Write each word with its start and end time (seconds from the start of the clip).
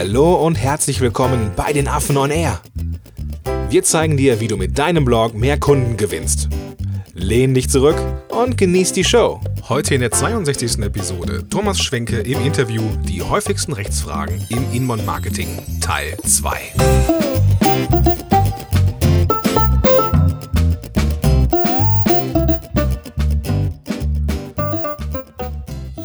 Hallo 0.00 0.34
und 0.46 0.54
herzlich 0.54 1.02
willkommen 1.02 1.50
bei 1.56 1.74
den 1.74 1.86
Affen 1.86 2.16
on 2.16 2.30
Air. 2.30 2.62
Wir 3.68 3.84
zeigen 3.84 4.16
dir, 4.16 4.40
wie 4.40 4.48
du 4.48 4.56
mit 4.56 4.78
deinem 4.78 5.04
Blog 5.04 5.34
mehr 5.34 5.60
Kunden 5.60 5.98
gewinnst. 5.98 6.48
Lehn 7.12 7.52
dich 7.52 7.68
zurück 7.68 8.02
und 8.30 8.56
genieß 8.56 8.94
die 8.94 9.04
Show. 9.04 9.42
Heute 9.68 9.94
in 9.94 10.00
der 10.00 10.10
62. 10.10 10.78
Episode 10.78 11.46
Thomas 11.50 11.82
Schwenke 11.82 12.20
im 12.20 12.40
Interview 12.46 12.80
Die 13.06 13.20
häufigsten 13.20 13.74
Rechtsfragen 13.74 14.42
im 14.48 14.72
Inbound 14.72 15.04
Marketing 15.04 15.48
Teil 15.82 16.16
2. 16.24 17.29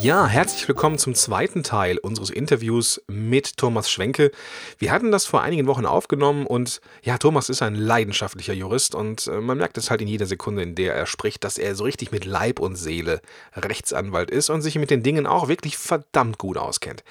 Ja, 0.06 0.28
herzlich 0.28 0.68
willkommen 0.68 1.00
zum 1.00 1.16
zweiten 1.16 1.64
Teil 1.64 1.98
unseres 1.98 2.30
Interviews 2.30 3.02
mit 3.08 3.58
Thomas 3.58 3.90
Schwenke. 3.90 4.30
Wir 4.78 4.92
hatten 4.92 5.12
das 5.12 5.26
vor 5.26 5.42
einigen 5.42 5.66
Wochen 5.66 5.88
aufgenommen 5.88 6.46
und 6.46 6.80
ja, 7.02 7.18
Thomas 7.18 7.50
ist 7.50 7.64
ein 7.64 7.74
leidenschaftlicher 7.74 8.54
Jurist 8.54 8.94
und 8.94 9.26
äh, 9.26 9.42
man 9.42 9.58
merkt 9.58 9.80
es 9.80 9.90
halt 9.90 10.02
in 10.04 10.08
jeder 10.08 10.28
Sekunde, 10.28 10.62
in 10.62 10.76
der 10.76 10.94
er 10.94 11.08
spricht, 11.08 11.44
dass 11.44 11.58
er 11.58 11.74
so 11.74 11.86
richtig 11.86 12.12
mit 12.12 12.24
Leib 12.24 12.60
und 12.60 12.76
Seele 12.76 13.20
Rechtsanwalt 13.56 14.30
ist 14.30 14.52
und 14.52 14.62
sich 14.62 14.76
mit 14.76 14.92
den 14.92 15.02
Dingen 15.02 15.26
auch 15.26 15.48
wirklich 15.48 15.76
verdammt 15.76 16.38
gut 16.38 16.60
auskennt. 16.60 17.04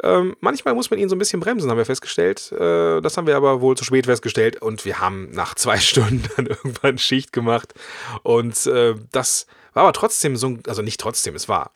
Ähm, 0.00 0.36
manchmal 0.38 0.74
muss 0.74 0.92
man 0.92 1.00
ihn 1.00 1.08
so 1.08 1.16
ein 1.16 1.18
bisschen 1.18 1.40
bremsen, 1.40 1.68
haben 1.68 1.78
wir 1.78 1.84
festgestellt. 1.84 2.52
Äh, 2.52 3.00
das 3.00 3.16
haben 3.16 3.26
wir 3.26 3.34
aber 3.34 3.60
wohl 3.60 3.76
zu 3.76 3.82
spät 3.82 4.06
festgestellt 4.06 4.62
und 4.62 4.84
wir 4.84 5.00
haben 5.00 5.32
nach 5.32 5.56
zwei 5.56 5.78
Stunden 5.78 6.22
dann 6.36 6.46
irgendwann 6.46 6.98
Schicht 6.98 7.32
gemacht. 7.32 7.74
Und 8.22 8.66
äh, 8.66 8.94
das 9.10 9.48
war 9.72 9.82
aber 9.82 9.92
trotzdem 9.94 10.36
so, 10.36 10.58
also 10.68 10.82
nicht 10.82 11.00
trotzdem, 11.00 11.34
es 11.34 11.48
war 11.48 11.72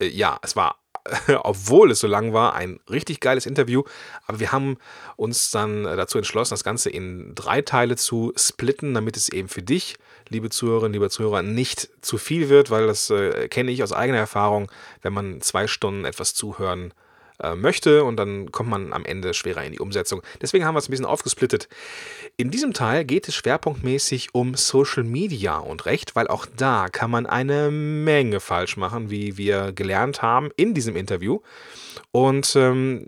äh, 0.00 0.06
ja, 0.08 0.38
es 0.42 0.56
war, 0.56 0.76
obwohl 1.42 1.90
es 1.90 2.00
so 2.00 2.06
lang 2.06 2.32
war, 2.32 2.54
ein 2.54 2.80
richtig 2.90 3.20
geiles 3.20 3.46
Interview. 3.46 3.82
Aber 4.26 4.40
wir 4.40 4.52
haben 4.52 4.76
uns 5.16 5.50
dann 5.50 5.84
äh, 5.84 5.96
dazu 5.96 6.18
entschlossen, 6.18 6.52
das 6.52 6.64
Ganze 6.64 6.90
in 6.90 7.34
drei 7.34 7.62
Teile 7.62 7.96
zu 7.96 8.32
splitten, 8.36 8.94
damit 8.94 9.16
es 9.16 9.28
eben 9.28 9.48
für 9.48 9.62
dich, 9.62 9.96
liebe 10.28 10.50
Zuhörerinnen, 10.50 10.92
liebe 10.92 11.10
Zuhörer, 11.10 11.42
nicht 11.42 11.90
zu 12.00 12.18
viel 12.18 12.48
wird, 12.48 12.70
weil 12.70 12.86
das 12.86 13.10
äh, 13.10 13.48
kenne 13.48 13.70
ich 13.70 13.82
aus 13.82 13.92
eigener 13.92 14.18
Erfahrung, 14.18 14.70
wenn 15.02 15.12
man 15.12 15.40
zwei 15.40 15.66
Stunden 15.66 16.04
etwas 16.04 16.34
zuhören 16.34 16.92
äh, 17.42 17.54
möchte 17.54 18.04
und 18.04 18.16
dann 18.16 18.52
kommt 18.52 18.70
man 18.70 18.92
am 18.92 19.04
Ende 19.04 19.34
schwerer 19.34 19.64
in 19.64 19.72
die 19.72 19.80
Umsetzung. 19.80 20.22
Deswegen 20.40 20.64
haben 20.64 20.74
wir 20.74 20.78
es 20.78 20.88
ein 20.88 20.90
bisschen 20.90 21.06
aufgesplittet. 21.06 21.68
In 22.36 22.50
diesem 22.50 22.72
Teil 22.72 23.04
geht 23.04 23.28
es 23.28 23.34
schwerpunktmäßig 23.34 24.28
um 24.32 24.54
Social 24.54 25.04
Media 25.04 25.58
und 25.58 25.86
Recht, 25.86 26.16
weil 26.16 26.28
auch 26.28 26.46
da 26.56 26.88
kann 26.88 27.10
man 27.10 27.26
eine 27.26 27.70
Menge 27.70 28.40
falsch 28.40 28.76
machen, 28.76 29.10
wie 29.10 29.36
wir 29.36 29.72
gelernt 29.72 30.22
haben 30.22 30.50
in 30.56 30.74
diesem 30.74 30.96
Interview. 30.96 31.40
Und 32.12 32.54
ähm, 32.56 33.06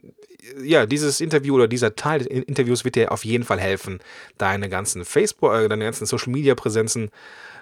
ja, 0.62 0.86
dieses 0.86 1.20
Interview 1.20 1.54
oder 1.54 1.68
dieser 1.68 1.94
Teil 1.94 2.18
des 2.18 2.26
Interviews 2.26 2.84
wird 2.84 2.96
dir 2.96 3.12
auf 3.12 3.24
jeden 3.24 3.44
Fall 3.44 3.60
helfen, 3.60 4.00
deine 4.38 4.68
ganzen 4.68 5.04
Facebook, 5.04 5.52
äh, 5.52 5.68
deine 5.68 5.84
ganzen 5.84 6.06
Social 6.06 6.32
Media 6.32 6.54
Präsenzen 6.54 7.06
äh, 7.06 7.10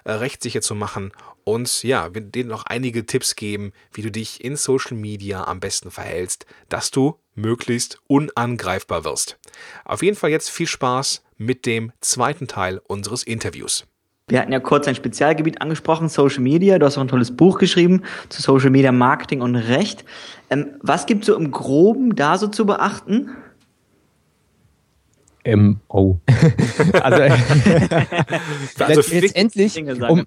rechtssicher 0.04 0.60
zu 0.60 0.74
machen 0.74 1.12
und 1.44 1.82
ja, 1.82 2.14
wir 2.14 2.20
dir 2.20 2.44
noch 2.44 2.64
einige 2.66 3.06
Tipps 3.06 3.36
geben, 3.36 3.72
wie 3.92 4.02
du 4.02 4.10
dich 4.10 4.44
in 4.44 4.56
Social 4.56 4.96
Media 4.96 5.44
am 5.44 5.60
besten 5.60 5.90
verhältst, 5.90 6.46
dass 6.68 6.90
du 6.90 7.18
möglichst 7.34 7.98
unangreifbar 8.06 9.04
wirst. 9.04 9.38
Auf 9.84 10.02
jeden 10.02 10.16
Fall 10.16 10.30
jetzt 10.30 10.50
viel 10.50 10.66
Spaß 10.66 11.22
mit 11.38 11.66
dem 11.66 11.92
zweiten 12.00 12.46
Teil 12.46 12.80
unseres 12.86 13.22
Interviews. 13.22 13.86
Wir 14.28 14.40
hatten 14.40 14.52
ja 14.52 14.60
kurz 14.60 14.86
ein 14.86 14.94
Spezialgebiet 14.94 15.60
angesprochen, 15.60 16.08
Social 16.08 16.40
Media. 16.40 16.78
Du 16.78 16.86
hast 16.86 16.96
auch 16.96 17.02
ein 17.02 17.08
tolles 17.08 17.34
Buch 17.34 17.58
geschrieben 17.58 18.02
zu 18.28 18.40
Social 18.40 18.70
Media 18.70 18.92
Marketing 18.92 19.40
und 19.40 19.56
Recht. 19.56 20.04
Ähm, 20.50 20.76
was 20.82 21.06
gibt 21.06 21.22
es 21.22 21.26
so 21.26 21.36
im 21.36 21.50
Groben 21.50 22.14
da 22.14 22.38
so 22.38 22.46
zu 22.46 22.64
beachten? 22.64 23.30
Oh. 25.88 26.18
also, 27.02 27.22
also 28.78 29.14
letztendlich, 29.14 29.82
um, 30.08 30.26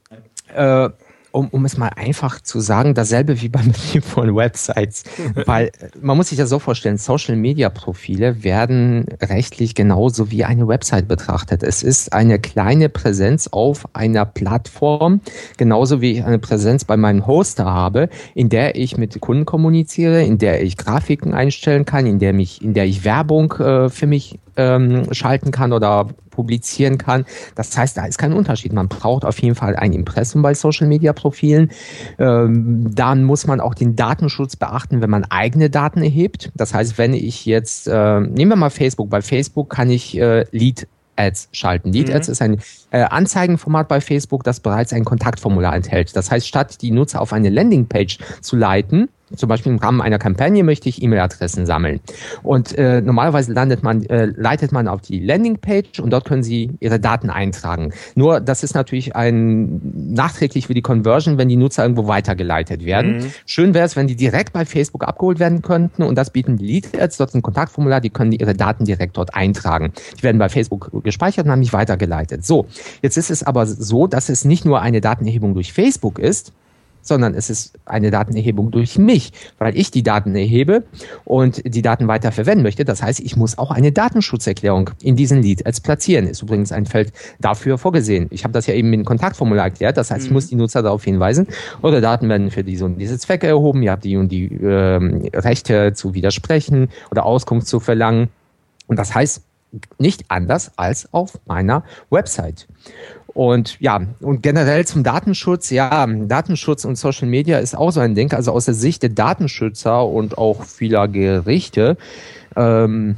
äh, 0.54 0.90
um, 1.34 1.48
um 1.50 1.66
es 1.66 1.78
mal 1.78 1.90
einfach 1.96 2.42
zu 2.42 2.60
sagen, 2.60 2.94
dasselbe 2.94 3.42
wie 3.42 3.50
beim 3.50 3.68
Betrieb 3.72 4.04
von 4.04 4.36
Websites. 4.36 5.04
Weil 5.46 5.72
man 6.00 6.16
muss 6.16 6.30
sich 6.30 6.38
das 6.38 6.50
so 6.50 6.60
vorstellen, 6.60 6.98
Social 6.98 7.36
Media 7.36 7.70
Profile 7.70 8.44
werden 8.44 9.06
rechtlich 9.22 9.76
genauso 9.76 10.32
wie 10.32 10.46
eine 10.46 10.68
Website 10.68 11.08
betrachtet. 11.08 11.64
Es 11.64 11.84
ist 11.84 12.14
eine 12.14 12.40
kleine 12.40 12.88
Präsenz 12.88 13.48
auf 13.48 13.88
einer 13.94 14.26
Plattform, 14.26 15.22
genauso 15.58 16.02
wie 16.02 16.14
ich 16.14 16.24
eine 16.24 16.40
Präsenz 16.40 16.86
bei 16.86 16.98
meinem 16.98 17.26
Hoster 17.26 17.66
habe, 17.66 18.10
in 18.36 18.50
der 18.50 18.76
ich 18.76 18.98
mit 18.98 19.20
Kunden 19.20 19.46
kommuniziere, 19.46 20.24
in 20.24 20.38
der 20.38 20.64
ich 20.64 20.78
Grafiken 20.78 21.34
einstellen 21.34 21.86
kann, 21.86 22.06
in 22.06 22.20
der 22.20 22.34
mich, 22.34 22.62
in 22.62 22.74
der 22.76 22.86
ich 22.86 23.04
Werbung 23.04 23.52
äh, 23.54 23.90
für 23.90 24.06
mich 24.06 24.40
ähm, 24.58 25.14
schalten 25.14 25.52
kann 25.52 25.74
oder 25.74 26.08
publizieren 26.30 26.98
kann. 26.98 27.26
Das 27.56 27.78
heißt, 27.78 27.96
da 27.98 28.06
ist 28.06 28.18
kein 28.18 28.34
Unterschied. 28.34 28.74
Man 28.74 28.88
braucht 28.88 29.26
auf 29.26 29.40
jeden 29.40 29.56
Fall 29.56 29.76
ein 29.76 29.94
Impressum 29.94 30.42
bei 30.42 30.54
Social 30.54 30.88
Media 30.88 31.14
Profilen. 31.14 31.72
Ähm, 32.18 32.94
dann 32.94 33.24
muss 33.24 33.46
man 33.46 33.60
auch 33.60 33.76
den 33.76 33.96
Datenschutz 33.96 34.56
beachten, 34.56 35.02
wenn 35.02 35.10
man 35.10 35.26
eigene 35.26 35.70
Daten 35.70 36.02
erhebt. 36.02 36.52
Das 36.56 36.74
heißt, 36.74 36.98
wenn 36.98 37.14
ich 37.14 37.46
jetzt, 37.46 37.88
äh, 37.88 38.20
nehmen 38.20 38.52
wir 38.52 38.56
mal 38.56 38.70
Facebook, 38.70 39.10
bei 39.10 39.22
Facebook 39.22 39.70
kann 39.70 39.90
ich 39.90 40.18
äh, 40.18 40.46
Lead 40.52 40.88
Ads 41.16 41.50
schalten. 41.52 41.92
Lead 41.92 42.10
Ads 42.14 42.28
mhm. 42.28 42.32
ist 42.32 42.42
ein 42.42 42.62
äh, 42.92 43.04
Anzeigenformat 43.04 43.88
bei 43.88 44.02
Facebook, 44.02 44.44
das 44.44 44.60
bereits 44.60 44.94
ein 44.94 45.06
Kontaktformular 45.06 45.76
enthält. 45.76 46.16
Das 46.16 46.32
heißt, 46.32 46.48
statt 46.48 46.82
die 46.82 46.92
Nutzer 46.92 47.22
auf 47.22 47.34
eine 47.34 47.50
Landingpage 47.50 48.18
zu 48.42 48.56
leiten, 48.56 49.10
zum 49.36 49.50
Beispiel 49.50 49.72
im 49.72 49.80
Rahmen 49.80 50.02
einer 50.02 50.20
Kampagne 50.20 50.64
möchte 50.64 50.90
ich 50.90 51.02
E-Mail-Adressen 51.02 51.66
sammeln. 51.66 52.00
Und 52.44 52.78
äh, 52.78 53.02
normalerweise 53.02 53.54
landet 53.54 53.84
man, 53.84 54.04
äh, 54.06 54.26
leitet 54.26 54.72
man 54.72 54.88
auf 54.88 55.02
die 55.02 55.20
Landingpage 55.20 56.00
und 56.00 56.12
dort 56.12 56.26
können 56.26 56.44
Sie 56.44 56.72
Ihre 56.80 57.00
Daten 57.00 57.30
eintragen. 57.30 57.94
Nur 58.16 58.40
das 58.40 58.64
ist 58.64 58.74
natürlich 58.76 59.16
ein 59.16 59.82
nachträglich 60.14 60.68
für 60.68 60.74
die 60.74 60.82
Conversion, 60.82 61.38
wenn 61.38 61.50
die 61.50 61.56
Nutzer 61.56 61.84
irgendwo 61.84 62.08
weitergeleitet 62.08 62.86
werden. 62.86 63.18
Mhm. 63.18 63.32
Schön 63.46 63.74
wäre 63.74 63.86
es, 63.86 63.96
wenn 63.96 64.08
die 64.08 64.16
direkt 64.16 64.54
bei 64.54 64.66
Facebook 64.66 65.04
abgeholt 65.04 65.40
werden 65.40 65.62
könnten 65.62 66.04
und 66.04 66.18
das 66.18 66.30
bieten 66.30 66.58
die 66.58 66.66
Lead-Ads, 66.66 67.18
dort 67.18 67.36
ein 67.36 67.42
Kontaktformular, 67.42 68.02
die 68.02 68.10
können 68.10 68.32
ihre 68.32 68.54
Daten 68.54 68.86
direkt 68.86 69.18
dort 69.18 69.34
eintragen. 69.34 69.94
Die 70.18 70.24
werden 70.24 70.38
bei 70.38 70.50
Facebook 70.50 70.92
gespeichert 71.04 71.46
und 71.46 71.52
haben 71.52 71.60
mich 71.60 71.74
weitergeleitet. 71.74 72.46
So, 72.46 72.68
jetzt 73.02 73.18
ist 73.18 73.32
es 73.32 73.44
aber 73.44 73.66
so, 73.66 74.08
dass 74.08 74.30
es 74.30 74.46
nicht 74.46 74.66
nur 74.66 74.82
eine 74.82 75.02
Datenerhebung 75.02 75.54
durch 75.54 75.74
Facebook 75.74 76.20
ist, 76.20 76.54
sondern 77.04 77.36
es 77.36 77.52
ist 77.52 77.78
eine 77.86 78.10
Datenerhebung 78.10 78.72
durch 78.72 78.98
mich, 78.98 79.32
weil 79.60 79.78
ich 79.78 79.92
die 79.92 80.02
Daten 80.02 80.36
erhebe 80.36 80.84
und 81.26 81.62
die 81.64 81.84
Daten 81.84 82.08
weiter 82.08 82.32
verwenden 82.32 82.64
möchte. 82.64 82.86
Das 82.86 83.04
heißt, 83.04 83.20
ich 83.20 83.36
muss 83.36 83.58
auch 83.58 83.70
eine 83.70 83.92
Datenschutzerklärung 83.92 84.90
in 85.02 85.16
diesen 85.16 85.44
Lead 85.44 85.66
als 85.66 85.82
platzieren. 85.82 86.28
Ist 86.28 86.42
übrigens 86.42 86.72
ein 86.72 86.86
Feld 86.86 87.14
dafür 87.40 87.78
vorgesehen. 87.78 88.28
Ich 88.32 88.44
habe 88.44 88.54
das 88.54 88.66
ja 88.66 88.74
eben 88.74 88.90
mit 88.90 89.00
dem 89.02 89.06
Kontaktformular 89.06 89.66
erklärt. 89.66 89.98
Das 89.98 90.10
heißt, 90.10 90.22
mhm. 90.22 90.28
ich 90.28 90.32
muss 90.32 90.48
die 90.48 90.56
Nutzer 90.56 90.82
darauf 90.82 91.04
hinweisen, 91.04 91.48
oder 91.82 92.02
Daten 92.02 92.30
werden 92.30 92.50
für 92.50 92.64
diese 92.64 92.86
und 92.86 92.98
diese 92.98 93.20
Zwecke 93.20 93.48
erhoben. 93.48 93.84
Ihr 93.84 93.92
habt 93.92 94.04
die 94.04 94.18
und 94.18 94.30
die 94.30 94.46
äh, 94.46 95.38
Rechte 95.38 95.94
zu 95.94 96.14
widersprechen 96.14 96.90
oder 97.12 97.26
Auskunft 97.26 97.68
zu 97.68 97.80
verlangen. 97.80 98.30
Und 98.88 98.98
das 98.98 99.14
heißt, 99.14 99.44
nicht 99.98 100.26
anders 100.28 100.72
als 100.78 101.12
auf 101.14 101.40
meiner 101.46 101.84
Website. 102.10 102.68
Und 103.34 103.80
ja, 103.80 104.02
und 104.20 104.44
generell 104.44 104.86
zum 104.86 105.04
Datenschutz, 105.04 105.72
ja, 105.72 106.06
Datenschutz 106.08 106.86
und 106.86 106.98
Social 106.98 107.28
Media 107.28 107.58
ist 107.58 107.76
auch 107.76 107.92
so 107.92 108.00
ein 108.00 108.14
Ding. 108.14 108.32
Also 108.34 108.52
aus 108.52 108.66
der 108.66 108.76
Sicht 108.76 109.02
der 109.02 109.10
Datenschützer 109.10 110.06
und 110.06 110.38
auch 110.38 110.64
vieler 110.64 111.08
Gerichte, 111.08 111.98
ähm, 112.56 113.16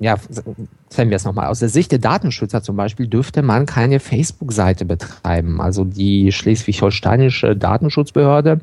ja, 0.00 0.16
sagen 0.88 1.10
wir 1.10 1.16
es 1.16 1.24
nochmal, 1.24 1.48
aus 1.48 1.58
der 1.58 1.68
Sicht 1.68 1.92
der 1.92 1.98
Datenschützer 1.98 2.62
zum 2.62 2.76
Beispiel 2.76 3.06
dürfte 3.06 3.42
man 3.42 3.66
keine 3.66 4.00
Facebook-Seite 4.00 4.86
betreiben. 4.86 5.60
Also 5.60 5.84
die 5.84 6.32
schleswig-holsteinische 6.32 7.54
Datenschutzbehörde 7.54 8.60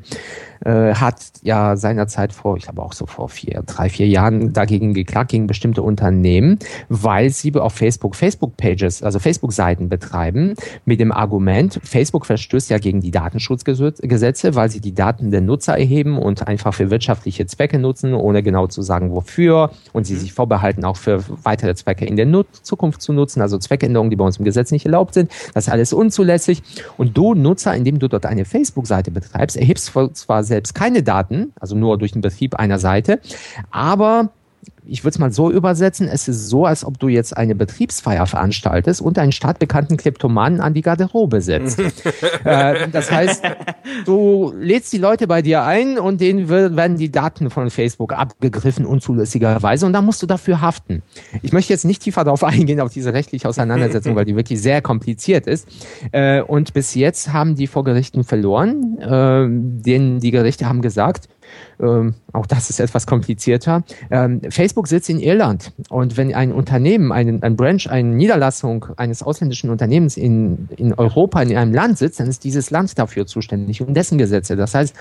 äh, 0.64 0.94
hat 0.94 1.16
ja 1.42 1.76
seinerzeit 1.76 2.32
vor, 2.32 2.56
ich 2.56 2.64
glaube 2.64 2.82
auch 2.82 2.92
so 2.92 3.06
vor 3.06 3.28
vier, 3.28 3.62
drei, 3.66 3.88
vier 3.88 4.06
Jahren 4.06 4.52
dagegen 4.52 4.94
geklagt, 4.94 5.30
gegen 5.30 5.46
bestimmte 5.46 5.82
Unternehmen, 5.82 6.58
weil 6.88 7.30
sie 7.30 7.54
auf 7.54 7.74
Facebook 7.74 8.16
Facebook-Pages, 8.16 9.02
also 9.02 9.18
Facebook-Seiten 9.18 9.88
betreiben, 9.88 10.54
mit 10.84 11.00
dem 11.00 11.12
Argument, 11.12 11.80
Facebook 11.82 12.26
verstößt 12.26 12.70
ja 12.70 12.78
gegen 12.78 13.00
die 13.00 13.10
Datenschutzgesetze, 13.10 14.54
weil 14.54 14.70
sie 14.70 14.80
die 14.80 14.94
Daten 14.94 15.30
der 15.30 15.40
Nutzer 15.40 15.78
erheben 15.78 16.18
und 16.18 16.46
einfach 16.46 16.74
für 16.74 16.90
wirtschaftliche 16.90 17.46
Zwecke 17.46 17.78
nutzen, 17.78 18.14
ohne 18.14 18.42
genau 18.42 18.66
zu 18.66 18.82
sagen, 18.82 19.12
wofür. 19.12 19.70
Und 19.92 20.06
sie 20.06 20.14
mhm. 20.14 20.18
sich 20.18 20.32
vorbehalten, 20.32 20.84
auch 20.84 20.96
für 20.96 21.22
weitere 21.42 21.74
Zwecke 21.74 22.04
in 22.04 22.16
der 22.16 22.26
Nut 22.26 22.46
Zukunft 22.62 23.02
zu 23.02 23.12
nutzen, 23.12 23.40
also 23.40 23.58
Zweckänderungen, 23.58 24.10
die 24.10 24.16
bei 24.16 24.24
uns 24.24 24.38
im 24.38 24.44
Gesetz 24.44 24.70
nicht 24.70 24.86
erlaubt 24.86 25.14
sind. 25.14 25.30
Das 25.54 25.66
ist 25.66 25.72
alles 25.72 25.92
unzulässig. 25.92 26.62
Und 26.96 27.16
du 27.16 27.34
Nutzer, 27.34 27.74
indem 27.74 27.98
du 27.98 28.08
dort 28.08 28.26
eine 28.26 28.44
Facebook-Seite 28.44 29.10
betreibst, 29.10 29.56
erhebst 29.56 29.92
zwar 30.14 30.44
selbst 30.46 30.74
keine 30.74 31.02
Daten, 31.02 31.52
also 31.60 31.76
nur 31.76 31.98
durch 31.98 32.12
den 32.12 32.22
Betrieb 32.22 32.54
einer 32.54 32.78
Seite, 32.78 33.20
aber 33.70 34.30
ich 34.88 35.02
würde 35.02 35.14
es 35.14 35.18
mal 35.18 35.32
so 35.32 35.50
übersetzen, 35.50 36.08
es 36.08 36.28
ist 36.28 36.48
so, 36.48 36.64
als 36.64 36.84
ob 36.84 36.98
du 36.98 37.08
jetzt 37.08 37.36
eine 37.36 37.54
Betriebsfeier 37.54 38.26
veranstaltest 38.26 39.00
und 39.00 39.18
einen 39.18 39.32
stadtbekannten 39.32 39.96
Kleptomanen 39.96 40.60
an 40.60 40.74
die 40.74 40.82
Garderobe 40.82 41.40
setzt. 41.40 41.80
äh, 42.44 42.88
das 42.90 43.10
heißt, 43.10 43.42
du 44.04 44.54
lädst 44.58 44.92
die 44.92 44.98
Leute 44.98 45.26
bei 45.26 45.42
dir 45.42 45.64
ein 45.64 45.98
und 45.98 46.20
denen 46.20 46.48
werden 46.48 46.96
die 46.96 47.10
Daten 47.10 47.50
von 47.50 47.70
Facebook 47.70 48.12
abgegriffen, 48.12 48.86
unzulässigerweise, 48.86 49.86
und 49.86 49.92
dann 49.92 50.04
musst 50.04 50.22
du 50.22 50.26
dafür 50.26 50.60
haften. 50.60 51.02
Ich 51.42 51.52
möchte 51.52 51.72
jetzt 51.72 51.84
nicht 51.84 52.02
tiefer 52.02 52.24
darauf 52.24 52.44
eingehen, 52.44 52.80
auf 52.80 52.92
diese 52.92 53.12
rechtliche 53.12 53.48
Auseinandersetzung, 53.48 54.14
weil 54.14 54.24
die 54.24 54.36
wirklich 54.36 54.60
sehr 54.60 54.82
kompliziert 54.82 55.46
ist. 55.46 55.68
Äh, 56.12 56.42
und 56.42 56.72
bis 56.74 56.94
jetzt 56.94 57.32
haben 57.32 57.56
die 57.56 57.66
vor 57.66 57.84
Gerichten 57.84 58.24
verloren. 58.24 58.98
Äh, 58.98 59.46
denn 59.82 60.20
die 60.20 60.30
Gerichte 60.30 60.68
haben 60.68 60.82
gesagt, 60.82 61.28
ähm, 61.80 62.14
auch 62.32 62.46
das 62.46 62.70
ist 62.70 62.80
etwas 62.80 63.06
komplizierter. 63.06 63.84
Ähm, 64.10 64.40
Facebook 64.50 64.88
sitzt 64.88 65.10
in 65.10 65.20
Irland 65.20 65.72
und 65.90 66.16
wenn 66.16 66.34
ein 66.34 66.52
Unternehmen, 66.52 67.12
ein, 67.12 67.42
ein 67.42 67.56
Branch, 67.56 67.86
eine 67.88 68.08
Niederlassung 68.08 68.86
eines 68.96 69.22
ausländischen 69.22 69.70
Unternehmens 69.70 70.16
in, 70.16 70.68
in 70.76 70.94
Europa, 70.94 71.42
in 71.42 71.56
einem 71.56 71.74
Land 71.74 71.98
sitzt, 71.98 72.20
dann 72.20 72.28
ist 72.28 72.44
dieses 72.44 72.70
Land 72.70 72.98
dafür 72.98 73.26
zuständig 73.26 73.82
und 73.82 73.94
dessen 73.94 74.18
Gesetze. 74.18 74.56
Das 74.56 74.74
heißt, 74.74 74.94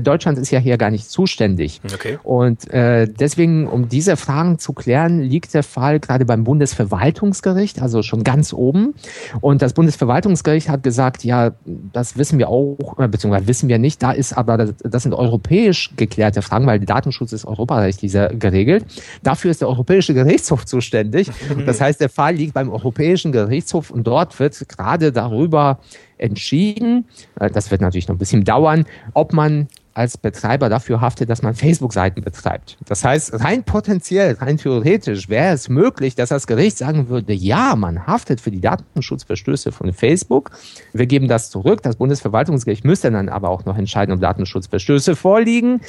Deutschland 0.00 0.38
ist 0.38 0.50
ja 0.50 0.58
hier 0.58 0.78
gar 0.78 0.90
nicht 0.90 1.10
zuständig. 1.10 1.80
Okay. 1.92 2.18
Und 2.22 2.70
äh, 2.70 3.06
deswegen, 3.06 3.68
um 3.68 3.88
diese 3.88 4.16
Fragen 4.16 4.58
zu 4.58 4.72
klären, 4.72 5.20
liegt 5.20 5.52
der 5.54 5.62
Fall 5.62 6.00
gerade 6.00 6.24
beim 6.24 6.44
Bundesverwaltungsgericht, 6.44 7.82
also 7.82 8.02
schon 8.02 8.24
ganz 8.24 8.52
oben. 8.52 8.94
Und 9.40 9.60
das 9.60 9.74
Bundesverwaltungsgericht 9.74 10.68
hat 10.68 10.82
gesagt, 10.82 11.24
ja, 11.24 11.52
das 11.92 12.16
wissen 12.16 12.38
wir 12.38 12.48
auch, 12.48 12.98
äh, 12.98 13.08
beziehungsweise 13.08 13.46
wissen 13.46 13.68
wir 13.68 13.78
nicht, 13.78 14.02
da 14.02 14.12
ist 14.12 14.32
aber, 14.32 14.56
das, 14.56 14.74
das 14.82 15.02
sind 15.02 15.12
europäisch 15.14 15.90
geklärte 15.96 16.42
Fragen, 16.42 16.66
weil 16.66 16.78
der 16.78 16.86
Datenschutz 16.86 17.32
ist 17.32 17.44
europarechtlich 17.44 18.12
geregelt. 18.12 18.86
Dafür 19.22 19.50
ist 19.50 19.60
der 19.60 19.68
Europäische 19.68 20.14
Gerichtshof 20.14 20.64
zuständig. 20.64 21.30
Das 21.66 21.80
heißt, 21.80 22.00
der 22.00 22.08
Fall 22.08 22.34
liegt 22.36 22.54
beim 22.54 22.70
Europäischen 22.70 23.32
Gerichtshof 23.32 23.90
und 23.90 24.06
dort 24.06 24.38
wird 24.38 24.68
gerade 24.68 25.12
darüber 25.12 25.78
entschieden, 26.18 27.06
äh, 27.38 27.50
das 27.50 27.70
wird 27.70 27.80
natürlich 27.80 28.08
noch 28.08 28.14
ein 28.14 28.18
bisschen 28.18 28.44
dauern, 28.44 28.86
ob 29.14 29.32
man 29.32 29.68
als 29.94 30.16
Betreiber 30.16 30.68
dafür 30.68 31.00
haftet, 31.00 31.28
dass 31.30 31.42
man 31.42 31.54
Facebook-Seiten 31.54 32.22
betreibt. 32.22 32.78
Das 32.86 33.04
heißt, 33.04 33.40
rein 33.40 33.64
potenziell, 33.64 34.34
rein 34.34 34.56
theoretisch 34.56 35.28
wäre 35.28 35.54
es 35.54 35.68
möglich, 35.68 36.14
dass 36.14 36.30
das 36.30 36.46
Gericht 36.46 36.78
sagen 36.78 37.08
würde, 37.08 37.32
ja, 37.32 37.76
man 37.76 38.06
haftet 38.06 38.40
für 38.40 38.50
die 38.50 38.60
Datenschutzverstöße 38.60 39.72
von 39.72 39.92
Facebook. 39.92 40.50
Wir 40.92 41.06
geben 41.06 41.28
das 41.28 41.50
zurück. 41.50 41.82
Das 41.82 41.96
Bundesverwaltungsgericht 41.96 42.84
müsste 42.84 43.10
dann 43.10 43.28
aber 43.28 43.50
auch 43.50 43.64
noch 43.64 43.76
entscheiden, 43.76 44.14
ob 44.14 44.20
Datenschutzverstöße 44.20 45.16
vorliegen. 45.16 45.80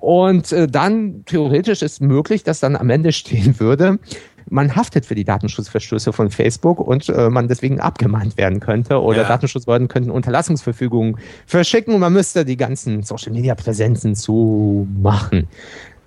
Und 0.00 0.52
äh, 0.52 0.66
dann 0.66 1.24
theoretisch 1.24 1.82
ist 1.82 2.00
möglich, 2.00 2.42
dass 2.42 2.60
dann 2.60 2.76
am 2.76 2.90
Ende 2.90 3.12
stehen 3.12 3.60
würde, 3.60 3.98
man 4.48 4.76
haftet 4.76 5.06
für 5.06 5.14
die 5.14 5.24
Datenschutzverstöße 5.24 6.12
von 6.12 6.30
Facebook 6.30 6.80
und 6.80 7.08
äh, 7.08 7.30
man 7.30 7.48
deswegen 7.48 7.80
abgemahnt 7.80 8.36
werden 8.36 8.60
könnte 8.60 9.00
oder 9.00 9.22
ja. 9.22 9.28
Datenschutzbehörden 9.28 9.88
könnten 9.88 10.10
Unterlassungsverfügungen 10.10 11.18
verschicken 11.46 11.94
und 11.94 12.00
man 12.00 12.12
müsste 12.12 12.44
die 12.44 12.56
ganzen 12.56 13.02
Social 13.02 13.32
Media 13.32 13.54
Präsenzen 13.54 14.14
zumachen. 14.14 15.48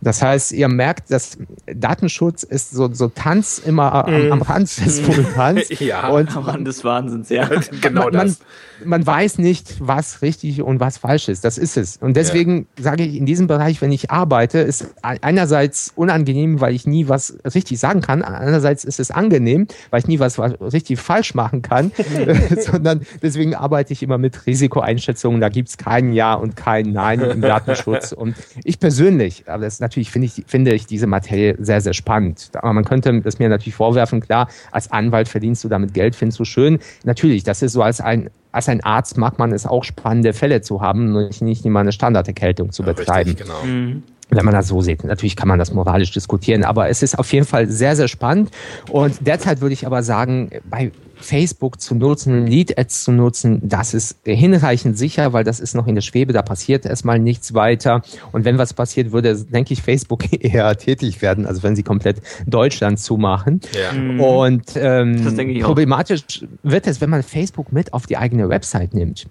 Das 0.01 0.21
heißt, 0.21 0.51
ihr 0.51 0.67
merkt, 0.67 1.11
dass 1.11 1.37
Datenschutz 1.65 2.43
ist 2.43 2.71
so, 2.71 2.93
so 2.93 3.07
Tanz 3.07 3.59
immer 3.59 4.07
am, 4.07 4.31
am 4.31 4.41
Rand 4.41 4.85
des 4.85 5.05
Vulkans. 5.05 5.67
ja, 5.79 6.09
und 6.09 6.35
am 6.35 6.43
Rand 6.43 6.67
des 6.67 6.83
Wahnsinns, 6.83 7.29
ja. 7.29 7.49
genau 7.81 8.03
man, 8.03 8.13
das. 8.13 8.39
Man, 8.79 8.89
man, 8.89 9.07
weiß 9.07 9.39
nicht, 9.39 9.75
was 9.79 10.21
richtig 10.21 10.61
und 10.61 10.79
was 10.79 10.99
falsch 10.99 11.29
ist. 11.29 11.43
Das 11.43 11.57
ist 11.57 11.77
es. 11.77 11.97
Und 11.97 12.15
deswegen 12.15 12.67
ja. 12.77 12.83
sage 12.83 13.03
ich, 13.03 13.15
in 13.15 13.25
diesem 13.25 13.47
Bereich, 13.47 13.81
wenn 13.81 13.91
ich 13.91 14.11
arbeite, 14.11 14.59
ist 14.59 14.93
einerseits 15.01 15.93
unangenehm, 15.95 16.61
weil 16.61 16.75
ich 16.75 16.85
nie 16.85 17.07
was 17.07 17.37
richtig 17.43 17.79
sagen 17.79 18.01
kann. 18.01 18.21
Andererseits 18.21 18.83
ist 18.83 18.99
es 18.99 19.09
angenehm, 19.09 19.67
weil 19.89 20.01
ich 20.01 20.07
nie 20.07 20.19
was 20.19 20.39
richtig 20.39 20.99
falsch 20.99 21.33
machen 21.33 21.63
kann. 21.63 21.91
Sondern 22.59 23.01
deswegen 23.21 23.55
arbeite 23.55 23.93
ich 23.93 24.03
immer 24.03 24.19
mit 24.19 24.45
Risikoeinschätzungen. 24.45 25.41
Da 25.41 25.49
gibt 25.49 25.69
es 25.69 25.77
kein 25.77 26.13
Ja 26.13 26.35
und 26.35 26.55
kein 26.55 26.91
Nein 26.91 27.21
im 27.21 27.41
Datenschutz. 27.41 28.11
Und 28.11 28.35
ich 28.63 28.79
persönlich, 28.79 29.45
aber 29.47 29.63
das 29.63 29.75
ist 29.75 29.86
natürlich 29.87 30.11
finde 30.11 30.25
ich, 30.27 30.43
finde 30.47 30.73
ich 30.73 30.85
diese 30.85 31.07
Materie 31.07 31.55
sehr, 31.59 31.81
sehr 31.81 31.93
spannend. 31.93 32.49
Aber 32.53 32.73
man 32.73 32.83
könnte 32.83 33.21
es 33.23 33.39
mir 33.39 33.47
natürlich 33.49 33.75
vorwerfen, 33.75 34.19
klar, 34.19 34.49
als 34.71 34.91
Anwalt 34.91 35.27
verdienst 35.29 35.63
du 35.63 35.69
damit 35.69 35.93
Geld, 35.93 36.15
findest 36.15 36.39
du 36.39 36.45
schön. 36.45 36.79
Natürlich, 37.05 37.43
das 37.43 37.61
ist 37.61 37.73
so 37.73 37.81
als 37.81 38.01
ein, 38.01 38.29
als 38.51 38.67
ein 38.67 38.83
Arzt 38.83 39.17
mag 39.17 39.39
man 39.39 39.53
es 39.53 39.65
auch 39.65 39.83
spannende 39.83 40.33
Fälle 40.33 40.61
zu 40.61 40.81
haben 40.81 41.15
und 41.15 41.41
nicht 41.41 41.65
immer 41.65 41.79
eine 41.79 41.91
Standarderkältung 41.91 42.71
zu 42.71 42.83
betreiben. 42.83 43.31
Richtig, 43.31 43.47
genau. 43.47 43.63
Mhm 43.63 44.03
wenn 44.29 44.43
man 44.43 44.53
das 44.53 44.67
so 44.67 44.81
sieht. 44.81 45.05
Natürlich 45.05 45.37
kann 45.37 45.47
man 45.47 45.57
das 45.57 45.73
moralisch 45.73 46.11
diskutieren, 46.11 46.65
aber 46.65 46.89
es 46.89 47.01
ist 47.01 47.17
auf 47.17 47.31
jeden 47.31 47.45
Fall 47.45 47.69
sehr, 47.69 47.95
sehr 47.95 48.09
spannend. 48.09 48.51
Und 48.91 49.25
derzeit 49.25 49.61
würde 49.61 49.71
ich 49.71 49.85
aber 49.85 50.03
sagen, 50.03 50.49
bei 50.69 50.91
Facebook 51.19 51.81
zu 51.81 51.95
nutzen, 51.95 52.47
Lead-Ads 52.47 53.03
zu 53.03 53.11
nutzen, 53.11 53.61
das 53.63 53.93
ist 53.93 54.17
hinreichend 54.23 54.97
sicher, 54.97 55.33
weil 55.33 55.43
das 55.43 55.59
ist 55.59 55.75
noch 55.75 55.87
in 55.87 55.95
der 55.95 56.01
Schwebe, 56.01 56.33
da 56.33 56.41
passiert 56.41 56.85
erstmal 56.85 57.19
nichts 57.19 57.53
weiter. 57.53 58.01
Und 58.31 58.45
wenn 58.45 58.57
was 58.57 58.73
passiert, 58.73 59.11
würde, 59.11 59.35
denke 59.35 59.73
ich, 59.73 59.81
Facebook 59.81 60.25
eher 60.43 60.75
tätig 60.77 61.21
werden, 61.21 61.45
also 61.45 61.63
wenn 61.63 61.75
sie 61.75 61.83
komplett 61.83 62.21
Deutschland 62.45 62.99
zumachen. 62.99 63.61
Ja. 63.73 63.91
Mhm. 63.97 64.19
Und 64.19 64.71
ähm, 64.75 65.61
problematisch 65.61 66.45
wird 66.63 66.87
es, 66.87 67.01
wenn 67.01 67.09
man 67.09 67.23
Facebook 67.23 67.71
mit 67.71 67.93
auf 67.93 68.05
die 68.05 68.17
eigene 68.17 68.49
Website 68.49 68.93
nimmt. 68.93 69.27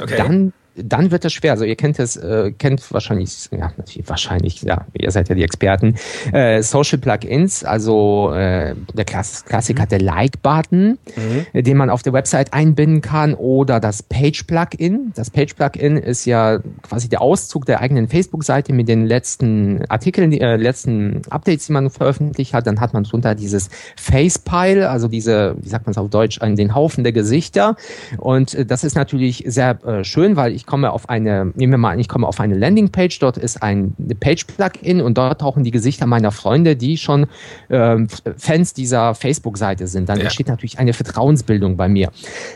Okay. 0.00 0.16
Dann 0.16 0.52
dann 0.76 1.10
wird 1.10 1.24
es 1.24 1.32
schwer. 1.32 1.52
Also 1.52 1.64
ihr 1.64 1.76
kennt 1.76 1.98
es, 1.98 2.16
äh, 2.16 2.52
kennt 2.52 2.92
wahrscheinlich, 2.92 3.48
ja, 3.50 3.72
wahrscheinlich, 4.06 4.62
ja, 4.62 4.86
ihr 4.94 5.10
seid 5.10 5.28
ja 5.28 5.34
die 5.34 5.42
Experten. 5.42 5.96
Äh, 6.32 6.62
Social 6.62 6.98
Plugins, 6.98 7.64
also 7.64 8.32
äh, 8.32 8.74
der 8.94 9.04
Klass 9.04 9.44
Klassiker, 9.44 9.84
mhm. 9.84 9.88
der 9.88 10.00
Like-Button, 10.00 10.98
mhm. 11.16 11.62
den 11.62 11.76
man 11.76 11.90
auf 11.90 12.02
der 12.02 12.12
Website 12.12 12.52
einbinden 12.52 13.00
kann, 13.00 13.34
oder 13.34 13.80
das 13.80 14.02
Page-Plugin. 14.02 15.12
Das 15.14 15.30
Page-Plugin 15.30 15.96
ist 15.96 16.24
ja 16.24 16.58
quasi 16.82 17.08
der 17.08 17.22
Auszug 17.22 17.64
der 17.66 17.80
eigenen 17.80 18.08
Facebook-Seite 18.08 18.72
mit 18.72 18.88
den 18.88 19.06
letzten 19.06 19.84
Artikeln, 19.88 20.30
die 20.30 20.40
äh, 20.40 20.56
letzten 20.56 21.22
Updates, 21.30 21.66
die 21.66 21.72
man 21.72 21.90
veröffentlicht 21.90 22.54
hat. 22.54 22.66
Dann 22.66 22.80
hat 22.80 22.92
man 22.92 23.04
drunter 23.04 23.34
dieses 23.34 23.70
Facepile, 23.96 24.90
also 24.90 25.08
diese, 25.08 25.56
wie 25.60 25.68
sagt 25.68 25.86
man 25.86 25.92
es 25.92 25.98
auf 25.98 26.10
Deutsch, 26.10 26.38
den 26.40 26.74
Haufen 26.74 27.04
der 27.04 27.12
Gesichter. 27.12 27.76
Und 28.18 28.54
äh, 28.54 28.66
das 28.66 28.84
ist 28.84 28.94
natürlich 28.94 29.44
sehr 29.46 29.84
äh, 29.84 30.04
schön, 30.04 30.36
weil 30.36 30.52
ich 30.52 30.65
ich 30.66 30.68
komme 30.68 30.90
auf 30.90 31.08
eine, 31.08 31.52
nehmen 31.54 31.74
wir 31.74 31.78
mal 31.78 31.92
an, 31.92 32.00
ich 32.00 32.08
komme 32.08 32.26
auf 32.26 32.40
eine 32.40 32.56
Landingpage, 32.56 33.20
dort 33.20 33.38
ist 33.38 33.62
ein 33.62 33.94
Page-Plugin 34.18 35.00
und 35.00 35.16
dort 35.16 35.40
tauchen 35.40 35.62
die 35.62 35.70
Gesichter 35.70 36.06
meiner 36.06 36.32
Freunde, 36.32 36.74
die 36.74 36.98
schon 36.98 37.28
ähm, 37.70 38.08
Fans 38.36 38.74
dieser 38.74 39.14
Facebook-Seite 39.14 39.86
sind. 39.86 40.08
Dann 40.08 40.18
ja. 40.18 40.24
entsteht 40.24 40.48
natürlich 40.48 40.80
eine 40.80 40.92
Vertrauensbildung 40.92 41.76
bei 41.76 41.88
mir. 41.88 42.10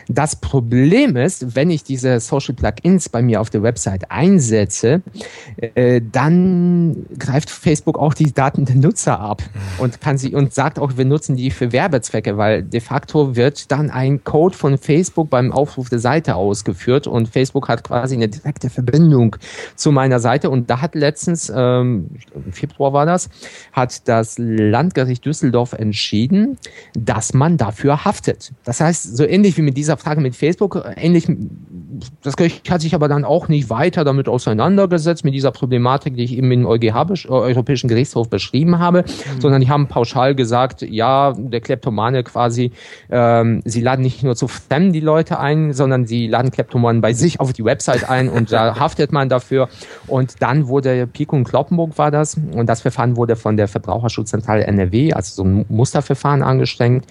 Das 0.09 0.35
Problem 0.35 1.15
ist, 1.15 1.55
wenn 1.55 1.69
ich 1.69 1.85
diese 1.85 2.19
Social 2.19 2.53
Plugins 2.53 3.07
bei 3.07 3.21
mir 3.21 3.39
auf 3.39 3.49
der 3.49 3.63
Website 3.63 4.11
einsetze, 4.11 5.01
äh, 5.75 6.01
dann 6.11 7.05
greift 7.17 7.49
Facebook 7.49 7.97
auch 7.97 8.13
die 8.13 8.33
Daten 8.33 8.65
der 8.65 8.75
Nutzer 8.75 9.21
ab 9.21 9.41
und 9.77 10.01
kann 10.01 10.17
sie 10.17 10.35
und 10.35 10.53
sagt 10.53 10.79
auch, 10.79 10.97
wir 10.97 11.05
nutzen 11.05 11.37
die 11.37 11.49
für 11.49 11.71
Werbezwecke, 11.71 12.35
weil 12.35 12.61
de 12.61 12.81
facto 12.81 13.37
wird 13.37 13.71
dann 13.71 13.89
ein 13.89 14.25
Code 14.25 14.57
von 14.57 14.77
Facebook 14.77 15.29
beim 15.29 15.53
Aufruf 15.53 15.87
der 15.87 15.99
Seite 15.99 16.35
ausgeführt 16.35 17.07
und 17.07 17.29
Facebook 17.29 17.69
hat 17.69 17.85
quasi 17.85 18.00
quasi 18.01 18.15
eine 18.15 18.29
direkte 18.29 18.71
Verbindung 18.71 19.35
zu 19.75 19.91
meiner 19.91 20.19
Seite. 20.19 20.49
Und 20.49 20.71
da 20.71 20.81
hat 20.81 20.95
letztens, 20.95 21.51
ähm, 21.55 22.09
im 22.33 22.51
Februar 22.51 22.93
war 22.93 23.05
das, 23.05 23.29
hat 23.73 24.07
das 24.07 24.39
Landgericht 24.39 25.23
Düsseldorf 25.23 25.73
entschieden, 25.73 26.57
dass 26.95 27.35
man 27.35 27.57
dafür 27.57 28.03
haftet. 28.03 28.53
Das 28.63 28.81
heißt, 28.81 29.15
so 29.15 29.23
ähnlich 29.23 29.55
wie 29.57 29.61
mit 29.61 29.77
dieser 29.77 29.97
Frage 29.97 30.19
mit 30.19 30.35
Facebook, 30.35 30.83
ähnlich, 30.95 31.27
das 32.23 32.35
Gericht 32.37 32.69
hat 32.71 32.81
sich 32.81 32.95
aber 32.95 33.07
dann 33.07 33.23
auch 33.23 33.47
nicht 33.47 33.69
weiter 33.69 34.03
damit 34.03 34.27
auseinandergesetzt, 34.27 35.23
mit 35.23 35.35
dieser 35.35 35.51
Problematik, 35.51 36.15
die 36.15 36.23
ich 36.23 36.35
eben 36.35 36.51
im 36.51 36.65
EuGH, 36.65 37.25
äh, 37.25 37.29
Europäischen 37.29 37.87
Gerichtshof 37.87 38.31
beschrieben 38.31 38.79
habe, 38.79 39.03
mhm. 39.03 39.41
sondern 39.41 39.61
die 39.61 39.69
haben 39.69 39.87
pauschal 39.87 40.33
gesagt, 40.33 40.81
ja, 40.81 41.33
der 41.37 41.61
Kleptomane 41.61 42.23
quasi, 42.23 42.71
ähm, 43.11 43.61
sie 43.63 43.81
laden 43.81 44.01
nicht 44.01 44.23
nur 44.23 44.35
zu 44.35 44.47
Fremden 44.47 44.91
die 44.91 45.01
Leute 45.01 45.39
ein, 45.39 45.73
sondern 45.73 46.07
sie 46.07 46.25
laden 46.27 46.49
Kleptomanen 46.49 47.01
bei 47.01 47.13
sich 47.13 47.39
auf 47.39 47.53
die 47.53 47.63
Website 47.63 47.90
halt 47.91 48.09
ein 48.09 48.29
und 48.29 48.51
da 48.51 48.75
haftet 48.79 49.11
man 49.11 49.29
dafür. 49.29 49.69
Und 50.07 50.41
dann 50.41 50.67
wurde 50.67 51.07
Pico 51.07 51.35
und 51.35 51.43
Kloppenburg 51.43 51.97
war 51.97 52.11
das 52.11 52.35
und 52.35 52.67
das 52.67 52.81
Verfahren 52.81 53.17
wurde 53.17 53.35
von 53.35 53.57
der 53.57 53.67
Verbraucherschutzzentrale 53.67 54.65
NRW, 54.65 55.13
also 55.13 55.43
so 55.43 55.43
ein 55.43 55.65
Musterverfahren 55.69 56.43
angestrengt 56.43 57.05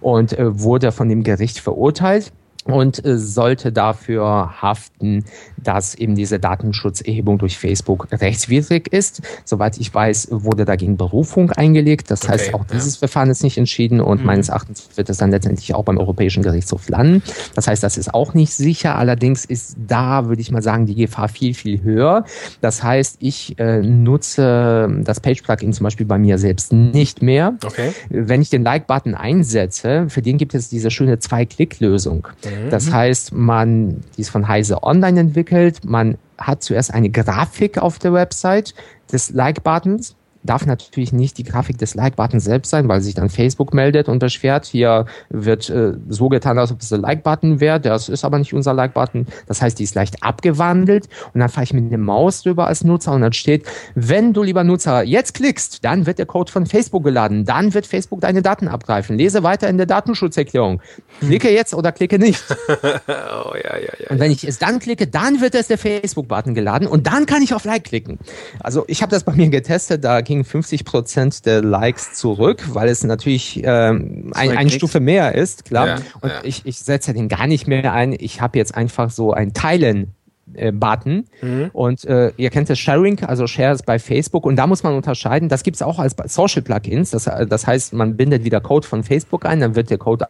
und 0.00 0.38
äh, 0.38 0.60
wurde 0.60 0.92
von 0.92 1.08
dem 1.08 1.22
Gericht 1.22 1.58
verurteilt. 1.60 2.32
Und 2.68 3.04
äh, 3.04 3.18
sollte 3.18 3.72
dafür 3.72 4.60
haften, 4.60 5.24
dass 5.56 5.94
eben 5.94 6.14
diese 6.14 6.38
Datenschutzerhebung 6.38 7.38
durch 7.38 7.58
Facebook 7.58 8.08
rechtswidrig 8.12 8.92
ist. 8.92 9.22
Soweit 9.44 9.78
ich 9.78 9.92
weiß, 9.92 10.28
wurde 10.30 10.64
dagegen 10.64 10.96
Berufung 10.96 11.50
eingelegt. 11.52 12.10
Das 12.10 12.22
okay, 12.22 12.32
heißt, 12.32 12.54
auch 12.54 12.64
dieses 12.64 12.96
ja. 12.96 12.98
Verfahren 13.00 13.30
ist 13.30 13.42
nicht 13.42 13.56
entschieden 13.56 14.00
und 14.00 14.20
mhm. 14.20 14.26
meines 14.26 14.48
Erachtens 14.50 14.88
wird 14.96 15.08
es 15.08 15.16
dann 15.16 15.30
letztendlich 15.30 15.74
auch 15.74 15.84
beim 15.84 15.98
Europäischen 15.98 16.42
Gerichtshof 16.42 16.88
landen. 16.88 17.22
Das 17.54 17.66
heißt, 17.66 17.82
das 17.82 17.96
ist 17.96 18.12
auch 18.12 18.34
nicht 18.34 18.52
sicher. 18.52 18.96
Allerdings 18.96 19.44
ist 19.44 19.76
da, 19.86 20.26
würde 20.26 20.42
ich 20.42 20.50
mal 20.50 20.62
sagen, 20.62 20.86
die 20.86 20.94
Gefahr 20.94 21.28
viel, 21.28 21.54
viel 21.54 21.82
höher. 21.82 22.24
Das 22.60 22.82
heißt, 22.82 23.16
ich 23.20 23.58
äh, 23.58 23.80
nutze 23.80 24.88
das 25.04 25.20
Page-Plugin 25.20 25.72
zum 25.72 25.84
Beispiel 25.84 26.06
bei 26.06 26.18
mir 26.18 26.38
selbst 26.38 26.72
nicht 26.72 27.22
mehr. 27.22 27.54
Okay. 27.64 27.92
Wenn 28.10 28.42
ich 28.42 28.50
den 28.50 28.62
Like-Button 28.62 29.14
einsetze, 29.14 30.06
für 30.08 30.22
den 30.22 30.36
gibt 30.36 30.54
es 30.54 30.68
diese 30.68 30.90
schöne 30.90 31.18
Zwei-Klick-Lösung. 31.18 32.28
Mhm. 32.64 32.70
Das 32.70 32.92
heißt, 32.92 33.32
man, 33.32 34.02
die 34.16 34.22
ist 34.22 34.30
von 34.30 34.48
Heise 34.48 34.82
Online 34.82 35.20
entwickelt, 35.20 35.84
man 35.84 36.18
hat 36.38 36.62
zuerst 36.62 36.92
eine 36.94 37.10
Grafik 37.10 37.78
auf 37.78 37.98
der 37.98 38.12
Website 38.12 38.74
des 39.12 39.30
Like-Buttons 39.30 40.14
darf 40.42 40.66
natürlich 40.66 41.12
nicht 41.12 41.38
die 41.38 41.44
Grafik 41.44 41.78
des 41.78 41.94
Like-Buttons 41.94 42.44
selbst 42.44 42.70
sein, 42.70 42.88
weil 42.88 43.00
sich 43.00 43.14
dann 43.14 43.28
Facebook 43.28 43.74
meldet 43.74 44.08
und 44.08 44.18
beschwert, 44.18 44.66
hier 44.66 45.06
wird 45.30 45.68
äh, 45.70 45.94
so 46.08 46.28
getan, 46.28 46.58
als 46.58 46.72
ob 46.72 46.80
es 46.80 46.92
ein 46.92 47.00
Like-Button 47.00 47.60
wäre, 47.60 47.80
das 47.80 48.08
ist 48.08 48.24
aber 48.24 48.38
nicht 48.38 48.54
unser 48.54 48.74
Like-Button. 48.74 49.26
Das 49.46 49.62
heißt, 49.62 49.78
die 49.78 49.84
ist 49.84 49.94
leicht 49.94 50.22
abgewandelt 50.22 51.08
und 51.34 51.40
dann 51.40 51.48
fahre 51.48 51.64
ich 51.64 51.72
mit 51.72 51.90
der 51.90 51.98
Maus 51.98 52.42
drüber 52.42 52.66
als 52.66 52.84
Nutzer 52.84 53.12
und 53.12 53.22
dann 53.22 53.32
steht, 53.32 53.66
wenn 53.94 54.32
du 54.32 54.42
lieber 54.42 54.64
Nutzer 54.64 55.02
jetzt 55.02 55.34
klickst, 55.34 55.84
dann 55.84 56.06
wird 56.06 56.18
der 56.18 56.26
Code 56.26 56.50
von 56.50 56.66
Facebook 56.66 57.04
geladen, 57.04 57.44
dann 57.44 57.74
wird 57.74 57.86
Facebook 57.86 58.20
deine 58.20 58.42
Daten 58.42 58.68
abgreifen. 58.68 59.16
Lese 59.16 59.42
weiter 59.42 59.68
in 59.68 59.76
der 59.76 59.86
Datenschutzerklärung. 59.86 60.80
Klicke 61.20 61.50
jetzt 61.50 61.74
oder 61.74 61.92
klicke 61.92 62.18
nicht. 62.18 62.42
oh, 62.68 63.54
ja, 63.54 63.76
ja, 63.76 63.92
ja, 63.98 64.10
und 64.10 64.20
wenn 64.20 64.30
ich 64.30 64.44
es 64.44 64.58
dann 64.58 64.78
klicke, 64.78 65.06
dann 65.06 65.40
wird 65.40 65.54
es 65.54 65.68
der 65.68 65.78
Facebook-Button 65.78 66.54
geladen 66.54 66.86
und 66.86 67.06
dann 67.06 67.26
kann 67.26 67.42
ich 67.42 67.54
auf 67.54 67.64
Like 67.64 67.84
klicken. 67.84 68.18
Also 68.60 68.84
ich 68.86 69.02
habe 69.02 69.10
das 69.10 69.24
bei 69.24 69.32
mir 69.32 69.48
getestet, 69.48 70.04
da 70.04 70.22
ging 70.28 70.44
50 70.44 70.84
Prozent 70.84 71.46
der 71.46 71.62
Likes 71.62 72.12
zurück, 72.12 72.62
weil 72.72 72.88
es 72.88 73.02
natürlich 73.02 73.62
ähm, 73.64 74.30
ein, 74.34 74.56
eine 74.56 74.70
Stufe 74.70 75.00
mehr 75.00 75.34
ist, 75.34 75.64
klar. 75.64 75.86
Ja, 75.86 75.96
und 76.20 76.28
ja. 76.28 76.40
ich, 76.44 76.66
ich 76.66 76.78
setze 76.78 77.14
den 77.14 77.28
gar 77.28 77.46
nicht 77.46 77.66
mehr 77.66 77.92
ein. 77.92 78.14
Ich 78.16 78.40
habe 78.40 78.58
jetzt 78.58 78.74
einfach 78.74 79.10
so 79.10 79.32
ein 79.32 79.54
Teilen 79.54 80.14
äh, 80.54 80.72
Button. 80.72 81.24
Mhm. 81.42 81.70
Und 81.72 82.04
äh, 82.04 82.32
ihr 82.36 82.50
kennt 82.50 82.70
das 82.70 82.78
Sharing, 82.78 83.22
also 83.24 83.46
Shares 83.46 83.82
bei 83.82 83.98
Facebook. 83.98 84.44
Und 84.44 84.56
da 84.56 84.66
muss 84.66 84.82
man 84.82 84.94
unterscheiden, 84.94 85.48
das 85.48 85.62
gibt 85.62 85.76
es 85.76 85.82
auch 85.82 85.98
als 85.98 86.16
Social 86.26 86.62
Plugins. 86.62 87.10
Das, 87.10 87.24
das 87.24 87.66
heißt, 87.66 87.92
man 87.92 88.16
bindet 88.16 88.44
wieder 88.44 88.60
Code 88.60 88.86
von 88.86 89.04
Facebook 89.04 89.46
ein, 89.46 89.60
dann 89.60 89.74
wird 89.74 89.90
der 89.90 89.98
Code 89.98 90.26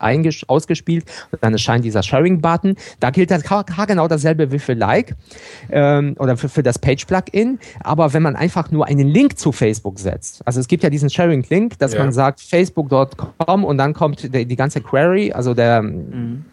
ausgespielt 0.48 1.04
und 1.30 1.42
dann 1.42 1.52
erscheint 1.52 1.84
dieser 1.84 2.02
Sharing-Button. 2.02 2.76
Da 3.00 3.10
gilt 3.10 3.30
das 3.30 3.42
genau 3.86 4.08
dasselbe 4.08 4.52
wie 4.52 4.58
für 4.58 4.74
Like 4.74 5.14
ähm, 5.70 6.14
oder 6.18 6.36
für, 6.36 6.48
für 6.48 6.62
das 6.62 6.78
Page-Plugin. 6.78 7.58
Aber 7.80 8.12
wenn 8.12 8.22
man 8.22 8.36
einfach 8.36 8.70
nur 8.70 8.86
einen 8.86 9.08
Link 9.08 9.38
zu 9.38 9.52
Facebook 9.52 9.98
setzt, 9.98 10.46
also 10.46 10.60
es 10.60 10.68
gibt 10.68 10.82
ja 10.82 10.90
diesen 10.90 11.10
Sharing-Link, 11.10 11.78
dass 11.78 11.94
ja. 11.94 12.00
man 12.00 12.12
sagt 12.12 12.40
facebook.com 12.40 13.64
und 13.64 13.78
dann 13.78 13.94
kommt 13.94 14.34
die, 14.34 14.46
die 14.46 14.56
ganze 14.56 14.80
Query, 14.80 15.32
also 15.32 15.54
der 15.54 15.82
mhm 15.82 16.44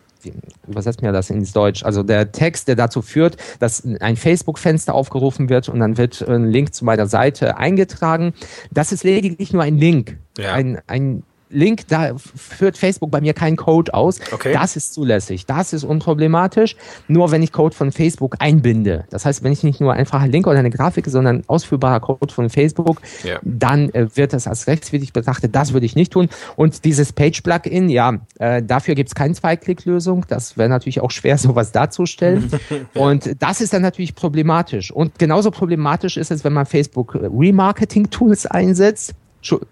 übersetzt 0.68 1.02
mir 1.02 1.12
das 1.12 1.30
ins 1.30 1.54
Deutsch, 1.54 1.84
also 1.84 2.04
der 2.04 2.32
Text, 2.32 2.68
der 2.68 2.76
dazu 2.76 3.02
führt, 3.02 3.38
dass 3.60 3.84
ein 4.00 4.16
Facebook-Fenster 4.16 4.94
aufgerufen 4.94 5.50
wird 5.50 5.70
und 5.70 5.80
dann 5.80 5.98
wird 5.98 6.22
ein 6.28 6.46
Link 6.50 6.74
zu 6.74 6.86
meiner 6.86 7.08
Seite 7.08 7.58
eingetragen. 7.58 8.34
Das 8.72 8.92
ist 8.92 9.04
lediglich 9.04 9.54
nur 9.54 9.64
ein 9.64 9.78
Link. 9.78 10.18
Ja. 10.38 10.54
Ein, 10.54 10.80
ein 10.88 11.24
Link, 11.56 11.88
da 11.88 12.16
führt 12.18 12.78
Facebook 12.78 13.12
bei 13.12 13.22
mir 13.22 13.34
keinen 13.34 13.56
Code 13.56 13.94
aus. 13.94 14.20
Okay. 14.32 14.54
Das 14.54 14.76
ist 14.76 14.94
zulässig. 14.94 15.46
Das 15.46 15.74
ist 15.74 15.84
unproblematisch. 15.84 16.76
Nur 17.08 17.32
wenn 17.32 17.42
ich 17.42 17.52
Code 17.52 17.76
von 17.76 17.92
Facebook 17.92 18.36
einbinde. 18.40 19.06
Das 19.10 19.26
heißt, 19.26 19.44
wenn 19.44 19.52
ich 19.52 19.64
nicht 19.64 19.82
nur 19.82 19.94
einfach 19.94 20.22
ein 20.22 20.32
Link 20.32 20.48
oder 20.48 20.60
eine 20.60 20.70
Grafik, 20.70 21.08
sondern 21.08 21.44
ausführbarer 21.48 22.00
Code 22.00 22.34
von 22.34 22.50
Facebook, 22.50 23.02
ja. 23.24 23.40
dann 23.44 23.90
äh, 23.90 24.08
wird 24.16 24.34
das 24.34 24.48
als 24.48 24.68
rechtswidrig 24.68 25.14
betrachtet. 25.14 25.56
Das 25.56 25.74
würde 25.74 25.86
ich 25.86 25.96
nicht 25.96 26.12
tun. 26.12 26.30
Und 26.56 26.86
dieses 26.86 27.14
Page-Plugin, 27.14 27.90
ja, 27.90 28.20
äh, 28.40 28.62
dafür 28.62 28.96
gibt 28.96 29.10
es 29.10 29.16
keine 29.16 29.34
Zwei-Klick-Lösung. 29.34 30.26
Das 30.28 30.58
wäre 30.58 30.70
natürlich 30.70 31.02
auch 31.02 31.12
schwer, 31.12 31.38
sowas 31.46 31.72
darzustellen. 31.72 32.52
Und 32.94 33.42
das 33.42 33.62
ist 33.62 33.74
dann 33.74 33.82
natürlich 33.82 34.16
problematisch. 34.16 34.92
Und 34.92 35.18
genauso 35.20 35.52
problematisch 35.52 36.18
ist 36.18 36.32
es, 36.32 36.44
wenn 36.44 36.54
man 36.54 36.66
Facebook 36.66 37.16
Remarketing-Tools 37.16 38.46
einsetzt 38.46 39.16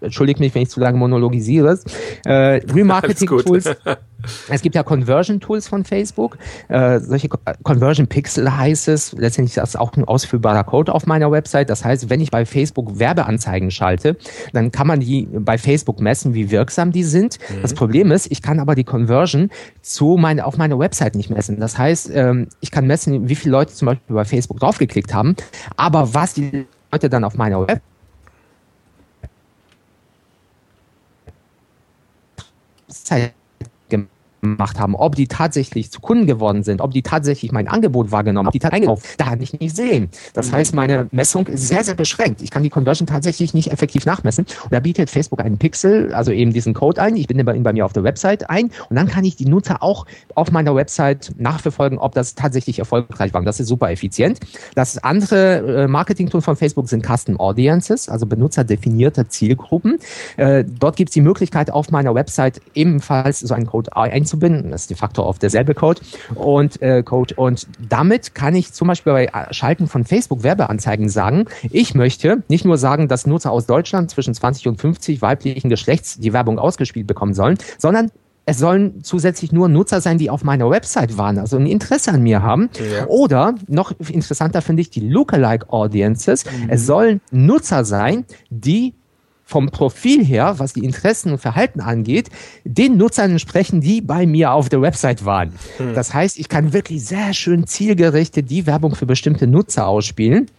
entschuldigt 0.00 0.40
mich, 0.40 0.54
wenn 0.54 0.62
ich 0.62 0.70
zu 0.70 0.80
lange 0.80 0.98
monologisiere, 0.98 1.78
äh, 2.24 2.60
Remarketing-Tools. 2.72 3.70
Es 4.48 4.62
gibt 4.62 4.74
ja 4.74 4.82
Conversion-Tools 4.82 5.68
von 5.68 5.84
Facebook. 5.84 6.38
Äh, 6.68 7.00
solche 7.00 7.28
Conversion 7.62 8.06
Pixel 8.06 8.56
heißt 8.56 8.88
es. 8.88 9.12
Letztendlich 9.12 9.56
ist 9.56 9.62
das 9.62 9.76
auch 9.76 9.92
ein 9.96 10.04
ausführbarer 10.04 10.64
Code 10.64 10.94
auf 10.94 11.06
meiner 11.06 11.30
Website. 11.30 11.70
Das 11.70 11.84
heißt, 11.84 12.10
wenn 12.10 12.20
ich 12.20 12.30
bei 12.30 12.46
Facebook 12.46 12.98
Werbeanzeigen 12.98 13.70
schalte, 13.70 14.16
dann 14.52 14.72
kann 14.72 14.86
man 14.86 15.00
die 15.00 15.28
bei 15.30 15.58
Facebook 15.58 16.00
messen, 16.00 16.34
wie 16.34 16.50
wirksam 16.50 16.92
die 16.92 17.04
sind. 17.04 17.38
Mhm. 17.38 17.62
Das 17.62 17.74
Problem 17.74 18.10
ist, 18.10 18.30
ich 18.30 18.42
kann 18.42 18.60
aber 18.60 18.74
die 18.74 18.84
Conversion 18.84 19.50
zu 19.82 20.16
meine, 20.18 20.46
auf 20.46 20.56
meiner 20.56 20.78
Website 20.78 21.14
nicht 21.14 21.30
messen. 21.30 21.60
Das 21.60 21.78
heißt, 21.78 22.10
ähm, 22.14 22.48
ich 22.60 22.70
kann 22.70 22.86
messen, 22.86 23.28
wie 23.28 23.34
viele 23.34 23.52
Leute 23.52 23.74
zum 23.74 23.86
Beispiel 23.86 24.16
bei 24.16 24.24
Facebook 24.24 24.60
draufgeklickt 24.60 25.12
haben. 25.12 25.36
Aber 25.76 26.14
was 26.14 26.34
die 26.34 26.66
Leute 26.92 27.08
dann 27.08 27.24
auf 27.24 27.34
meiner 27.34 27.60
Website 27.60 27.82
Zeit 33.04 33.34
gemacht 34.44 34.78
haben, 34.78 34.94
ob 34.94 35.16
die 35.16 35.26
tatsächlich 35.26 35.90
zu 35.90 36.00
Kunden 36.00 36.26
geworden 36.26 36.62
sind, 36.62 36.80
ob 36.80 36.92
die 36.92 37.02
tatsächlich 37.02 37.50
mein 37.52 37.68
Angebot 37.68 38.12
wahrgenommen 38.12 38.46
haben, 38.48 38.52
die 38.52 38.58
tatsächlich 38.58 39.16
da 39.16 39.24
kann 39.24 39.40
ich 39.40 39.58
nicht 39.58 39.74
sehen. 39.74 40.10
Das 40.32 40.52
heißt, 40.52 40.74
meine 40.74 41.08
Messung 41.10 41.46
ist 41.46 41.68
sehr, 41.68 41.82
sehr 41.84 41.94
beschränkt. 41.94 42.42
Ich 42.42 42.50
kann 42.50 42.62
die 42.62 42.70
Conversion 42.70 43.06
tatsächlich 43.06 43.54
nicht 43.54 43.72
effektiv 43.72 44.06
nachmessen. 44.06 44.46
Und 44.64 44.72
da 44.72 44.80
bietet 44.80 45.10
Facebook 45.10 45.40
einen 45.40 45.58
Pixel, 45.58 46.12
also 46.12 46.30
eben 46.30 46.52
diesen 46.52 46.74
Code 46.74 47.00
ein. 47.00 47.16
Ich 47.16 47.26
binde 47.26 47.50
ihn 47.54 47.62
bei 47.62 47.72
mir 47.72 47.84
auf 47.84 47.92
der 47.92 48.04
Website 48.04 48.50
ein 48.50 48.70
und 48.88 48.96
dann 48.96 49.08
kann 49.08 49.24
ich 49.24 49.36
die 49.36 49.46
Nutzer 49.46 49.82
auch 49.82 50.06
auf 50.34 50.50
meiner 50.50 50.74
Website 50.74 51.32
nachverfolgen, 51.38 51.98
ob 51.98 52.14
das 52.14 52.34
tatsächlich 52.34 52.78
erfolgreich 52.78 53.32
war. 53.32 53.40
Und 53.40 53.46
das 53.46 53.60
ist 53.60 53.68
super 53.68 53.90
effizient. 53.90 54.40
Das 54.74 54.98
andere 55.02 55.84
äh, 55.84 55.88
Marketing-Tool 55.88 56.42
von 56.42 56.56
Facebook 56.56 56.88
sind 56.88 57.04
Custom 57.04 57.38
Audiences, 57.38 58.08
also 58.08 58.26
benutzerdefinierte 58.26 59.28
Zielgruppen. 59.28 59.98
Äh, 60.36 60.64
dort 60.64 60.96
gibt 60.96 61.10
es 61.10 61.14
die 61.14 61.20
Möglichkeit, 61.20 61.70
auf 61.70 61.90
meiner 61.90 62.14
Website 62.14 62.60
ebenfalls 62.74 63.40
so 63.40 63.54
einen 63.54 63.66
Code 63.66 63.94
einzubauen 63.96 64.33
einzubinden. 64.34 64.70
Das 64.70 64.82
ist 64.82 64.90
de 64.90 64.96
facto 64.96 65.24
oft 65.24 65.42
derselbe 65.42 65.74
Code 65.74 66.00
und 66.34 66.80
äh, 66.82 67.02
Code. 67.02 67.34
Und 67.36 67.66
damit 67.88 68.34
kann 68.34 68.54
ich 68.54 68.72
zum 68.72 68.88
Beispiel 68.88 69.12
bei 69.12 69.30
Schalten 69.50 69.86
von 69.86 70.04
Facebook 70.04 70.42
Werbeanzeigen 70.42 71.08
sagen, 71.08 71.46
ich 71.70 71.94
möchte 71.94 72.42
nicht 72.48 72.64
nur 72.64 72.78
sagen, 72.78 73.08
dass 73.08 73.26
Nutzer 73.26 73.52
aus 73.52 73.66
Deutschland 73.66 74.10
zwischen 74.10 74.34
20 74.34 74.68
und 74.68 74.80
50 74.80 75.22
weiblichen 75.22 75.68
Geschlechts 75.68 76.18
die 76.18 76.32
Werbung 76.32 76.58
ausgespielt 76.58 77.06
bekommen 77.06 77.34
sollen, 77.34 77.58
sondern 77.78 78.10
es 78.46 78.58
sollen 78.58 79.02
zusätzlich 79.02 79.52
nur 79.52 79.68
Nutzer 79.68 80.02
sein, 80.02 80.18
die 80.18 80.28
auf 80.28 80.44
meiner 80.44 80.68
Website 80.68 81.16
waren, 81.16 81.38
also 81.38 81.56
ein 81.56 81.64
Interesse 81.64 82.12
an 82.12 82.22
mir 82.22 82.42
haben. 82.42 82.68
Ja. 82.94 83.06
Oder 83.06 83.54
noch 83.68 83.92
interessanter 83.98 84.60
finde 84.60 84.82
ich 84.82 84.90
die 84.90 85.00
Lookalike 85.00 85.72
Audiences. 85.72 86.44
Mhm. 86.44 86.68
Es 86.68 86.84
sollen 86.84 87.22
Nutzer 87.30 87.86
sein, 87.86 88.26
die 88.50 88.92
vom 89.54 89.70
Profil 89.70 90.24
her, 90.24 90.58
was 90.58 90.72
die 90.72 90.84
Interessen 90.84 91.30
und 91.30 91.38
Verhalten 91.38 91.80
angeht, 91.80 92.28
den 92.64 92.96
Nutzern 92.96 93.30
entsprechen, 93.30 93.80
die 93.80 94.00
bei 94.00 94.26
mir 94.26 94.50
auf 94.50 94.68
der 94.68 94.82
Website 94.82 95.24
waren. 95.24 95.52
Hm. 95.76 95.94
Das 95.94 96.12
heißt, 96.12 96.40
ich 96.40 96.48
kann 96.48 96.72
wirklich 96.72 97.04
sehr 97.04 97.32
schön 97.34 97.64
zielgerichtet 97.64 98.50
die 98.50 98.66
Werbung 98.66 98.96
für 98.96 99.06
bestimmte 99.06 99.46
Nutzer 99.46 99.86
ausspielen. 99.86 100.50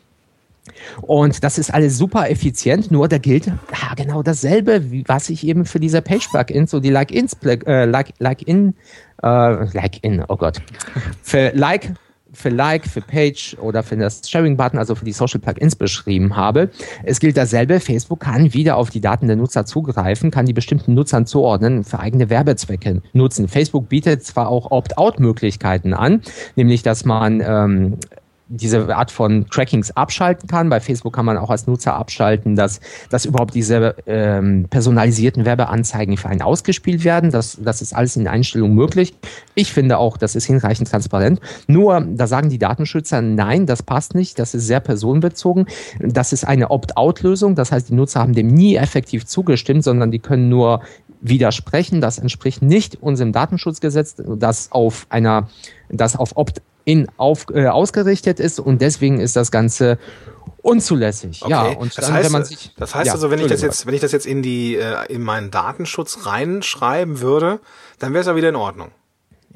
Und 1.02 1.44
das 1.44 1.58
ist 1.58 1.74
alles 1.74 1.98
super 1.98 2.30
effizient, 2.30 2.90
nur 2.90 3.10
da 3.10 3.18
gilt 3.18 3.48
ja, 3.48 3.94
genau 3.98 4.24
dasselbe, 4.24 4.90
wie 4.92 5.04
was 5.06 5.30
ich 5.30 5.46
eben 5.46 5.66
für 5.66 5.82
diese 5.82 6.02
Page-Plugins, 6.02 6.72
so 6.72 6.80
die 6.80 6.90
Like-Ins, 6.90 7.36
äh, 7.44 7.84
Like, 7.84 8.14
Like-In, 8.20 8.76
äh, 9.22 9.28
Like-In, 9.28 10.24
oh 10.30 10.38
Gott, 10.38 10.62
für 11.22 11.52
Like 11.54 11.92
für 12.36 12.50
Like, 12.50 12.86
für 12.86 13.02
Page 13.02 13.58
oder 13.60 13.84
für 13.84 13.98
das 13.98 14.22
Sharing-Button, 14.30 14.78
also 14.78 14.96
für 14.96 15.06
die 15.06 15.12
Social 15.12 15.40
Plugins 15.40 15.76
beschrieben 15.76 16.36
habe. 16.36 16.70
Es 17.04 17.20
gilt 17.20 17.38
dasselbe. 17.38 17.80
Facebook 17.80 18.20
kann 18.20 18.54
wieder 18.54 18.78
auf 18.78 18.90
die 18.90 19.02
Daten 19.02 19.28
der 19.28 19.36
Nutzer 19.36 19.66
zugreifen, 19.66 20.32
kann 20.32 20.46
die 20.46 20.54
bestimmten 20.54 20.94
Nutzern 20.94 21.26
zuordnen, 21.26 21.84
für 21.84 22.00
eigene 22.00 22.30
Werbezwecke 22.30 23.02
nutzen. 23.14 23.48
Facebook 23.48 23.90
bietet 23.90 24.24
zwar 24.24 24.50
auch 24.50 24.72
Opt-out-Möglichkeiten 24.72 25.94
an, 25.94 26.22
nämlich 26.56 26.84
dass 26.84 27.06
man 27.06 27.42
ähm, 27.46 27.98
diese 28.48 28.96
Art 28.96 29.12
von 29.12 29.48
Trackings 29.50 29.92
abschalten 29.92 30.48
kann. 30.48 30.70
Bei 30.70 30.80
Facebook 30.80 31.14
kann 31.14 31.26
man 31.26 31.38
auch 31.38 31.50
als 31.50 31.66
Nutzer 31.68 31.96
abschalten, 31.96 32.56
dass, 32.56 32.80
dass 33.10 33.26
überhaupt 33.26 33.56
diese 33.56 33.96
ähm, 34.06 34.68
personalisierten 34.70 35.46
Werbeanzeigen 35.46 36.18
für 36.18 36.30
einen 36.30 36.42
ausgespielt 36.42 37.04
werden. 37.04 37.32
Das, 37.32 37.58
das 37.62 37.82
ist 37.82 37.96
alles 37.96 38.16
in 38.16 38.28
Einstellungen 38.28 38.76
möglich. 38.76 39.16
Ich 39.56 39.74
finde 39.74 39.98
auch, 39.98 40.18
das 40.18 40.36
ist 40.36 40.46
hinreichend 40.46 40.90
transparent. 40.90 41.40
Nur, 41.68 42.02
da 42.02 42.28
sagen 42.28 42.50
die 42.50 42.60
Datenschützer, 42.60 43.22
nein, 43.22 43.66
das 43.66 43.82
passt 43.82 44.14
nicht, 44.14 44.38
das 44.38 44.54
ist 44.54 44.68
sehr 44.68 44.80
personenbezogen. 44.80 45.66
Das 46.00 46.32
ist 46.32 46.46
eine 46.46 46.70
Opt-out-Lösung. 46.70 47.56
Das 47.56 47.72
heißt, 47.72 47.90
die 47.90 47.96
Nutzer 47.96 48.20
haben 48.20 48.34
dem 48.34 48.48
nie 48.48 48.76
effektiv 48.76 49.26
zugestimmt, 49.26 49.84
sondern 49.84 50.12
die 50.12 50.20
können 50.20 50.50
nur 50.50 50.82
widersprechen. 51.22 52.02
Das 52.02 52.20
entspricht 52.20 52.62
nicht 52.62 53.02
unserem 53.02 53.32
Datenschutzgesetz, 53.32 54.16
das 54.38 54.72
auf 54.72 55.08
einer, 55.10 55.50
das 55.90 56.16
auf 56.16 56.38
Opt-in 56.86 57.08
auf, 57.18 57.48
äh, 57.54 57.68
ausgerichtet 57.68 58.40
ist 58.40 58.60
und 58.60 58.82
deswegen 58.82 59.20
ist 59.20 59.36
das 59.36 59.52
Ganze 59.52 59.98
unzulässig. 60.62 61.42
Okay. 61.42 61.52
Ja, 61.52 61.64
und 61.70 61.98
das 61.98 62.06
dann, 62.06 62.14
heißt, 62.16 62.26
wenn 62.26 62.32
man 62.32 62.46
sich, 62.46 62.74
das 62.78 62.96
heißt 62.96 63.08
ja, 63.08 63.14
also, 63.14 63.30
wenn 63.30 63.40
ich 63.40 63.48
das 63.48 63.62
jetzt, 63.62 63.86
wenn 63.86 63.94
ich 63.94 64.02
das 64.02 64.12
jetzt 64.12 64.26
in 64.26 64.42
die, 64.42 64.76
äh, 64.76 65.06
in 65.10 65.22
meinen 65.22 65.52
Datenschutz 65.52 66.26
reinschreiben 66.26 67.22
würde, 67.22 67.60
dann 68.00 68.14
wäre 68.14 68.22
es 68.22 68.28
ja 68.28 68.36
wieder 68.36 68.50
in 68.50 68.56
Ordnung. 68.56 68.92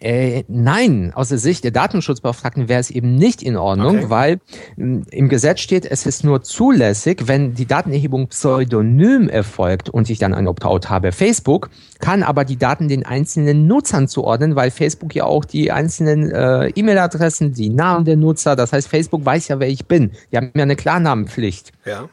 Äh, 0.01 0.44
nein, 0.48 1.12
aus 1.13 1.29
der 1.29 1.38
Sicht 1.38 1.63
der 1.63 1.72
Datenschutzbeauftragten 1.72 2.70
wäre 2.70 2.79
es 2.79 2.89
eben 2.89 3.15
nicht 3.15 3.41
in 3.41 3.58
Ordnung, 3.58 3.98
okay. 3.98 4.10
weil 4.10 4.39
mh, 4.77 5.03
im 5.12 5.29
Gesetz 5.29 5.60
steht, 5.60 5.86
es 5.86 6.06
ist 6.06 6.24
nur 6.24 6.41
zulässig, 6.41 7.27
wenn 7.27 7.53
die 7.53 7.65
Datenerhebung 7.65 8.27
pseudonym 8.27 9.29
erfolgt 9.29 9.89
und 9.89 10.10
ich 10.10 10.20
dann 10.20 10.34
ein 10.34 10.48
Opt-out 10.48 10.89
habe. 10.89 11.12
Facebook 11.12 11.70
kann 12.00 12.24
aber 12.24 12.46
die 12.46 12.58
Daten 12.58 12.88
den 12.88 13.06
einzelnen 13.06 13.68
Nutzern 13.68 14.08
zuordnen, 14.08 14.56
weil 14.56 14.72
Facebook 14.72 15.13
ja 15.15 15.25
auch 15.25 15.46
die 15.46 15.72
einzelnen 15.72 16.32
äh, 16.32 16.70
E-Mail-Adressen, 16.70 17.53
die 17.53 17.70
Namen 17.70 18.06
der 18.06 18.15
Nutzer, 18.15 18.56
das 18.56 18.74
heißt, 18.74 18.88
Facebook 18.88 19.25
weiß 19.25 19.50
ja, 19.50 19.60
wer 19.60 19.70
ich 19.70 19.86
bin. 19.86 20.12
Die 20.32 20.38
haben 20.38 20.51
ja 20.56 20.63
eine 20.63 20.75
Klarnamenpflicht. 20.75 21.72
Ja. 21.86 22.10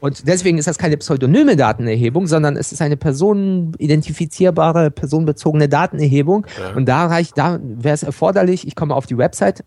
Und 0.00 0.26
deswegen 0.28 0.58
ist 0.58 0.66
das 0.66 0.78
keine 0.78 0.96
pseudonyme 0.96 1.56
Datenerhebung, 1.56 2.26
sondern 2.26 2.56
es 2.56 2.72
ist 2.72 2.82
eine 2.82 2.96
personenidentifizierbare, 2.96 4.90
personenbezogene 4.90 5.68
Datenerhebung. 5.68 6.46
Ja. 6.60 6.74
Und 6.74 6.86
da 6.86 7.06
reicht, 7.06 7.38
da 7.38 7.58
wäre 7.62 7.94
es 7.94 8.02
erforderlich, 8.02 8.66
ich 8.66 8.76
komme 8.76 8.94
auf 8.94 9.06
die 9.06 9.16
Website, 9.16 9.64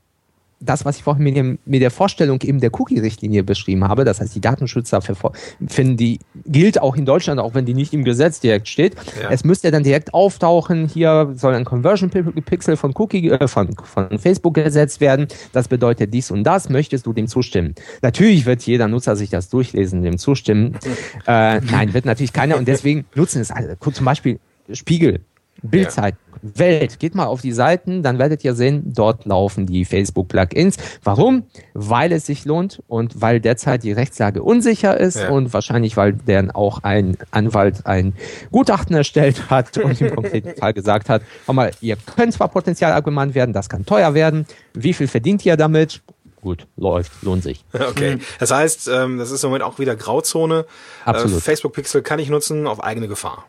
das, 0.59 0.85
was 0.85 0.97
ich 0.97 1.03
vorhin 1.03 1.23
mit, 1.23 1.35
dem, 1.35 1.59
mit 1.65 1.81
der 1.81 1.91
Vorstellung 1.91 2.41
eben 2.41 2.59
der 2.59 2.71
Cookie-Richtlinie 2.73 3.43
beschrieben 3.43 3.87
habe, 3.87 4.05
das 4.05 4.19
heißt, 4.19 4.33
die 4.33 4.41
Datenschützer 4.41 5.01
finden, 5.01 5.97
die 5.97 6.19
gilt 6.45 6.81
auch 6.81 6.95
in 6.95 7.05
Deutschland, 7.05 7.39
auch 7.39 7.53
wenn 7.53 7.65
die 7.65 7.73
nicht 7.73 7.93
im 7.93 8.03
Gesetz 8.03 8.39
direkt 8.39 8.67
steht. 8.67 8.95
Ja. 9.21 9.29
Es 9.29 9.43
müsste 9.43 9.69
dann 9.71 9.83
direkt 9.83 10.13
auftauchen, 10.13 10.87
hier 10.87 11.31
soll 11.35 11.53
ein 11.53 11.65
Conversion-Pixel 11.65 12.75
von 12.75 12.93
Cookie, 12.95 13.29
äh, 13.29 13.47
von, 13.47 13.75
von 13.83 14.17
Facebook 14.17 14.55
gesetzt 14.55 14.99
werden. 14.99 15.27
Das 15.53 15.67
bedeutet 15.67 16.13
dies 16.13 16.31
und 16.31 16.43
das. 16.43 16.69
Möchtest 16.69 17.05
du 17.05 17.13
dem 17.13 17.27
zustimmen? 17.27 17.75
Natürlich 18.01 18.45
wird 18.45 18.63
jeder 18.63 18.87
Nutzer 18.87 19.15
sich 19.15 19.29
das 19.29 19.49
durchlesen, 19.49 20.01
dem 20.01 20.17
zustimmen. 20.17 20.77
äh, 21.27 21.59
nein, 21.61 21.93
wird 21.93 22.05
natürlich 22.05 22.33
keiner 22.33 22.57
und 22.57 22.67
deswegen 22.67 23.05
nutzen 23.15 23.41
es. 23.41 23.51
Also, 23.51 23.75
zum 23.91 24.05
Beispiel 24.05 24.39
Spiegel, 24.73 25.21
Bildzeit. 25.61 26.15
Ja. 26.15 26.27
Welt. 26.41 26.99
Geht 26.99 27.15
mal 27.15 27.25
auf 27.25 27.41
die 27.41 27.51
Seiten, 27.51 28.03
dann 28.03 28.19
werdet 28.19 28.43
ihr 28.43 28.53
sehen, 28.53 28.93
dort 28.93 29.25
laufen 29.25 29.65
die 29.65 29.85
Facebook-Plugins. 29.85 30.77
Warum? 31.03 31.43
Weil 31.73 32.11
es 32.11 32.25
sich 32.25 32.45
lohnt 32.45 32.81
und 32.87 33.21
weil 33.21 33.39
derzeit 33.39 33.83
die 33.83 33.91
Rechtslage 33.91 34.43
unsicher 34.43 34.99
ist 34.99 35.17
ja. 35.17 35.29
und 35.29 35.53
wahrscheinlich, 35.53 35.97
weil 35.97 36.13
deren 36.13 36.51
auch 36.51 36.83
ein 36.83 37.17
Anwalt 37.31 37.85
ein 37.85 38.13
Gutachten 38.51 38.95
erstellt 38.95 39.49
hat 39.49 39.77
und 39.77 39.99
im 40.01 40.13
konkreten 40.13 40.55
Fall 40.59 40.73
gesagt 40.73 41.09
hat, 41.09 41.21
hör 41.45 41.53
mal, 41.53 41.71
ihr 41.81 41.97
könnt 42.15 42.33
zwar 42.33 42.49
potenziell 42.49 42.91
abgemahnt 42.91 43.35
werden, 43.35 43.53
das 43.53 43.69
kann 43.69 43.85
teuer 43.85 44.13
werden. 44.13 44.45
Wie 44.73 44.93
viel 44.93 45.07
verdient 45.07 45.45
ihr 45.45 45.57
damit? 45.57 46.01
gut, 46.39 46.65
läuft, 46.77 47.11
lohnt 47.23 47.43
sich. 47.43 47.65
Okay, 47.73 48.19
das 48.39 48.51
heißt, 48.51 48.87
ähm, 48.87 49.17
das 49.17 49.31
ist 49.31 49.43
im 49.43 49.49
Moment 49.49 49.63
auch 49.63 49.79
wieder 49.79 49.97
Grauzone. 49.97 50.65
Absolut. 51.03 51.39
Äh, 51.39 51.41
Facebook 51.41 51.73
Pixel 51.73 52.01
kann 52.01 52.19
ich 52.19 52.29
nutzen 52.29 52.67
auf 52.67 52.81
eigene 52.81 53.09
Gefahr. 53.09 53.47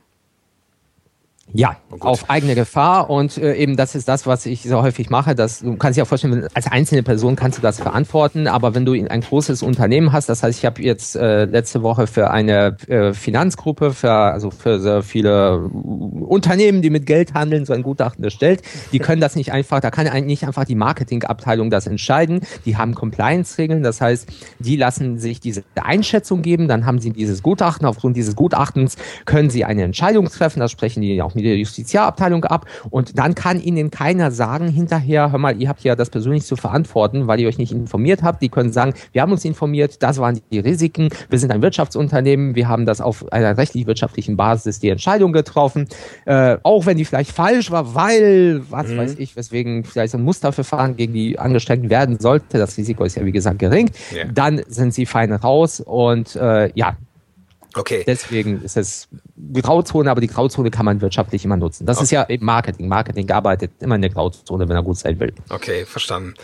Ja, 1.54 1.76
oh 1.90 1.96
auf 2.00 2.28
eigene 2.28 2.54
Gefahr 2.54 3.08
und 3.08 3.38
äh, 3.38 3.54
eben 3.54 3.76
das 3.76 3.94
ist 3.94 4.06
das, 4.06 4.26
was 4.26 4.44
ich 4.44 4.62
so 4.62 4.82
häufig 4.82 5.08
mache. 5.08 5.34
Dass, 5.34 5.60
du 5.60 5.76
kannst 5.76 5.96
dir 5.96 6.02
auch 6.02 6.06
vorstellen, 6.06 6.46
als 6.52 6.66
einzelne 6.66 7.02
Person 7.02 7.36
kannst 7.36 7.56
du 7.58 7.62
das 7.62 7.80
verantworten, 7.80 8.46
aber 8.46 8.74
wenn 8.74 8.84
du 8.84 8.92
ein 8.92 9.20
großes 9.20 9.62
Unternehmen 9.62 10.12
hast, 10.12 10.28
das 10.28 10.42
heißt, 10.42 10.58
ich 10.58 10.66
habe 10.66 10.82
jetzt 10.82 11.16
äh, 11.16 11.46
letzte 11.46 11.82
Woche 11.82 12.06
für 12.06 12.30
eine 12.30 12.76
äh, 12.88 13.14
Finanzgruppe, 13.14 13.92
für 13.92 14.12
also 14.12 14.50
für 14.50 14.78
sehr 14.78 15.02
viele 15.02 15.58
Unternehmen, 15.58 16.82
die 16.82 16.90
mit 16.90 17.06
Geld 17.06 17.32
handeln, 17.32 17.64
so 17.64 17.72
ein 17.72 17.82
Gutachten 17.82 18.22
erstellt. 18.22 18.62
Die 18.92 18.98
können 18.98 19.20
das 19.20 19.34
nicht 19.34 19.52
einfach, 19.52 19.80
da 19.80 19.90
kann 19.90 20.06
eigentlich 20.06 20.26
nicht 20.26 20.46
einfach 20.46 20.64
die 20.64 20.74
Marketingabteilung 20.74 21.70
das 21.70 21.86
entscheiden. 21.86 22.40
Die 22.66 22.76
haben 22.76 22.94
Compliance-Regeln, 22.94 23.82
das 23.82 24.02
heißt, 24.02 24.28
die 24.58 24.76
lassen 24.76 25.18
sich 25.18 25.40
diese 25.40 25.64
Einschätzung 25.76 26.42
geben, 26.42 26.68
dann 26.68 26.84
haben 26.84 26.98
sie 26.98 27.10
dieses 27.10 27.42
Gutachten. 27.42 27.86
Aufgrund 27.86 28.16
dieses 28.16 28.36
Gutachtens 28.36 28.96
können 29.24 29.48
sie 29.48 29.64
eine 29.64 29.82
Entscheidung 29.84 30.26
treffen. 30.26 30.60
Das 30.60 30.70
sprechen 30.70 31.00
die 31.00 31.22
auch 31.22 31.34
mit 31.38 31.46
der 31.46 31.56
Justiziarabteilung 31.56 32.44
ab 32.44 32.66
und 32.90 33.18
dann 33.18 33.34
kann 33.34 33.60
ihnen 33.60 33.90
keiner 33.90 34.30
sagen 34.30 34.68
hinterher, 34.68 35.30
hör 35.32 35.38
mal, 35.38 35.60
ihr 35.60 35.68
habt 35.68 35.82
ja 35.82 35.94
das 35.94 36.10
persönlich 36.10 36.44
zu 36.44 36.56
verantworten, 36.56 37.26
weil 37.26 37.40
ihr 37.40 37.48
euch 37.48 37.58
nicht 37.58 37.72
informiert 37.72 38.22
habt. 38.22 38.42
Die 38.42 38.48
können 38.48 38.72
sagen, 38.72 38.94
wir 39.12 39.22
haben 39.22 39.32
uns 39.32 39.44
informiert, 39.44 40.02
das 40.02 40.18
waren 40.18 40.40
die 40.50 40.58
Risiken, 40.58 41.08
wir 41.30 41.38
sind 41.38 41.52
ein 41.52 41.62
Wirtschaftsunternehmen, 41.62 42.54
wir 42.54 42.68
haben 42.68 42.86
das 42.86 43.00
auf 43.00 43.30
einer 43.32 43.56
rechtlich-wirtschaftlichen 43.56 44.36
Basis 44.36 44.80
die 44.80 44.88
Entscheidung 44.88 45.32
getroffen, 45.32 45.88
äh, 46.26 46.56
auch 46.62 46.86
wenn 46.86 46.96
die 46.96 47.04
vielleicht 47.04 47.32
falsch 47.32 47.70
war, 47.70 47.94
weil, 47.94 48.62
was 48.70 48.88
mhm. 48.88 48.98
weiß 48.98 49.18
ich, 49.18 49.36
weswegen 49.36 49.84
vielleicht 49.84 50.14
ein 50.14 50.22
Musterverfahren 50.22 50.96
gegen 50.96 51.12
die 51.12 51.38
Angestellten 51.38 51.90
werden 51.90 52.18
sollte, 52.18 52.58
das 52.58 52.76
Risiko 52.76 53.04
ist 53.04 53.16
ja 53.16 53.24
wie 53.24 53.32
gesagt 53.32 53.58
gering, 53.58 53.90
yeah. 54.12 54.26
dann 54.32 54.62
sind 54.68 54.94
sie 54.94 55.06
fein 55.06 55.32
raus 55.32 55.80
und 55.80 56.36
äh, 56.36 56.70
ja, 56.74 56.96
Okay. 57.74 58.04
Deswegen 58.06 58.62
ist 58.62 58.76
es 58.76 59.08
Grauzone, 59.52 60.10
aber 60.10 60.20
die 60.20 60.26
Grauzone 60.26 60.70
kann 60.70 60.84
man 60.84 61.00
wirtschaftlich 61.00 61.44
immer 61.44 61.56
nutzen. 61.56 61.86
Das 61.86 61.98
okay. 61.98 62.04
ist 62.04 62.10
ja 62.10 62.28
eben 62.28 62.44
Marketing. 62.44 62.88
Marketing 62.88 63.30
arbeitet 63.30 63.72
immer 63.80 63.96
in 63.96 64.02
der 64.02 64.10
Grauzone, 64.10 64.68
wenn 64.68 64.76
er 64.76 64.82
gut 64.82 64.98
sein 64.98 65.20
will. 65.20 65.34
Okay, 65.48 65.84
verstanden. 65.84 66.34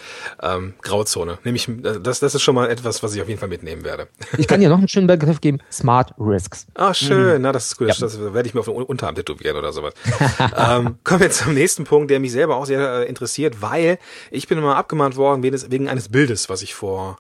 Ähm, 0.43 0.75
Grauzone. 0.83 1.39
Nämlich, 1.45 1.69
das, 2.03 2.21
das 2.21 2.35
ist 2.35 2.43
schon 2.43 2.55
mal 2.55 2.71
etwas, 2.71 3.03
was 3.03 3.15
ich 3.15 3.23
auf 3.23 3.29
jeden 3.29 3.41
Fall 3.41 3.49
mitnehmen 3.49 3.85
werde. 3.85 4.09
Ich 4.37 4.49
kann 4.49 4.61
dir 4.61 4.69
noch 4.69 4.79
einen 4.79 4.89
schönen 4.89 5.07
Begriff 5.07 5.41
geben. 5.41 5.61
Smart 5.73 6.13
Risks. 6.19 6.67
Ah, 6.75 6.93
schön. 6.93 7.37
Mhm. 7.37 7.43
Na, 7.43 7.53
das 7.53 7.67
ist 7.67 7.79
gut. 7.79 7.89
Ja. 7.89 7.95
Das 7.99 8.21
werde 8.21 8.47
ich 8.47 8.53
mir 8.53 8.61
auf 8.61 8.67
den 8.67 8.75
Unterarm 8.75 9.15
tätowieren 9.15 9.57
oder 9.57 9.73
sowas. 9.73 9.95
ähm, 10.57 10.99
kommen 11.05 11.21
wir 11.21 11.31
zum 11.31 11.55
nächsten 11.55 11.85
Punkt, 11.85 12.11
der 12.11 12.21
mich 12.21 12.33
selber 12.33 12.57
auch 12.57 12.67
sehr 12.67 13.01
äh, 13.01 13.09
interessiert, 13.09 13.63
weil 13.63 13.99
ich 14.31 14.49
bin 14.49 14.59
immer 14.59 14.77
abgemahnt 14.77 15.17
worden 15.17 15.43
wegen 15.43 15.89
eines 15.89 16.09
Bildes, 16.09 16.49
was 16.49 16.63
ich 16.63 16.75
vor 16.75 17.19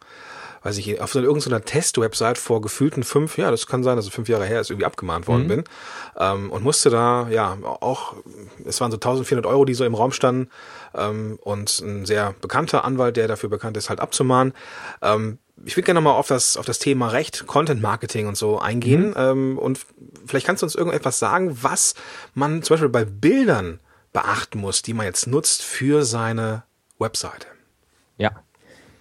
weiß 0.64 0.78
ich, 0.78 1.00
auf 1.00 1.12
so 1.12 1.20
irgendeiner 1.20 1.62
Test-Website 1.62 2.38
vor 2.38 2.62
gefühlten 2.62 3.04
fünf, 3.04 3.36
ja, 3.36 3.50
das 3.50 3.66
kann 3.66 3.84
sein, 3.84 3.96
dass 3.96 4.06
es 4.06 4.12
fünf 4.12 4.28
Jahre 4.28 4.46
her 4.46 4.60
ist, 4.60 4.70
irgendwie 4.70 4.86
abgemahnt 4.86 5.28
worden 5.28 5.44
mhm. 5.44 5.48
bin. 5.48 5.64
Ähm, 6.18 6.50
und 6.50 6.64
musste 6.64 6.88
da, 6.88 7.28
ja, 7.28 7.56
auch, 7.62 8.14
es 8.64 8.80
waren 8.80 8.90
so 8.90 8.96
1400 8.96 9.46
Euro, 9.46 9.66
die 9.66 9.74
so 9.74 9.84
im 9.84 9.94
Raum 9.94 10.10
standen, 10.10 10.50
ähm, 10.94 11.38
und 11.42 11.80
ein 11.80 12.06
sehr 12.06 12.34
bekannter 12.40 12.84
Anwalt, 12.84 13.16
der 13.16 13.28
dafür 13.28 13.50
bekannt 13.50 13.76
ist, 13.76 13.90
halt 13.90 14.00
abzumahnen. 14.00 14.54
Ähm, 15.02 15.38
ich 15.64 15.76
würde 15.76 15.84
gerne 15.84 16.00
mal 16.00 16.12
auf 16.12 16.28
das, 16.28 16.56
auf 16.56 16.64
das 16.64 16.78
Thema 16.78 17.08
Recht, 17.08 17.46
Content 17.46 17.82
Marketing 17.82 18.26
und 18.26 18.36
so 18.36 18.58
eingehen. 18.58 19.10
Mhm. 19.10 19.14
Ähm, 19.16 19.58
und 19.58 19.80
vielleicht 20.26 20.46
kannst 20.46 20.62
du 20.62 20.66
uns 20.66 20.74
irgendetwas 20.74 21.18
sagen, 21.18 21.58
was 21.62 21.94
man 22.32 22.62
zum 22.62 22.74
Beispiel 22.74 22.88
bei 22.88 23.04
Bildern 23.04 23.80
beachten 24.14 24.60
muss, 24.60 24.80
die 24.80 24.94
man 24.94 25.04
jetzt 25.04 25.26
nutzt 25.26 25.62
für 25.62 26.04
seine 26.04 26.64
Webseite. 26.98 27.48
Ja, 28.16 28.43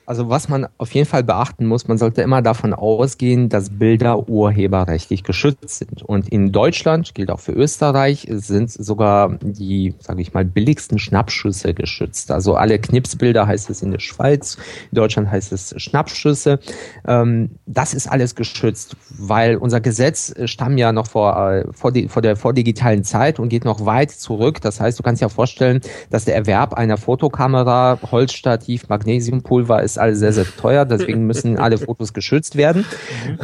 also 0.06 0.30
was 0.30 0.50
man 0.50 0.68
auf 0.78 0.92
jeden 0.92 1.08
Fall 1.08 1.24
beachten 1.24 1.66
muss, 1.66 1.88
man 1.88 1.98
sollte 1.98 2.22
immer 2.22 2.42
davon 2.42 2.74
ausgehen, 2.74 3.50
dass 3.50 3.70
Bilder 3.70 4.28
urheberrechtlich 4.28 5.24
geschützt 5.24 5.70
sind. 5.70 6.04
Und 6.04 6.30
in 6.30 6.52
Deutschland, 6.52 7.16
gilt 7.16 7.32
auch 7.32 7.40
für 7.40 7.54
Österreich, 7.54 8.28
sind 8.30 8.72
sogar 8.72 9.38
die, 9.42 9.96
sage 10.00 10.22
ich 10.22 10.34
mal, 10.34 10.46
billigsten 10.46 11.00
Schnappschüsse 11.00 11.74
geschützt. 11.74 12.32
Also 12.32 12.56
alle 12.56 12.80
Knipsbilder 12.80 13.48
heißt 13.48 13.70
es 13.70 13.82
in 13.82 13.92
der 13.92 14.00
Schweiz, 14.00 14.58
in 14.92 14.96
Deutschland 14.96 15.32
heißt 15.32 15.54
es 15.54 15.74
Schnappschüsse. 15.78 16.60
Ähm, 17.08 17.52
das 17.66 17.94
ist 17.94 18.12
alles 18.12 18.36
geschützt, 18.36 18.96
weil 19.18 19.56
unser 19.56 19.80
Gesetz 19.80 20.34
stammt 20.46 20.80
ja 20.80 20.92
noch 20.92 21.08
vor, 21.08 21.52
äh, 21.52 21.66
vor, 21.72 21.92
die, 21.92 22.08
vor 22.10 22.22
der 22.22 22.36
vordigitalen 22.36 23.04
Zeit 23.04 23.40
und 23.40 23.50
geht 23.50 23.66
noch 23.66 23.86
weit 23.86 24.12
zurück. 24.12 24.62
Das 24.62 24.80
heißt, 24.80 25.00
du 25.00 25.04
kannst 25.04 25.22
dir 25.22 25.30
vorstellen, 25.30 25.82
dass 26.10 26.26
der 26.26 26.36
Erwerb 26.36 26.74
einer 26.74 26.98
Fotokamera, 26.98 28.00
Holzstativ, 28.12 28.90
Magnesiumpulver 28.90 29.82
ist 29.82 29.98
ist 30.08 30.18
alles 30.18 30.20
sehr, 30.20 30.34
sehr 30.34 30.46
teuer, 30.56 30.86
deswegen 30.86 31.26
müssen 31.26 31.58
alle 31.58 31.78
Fotos 31.78 32.14
geschützt 32.14 32.56
werden. 32.56 32.86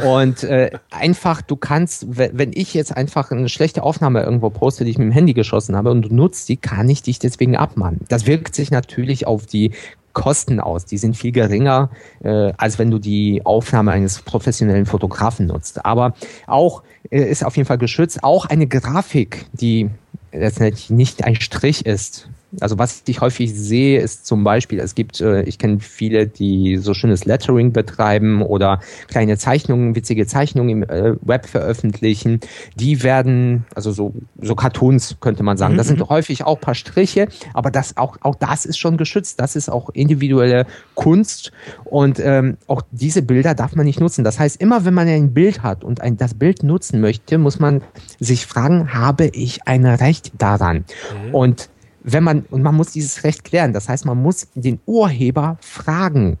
Und 0.04 0.44
äh, 0.44 0.70
einfach, 0.90 1.42
du 1.42 1.56
kannst, 1.56 2.06
wenn 2.08 2.52
ich 2.54 2.74
jetzt 2.74 2.96
einfach 2.96 3.30
eine 3.30 3.48
schlechte 3.48 3.82
Aufnahme 3.82 4.22
irgendwo 4.22 4.50
poste, 4.50 4.84
die 4.84 4.90
ich 4.90 4.98
mit 4.98 5.06
dem 5.06 5.12
Handy 5.12 5.34
geschossen 5.34 5.76
habe 5.76 5.90
und 5.90 6.02
du 6.02 6.14
nutzt 6.14 6.48
die, 6.48 6.56
kann 6.56 6.88
ich 6.88 7.02
dich 7.02 7.18
deswegen 7.18 7.56
abmahnen. 7.56 8.00
Das 8.08 8.26
wirkt 8.26 8.54
sich 8.54 8.70
natürlich 8.70 9.26
auf 9.26 9.46
die 9.46 9.72
Kosten 10.12 10.58
aus. 10.58 10.86
Die 10.86 10.98
sind 10.98 11.16
viel 11.16 11.32
geringer, 11.32 11.90
äh, 12.22 12.52
als 12.56 12.78
wenn 12.78 12.90
du 12.90 12.98
die 12.98 13.42
Aufnahme 13.44 13.92
eines 13.92 14.20
professionellen 14.22 14.86
Fotografen 14.86 15.46
nutzt. 15.46 15.84
Aber 15.84 16.14
auch 16.46 16.82
äh, 17.10 17.22
ist 17.22 17.44
auf 17.44 17.56
jeden 17.56 17.66
Fall 17.66 17.78
geschützt. 17.78 18.24
Auch 18.24 18.46
eine 18.46 18.66
Grafik, 18.66 19.46
die 19.52 19.88
letztendlich 20.32 20.90
nicht 20.90 21.24
ein 21.24 21.36
Strich 21.36 21.86
ist, 21.86 22.28
Also 22.58 22.78
was 22.78 23.02
ich 23.06 23.20
häufig 23.20 23.54
sehe, 23.54 24.00
ist 24.00 24.26
zum 24.26 24.42
Beispiel, 24.42 24.80
es 24.80 24.94
gibt, 24.94 25.20
äh, 25.20 25.42
ich 25.42 25.58
kenne 25.58 25.78
viele, 25.80 26.26
die 26.26 26.78
so 26.78 26.94
schönes 26.94 27.24
Lettering 27.24 27.72
betreiben 27.72 28.42
oder 28.42 28.80
kleine 29.08 29.38
Zeichnungen, 29.38 29.94
witzige 29.94 30.26
Zeichnungen 30.26 30.70
im 30.70 30.82
äh, 30.82 31.14
Web 31.20 31.46
veröffentlichen. 31.46 32.40
Die 32.74 33.02
werden, 33.02 33.66
also 33.74 33.92
so, 33.92 34.14
so 34.40 34.54
Cartoons 34.54 35.16
könnte 35.20 35.42
man 35.42 35.56
sagen. 35.56 35.76
Das 35.76 35.86
sind 35.86 36.00
mhm. 36.00 36.08
häufig 36.08 36.44
auch 36.44 36.60
paar 36.60 36.74
Striche, 36.74 37.28
aber 37.54 37.70
das 37.70 37.96
auch, 37.96 38.16
auch 38.22 38.34
das 38.34 38.64
ist 38.64 38.78
schon 38.78 38.96
geschützt. 38.96 39.40
Das 39.40 39.54
ist 39.54 39.68
auch 39.68 39.90
individuelle 39.90 40.66
Kunst 40.94 41.52
und 41.84 42.18
ähm, 42.20 42.56
auch 42.66 42.82
diese 42.90 43.22
Bilder 43.22 43.54
darf 43.54 43.76
man 43.76 43.86
nicht 43.86 44.00
nutzen. 44.00 44.24
Das 44.24 44.38
heißt, 44.38 44.60
immer 44.60 44.84
wenn 44.84 44.94
man 44.94 45.06
ein 45.08 45.32
Bild 45.32 45.62
hat 45.62 45.84
und 45.84 46.00
ein, 46.00 46.16
das 46.16 46.34
Bild 46.34 46.62
nutzen 46.62 47.00
möchte, 47.00 47.38
muss 47.38 47.58
man 47.60 47.82
sich 48.18 48.46
fragen, 48.46 48.92
habe 48.92 49.26
ich 49.26 49.66
ein 49.66 49.86
Recht 49.86 50.32
daran? 50.38 50.84
Mhm. 51.28 51.34
Und 51.34 51.68
wenn 52.02 52.24
man, 52.24 52.44
und 52.50 52.62
man 52.62 52.74
muss 52.74 52.92
dieses 52.92 53.24
Recht 53.24 53.44
klären. 53.44 53.72
Das 53.72 53.88
heißt, 53.88 54.04
man 54.04 54.20
muss 54.20 54.48
den 54.54 54.80
Urheber 54.86 55.58
fragen. 55.60 56.38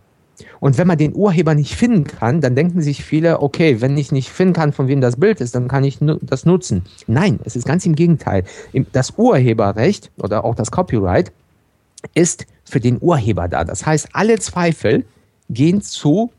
Und 0.58 0.78
wenn 0.78 0.86
man 0.86 0.98
den 0.98 1.14
Urheber 1.14 1.54
nicht 1.54 1.76
finden 1.76 2.04
kann, 2.04 2.40
dann 2.40 2.54
denken 2.54 2.80
sich 2.80 3.04
viele, 3.04 3.42
okay, 3.42 3.80
wenn 3.80 3.96
ich 3.98 4.10
nicht 4.10 4.30
finden 4.30 4.54
kann, 4.54 4.72
von 4.72 4.88
wem 4.88 5.00
das 5.00 5.16
Bild 5.16 5.40
ist, 5.40 5.54
dann 5.54 5.68
kann 5.68 5.84
ich 5.84 5.98
das 6.22 6.46
nutzen. 6.46 6.82
Nein, 7.06 7.40
es 7.44 7.56
ist 7.56 7.66
ganz 7.66 7.84
im 7.84 7.94
Gegenteil. 7.94 8.44
Das 8.92 9.14
Urheberrecht 9.16 10.10
oder 10.18 10.44
auch 10.44 10.54
das 10.54 10.70
Copyright 10.70 11.32
ist 12.14 12.46
für 12.64 12.80
den 12.80 12.98
Urheber 13.00 13.48
da. 13.48 13.64
Das 13.64 13.84
heißt, 13.84 14.08
alle 14.12 14.38
Zweifel 14.38 15.04
gehen 15.50 15.82
zu 15.82 16.30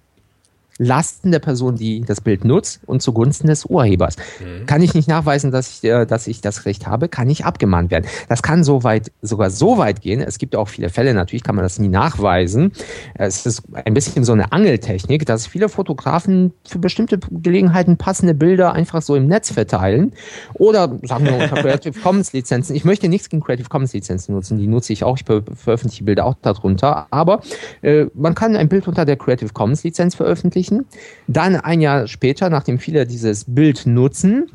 Lasten 0.82 1.32
der 1.32 1.40
Person, 1.40 1.76
die 1.76 2.02
das 2.02 2.22
Bild 2.22 2.44
nutzt 2.44 2.82
und 2.88 3.04
zugunsten 3.04 3.48
des 3.48 3.66
Urhebers. 3.66 4.16
Mhm. 4.40 4.66
Kann 4.66 4.82
ich 4.82 4.96
nicht 4.96 5.08
nachweisen, 5.08 5.52
dass 5.52 5.70
ich, 5.70 5.84
äh, 5.84 6.06
dass 6.06 6.26
ich 6.26 6.42
das 6.42 6.66
Recht 6.66 6.88
habe, 6.88 7.08
kann 7.08 7.30
ich 7.30 7.46
abgemahnt 7.46 7.92
werden. 7.92 8.06
Das 8.30 8.42
kann 8.42 8.64
so 8.64 8.84
weit, 8.84 9.12
sogar 9.22 9.52
so 9.52 9.78
weit 9.78 10.02
gehen. 10.02 10.22
Es 10.22 10.40
gibt 10.40 10.56
auch 10.56 10.68
viele 10.68 10.90
Fälle, 10.90 11.14
natürlich 11.14 11.44
kann 11.44 11.56
man 11.56 11.64
das 11.64 11.78
nie 11.78 11.88
nachweisen. 11.88 12.72
Es 13.14 13.46
ist 13.46 13.64
ein 13.74 13.94
bisschen 13.94 14.24
so 14.24 14.34
eine 14.34 14.52
Angeltechnik, 14.52 15.26
dass 15.28 15.46
viele 15.46 15.70
Fotografen 15.70 16.52
für 16.68 16.80
bestimmte 16.80 17.20
Gelegenheiten 17.30 17.98
passende 17.98 18.34
Bilder 18.34 18.74
einfach 18.74 19.04
so 19.04 19.16
im 19.16 19.28
Netz 19.28 19.52
verteilen 19.52 20.14
oder 20.56 20.98
sagen 21.04 21.26
wir 21.26 21.36
unter 21.36 21.56
Creative 21.62 22.00
Commons 22.00 22.34
Lizenzen. 22.34 22.76
Ich 22.76 22.86
möchte 22.86 23.08
nichts 23.08 23.30
gegen 23.30 23.44
Creative 23.44 23.70
Commons 23.70 23.94
Lizenzen 23.94 24.34
nutzen, 24.34 24.58
die 24.58 24.68
nutze 24.68 24.94
ich 24.94 25.04
auch. 25.04 25.18
Ich 25.18 25.26
veröffentliche 25.26 26.04
Bilder 26.04 26.26
auch 26.26 26.36
darunter. 26.42 27.06
Aber 27.12 27.42
äh, 27.84 28.06
man 28.16 28.34
kann 28.34 28.56
ein 28.56 28.68
Bild 28.68 28.88
unter 28.88 29.06
der 29.06 29.18
Creative 29.18 29.54
Commons 29.54 29.84
Lizenz 29.84 30.16
veröffentlichen 30.16 30.71
veröffentlichen. 30.72 30.86
Dann 31.28 31.56
ein 31.56 31.82
Jahr 31.82 32.08
später, 32.08 32.50
nachdem 32.50 32.80
viele 32.80 33.06
dieses 33.06 33.46
Bild 33.48 33.86
nutzen, 33.86 34.50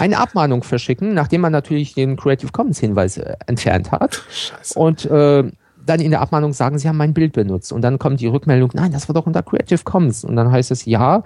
eine 0.00 0.18
Abmahnung 0.18 0.64
verschicken, 0.64 1.14
nachdem 1.14 1.42
man 1.42 1.52
natürlich 1.52 1.94
den 1.94 2.16
Creative 2.16 2.50
Commons 2.50 2.80
Hinweis 2.80 3.18
äh, 3.18 3.36
entfernt 3.46 3.92
hat. 3.92 4.22
Scheiße. 4.30 4.78
Und 4.78 5.04
äh, 5.06 5.44
dann 5.84 6.00
in 6.00 6.10
der 6.10 6.20
Abmahnung 6.20 6.52
sagen, 6.52 6.78
sie 6.78 6.88
haben 6.88 6.96
mein 6.96 7.14
Bild 7.14 7.32
benutzt. 7.32 7.72
Und 7.72 7.82
dann 7.82 8.00
kommt 8.00 8.20
die 8.20 8.26
Rückmeldung, 8.26 8.70
nein, 8.74 8.90
das 8.90 9.08
war 9.08 9.14
doch 9.14 9.26
unter 9.26 9.44
Creative 9.44 9.84
Commons. 9.84 10.24
Und 10.24 10.34
dann 10.34 10.50
heißt 10.50 10.72
es, 10.72 10.84
ja, 10.84 11.22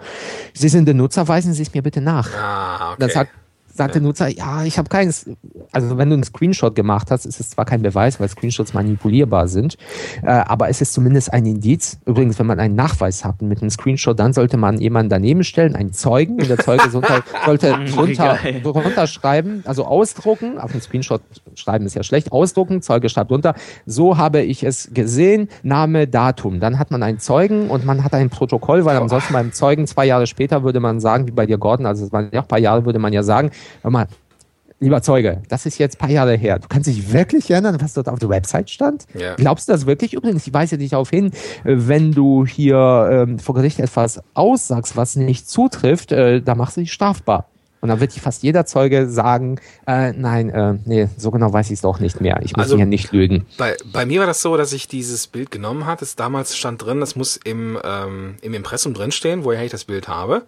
Sie 0.53 0.69
sind 0.69 0.85
der 0.85 0.95
Nutzer, 0.95 1.27
weisen 1.27 1.55
Sie 1.55 1.63
es 1.63 1.73
mir 1.73 1.83
bitte 1.83 2.03
nach. 2.03 2.29
Ah, 2.37 2.91
okay. 2.91 2.97
Dann 2.99 3.11
sagt 3.11 3.33
sagt 3.81 3.95
der 3.95 4.03
Nutzer, 4.03 4.29
ja, 4.29 4.63
ich 4.65 4.77
habe 4.77 4.91
keins. 4.91 5.31
Also 5.73 5.97
wenn 5.97 6.11
du 6.11 6.15
einen 6.15 6.25
Screenshot 6.25 6.75
gemacht 6.75 7.11
hast, 7.11 7.25
ist 7.25 7.41
es 7.41 7.49
zwar 7.49 7.65
kein 7.65 7.81
Beweis, 7.81 8.21
weil 8.21 8.29
Screenshots 8.29 8.75
manipulierbar 8.75 9.49
sind, 9.49 9.79
äh, 10.23 10.27
aber 10.27 10.69
es 10.69 10.83
ist 10.83 10.93
zumindest 10.93 11.33
ein 11.33 11.47
Indiz. 11.47 11.99
Übrigens, 12.05 12.39
wenn 12.39 12.47
man 12.47 12.61
einen 12.61 12.75
Nachweis 12.75 13.25
hat 13.25 13.41
mit 13.41 13.63
einem 13.63 13.71
Screenshot, 13.71 14.19
dann 14.19 14.35
sollte 14.35 14.59
man 14.59 14.79
jemanden 14.81 15.09
daneben 15.09 15.45
stellen, 15.45 15.75
einen 15.77 15.95
Zeugen, 15.95 16.35
und 16.35 16.51
der 16.51 16.59
Zeuge 16.59 16.91
sollte, 16.91 17.23
sollte 17.47 17.79
drunter, 17.87 18.39
drunter 18.63 19.07
schreiben, 19.07 19.63
also 19.65 19.87
ausdrucken, 19.87 20.59
auf 20.59 20.73
den 20.73 20.83
Screenshot 20.83 21.23
schreiben 21.55 21.87
ist 21.87 21.95
ja 21.95 22.03
schlecht, 22.03 22.33
ausdrucken, 22.33 22.83
Zeuge 22.83 23.09
schreibt 23.09 23.31
drunter, 23.31 23.55
so 23.87 24.19
habe 24.19 24.43
ich 24.43 24.63
es 24.63 24.91
gesehen, 24.93 25.49
Name, 25.63 26.07
Datum. 26.07 26.61
Dann 26.61 26.79
hat 26.79 26.91
man 26.91 27.03
einen 27.03 27.19
Zeugen 27.19 27.71
und 27.71 27.87
man 27.87 28.05
hat 28.05 28.13
ein 28.13 28.29
Protokoll, 28.29 28.85
weil 28.85 28.99
ansonsten 28.99 29.33
beim 29.33 29.53
Zeugen 29.53 29.87
zwei 29.87 30.05
Jahre 30.05 30.27
später 30.27 30.65
würde 30.65 30.81
man 30.81 31.01
sagen, 31.01 31.27
wie 31.27 31.33
bei 31.33 31.47
dir 31.47 31.57
Gordon, 31.57 31.87
also 31.87 32.05
es 32.05 32.13
waren 32.13 32.29
ja 32.33 32.41
auch 32.41 32.45
ein 32.45 32.49
paar 32.49 32.59
Jahre, 32.59 32.85
würde 32.85 32.99
man 32.99 33.13
ja 33.13 33.23
sagen, 33.23 33.51
hör 33.83 33.91
mal, 33.91 34.07
lieber 34.81 35.03
Zeuge, 35.03 35.43
das 35.49 35.67
ist 35.67 35.79
jetzt 35.79 35.97
ein 35.97 35.99
paar 35.99 36.11
Jahre 36.11 36.37
her. 36.37 36.59
Du 36.59 36.69
kannst 36.69 36.89
dich 36.89 37.13
wirklich 37.13 37.51
erinnern, 37.51 37.77
was 37.81 37.95
dort 37.95 38.09
auf 38.09 38.19
der 38.19 38.29
Website 38.29 38.71
stand? 38.71 39.07
Ja. 39.15 39.35
Glaubst 39.37 39.69
du 39.69 39.73
das 39.73 39.87
wirklich? 39.87 40.15
Übrigens, 40.15 40.47
ich 40.47 40.55
weise 40.55 40.79
dich 40.79 40.91
darauf 40.91 41.11
hin, 41.11 41.33
wenn 41.65 42.13
du 42.13 42.47
hier 42.47 43.09
ähm, 43.13 43.39
vor 43.39 43.55
Gericht 43.55 43.79
etwas 43.79 44.21
aussagst, 44.35 44.97
was 44.97 45.17
nicht 45.17 45.49
zutrifft, 45.49 46.13
äh, 46.13 46.41
da 46.43 46.55
machst 46.55 46.77
du 46.77 46.81
dich 46.81 46.93
strafbar. 46.93 47.47
Und 47.83 47.89
dann 47.89 48.01
wird 48.01 48.13
fast 48.13 48.43
jeder 48.43 48.67
Zeuge 48.67 49.09
sagen, 49.09 49.59
äh, 49.87 50.13
nein, 50.13 50.51
äh, 50.51 50.75
nee, 50.85 51.09
so 51.17 51.31
genau 51.31 51.51
weiß 51.51 51.69
ich 51.69 51.75
es 51.75 51.81
doch 51.81 51.99
nicht 51.99 52.21
mehr. 52.21 52.39
Ich 52.43 52.55
muss 52.55 52.65
also, 52.65 52.77
hier 52.77 52.85
nicht 52.85 53.13
lügen. 53.13 53.47
Bei, 53.57 53.75
bei 53.91 54.05
mir 54.05 54.21
war 54.21 54.27
das 54.27 54.43
so, 54.43 54.57
dass 54.57 54.75
ich 54.75 54.87
dieses 54.87 55.27
Bild 55.27 55.51
genommen 55.51 55.87
hatte. 55.87 56.07
damals 56.17 56.57
stand 56.57 56.85
drin, 56.85 57.01
das 57.01 57.17
muss 57.17 57.39
im, 57.39 57.79
ähm, 57.83 58.37
im 58.43 58.53
Impressum 58.53 58.93
drinstehen, 58.93 59.45
woher 59.45 59.65
ich 59.65 59.71
das 59.71 59.85
Bild 59.85 60.09
habe. 60.09 60.43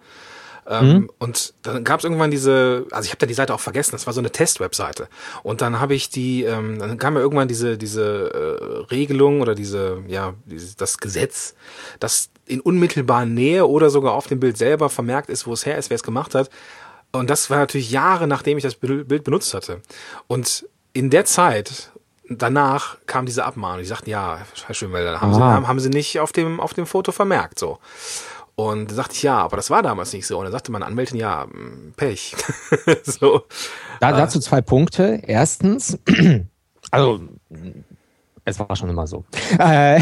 Ähm, 0.67 0.93
mhm. 0.93 1.09
Und 1.19 1.53
dann 1.61 1.83
gab 1.83 1.99
es 1.99 2.03
irgendwann 2.03 2.31
diese, 2.31 2.85
also 2.91 3.05
ich 3.05 3.11
habe 3.11 3.19
da 3.19 3.25
die 3.25 3.33
Seite 3.33 3.53
auch 3.53 3.59
vergessen, 3.59 3.91
das 3.91 4.05
war 4.05 4.13
so 4.13 4.21
eine 4.21 4.31
Test-Webseite. 4.31 5.07
Und 5.43 5.61
dann 5.61 5.79
habe 5.79 5.93
ich 5.93 6.09
die, 6.09 6.43
ähm, 6.43 6.79
dann 6.79 6.97
kam 6.97 7.15
ja 7.15 7.21
irgendwann 7.21 7.47
diese, 7.47 7.77
diese 7.77 8.31
äh, 8.33 8.91
Regelung 8.91 9.41
oder 9.41 9.55
diese, 9.55 10.03
ja, 10.07 10.33
dieses, 10.45 10.75
das 10.75 10.97
Gesetz, 10.97 11.55
dass 11.99 12.29
in 12.45 12.61
unmittelbarer 12.61 13.25
Nähe 13.25 13.67
oder 13.67 13.89
sogar 13.89 14.13
auf 14.13 14.27
dem 14.27 14.39
Bild 14.39 14.57
selber 14.57 14.89
vermerkt 14.89 15.29
ist, 15.29 15.47
wo 15.47 15.53
es 15.53 15.65
her 15.65 15.77
ist, 15.77 15.89
wer 15.89 15.95
es 15.95 16.03
gemacht 16.03 16.35
hat. 16.35 16.49
Und 17.11 17.29
das 17.29 17.49
war 17.49 17.57
natürlich 17.59 17.91
Jahre, 17.91 18.27
nachdem 18.27 18.57
ich 18.57 18.63
das 18.63 18.75
Bild 18.75 19.23
benutzt 19.23 19.53
hatte. 19.53 19.81
Und 20.27 20.65
in 20.93 21.09
der 21.09 21.25
Zeit, 21.25 21.91
danach 22.29 22.97
kam 23.05 23.25
diese 23.25 23.45
Abmahnung. 23.45 23.79
Die 23.79 23.85
sagten, 23.85 24.09
ja, 24.09 24.39
Herr 24.65 24.73
Schönwelder, 24.73 25.21
haben, 25.21 25.33
Sie, 25.33 25.39
haben, 25.39 25.67
haben 25.67 25.79
Sie 25.79 25.89
nicht 25.89 26.19
auf 26.19 26.31
dem, 26.31 26.59
auf 26.59 26.73
dem 26.73 26.85
Foto 26.85 27.11
vermerkt, 27.11 27.59
so. 27.59 27.79
Und 28.55 28.91
da 28.91 28.95
sagte 28.95 29.15
ich, 29.15 29.23
ja, 29.23 29.37
aber 29.37 29.57
das 29.57 29.69
war 29.69 29.81
damals 29.81 30.13
nicht 30.13 30.27
so. 30.27 30.37
Und 30.37 30.45
dann 30.45 30.51
sagte 30.51 30.71
meine 30.71 30.85
Anwältin, 30.85 31.17
ja, 31.17 31.47
hm, 31.49 31.93
Pech. 31.95 32.35
so. 33.03 33.43
Da, 33.99 34.11
dazu 34.11 34.39
zwei 34.39 34.61
Punkte. 34.61 35.21
Erstens, 35.25 35.97
also 36.91 37.21
es 38.45 38.59
war 38.59 38.75
schon 38.75 38.89
immer 38.89 39.07
so. 39.07 39.25
Äh, 39.59 39.97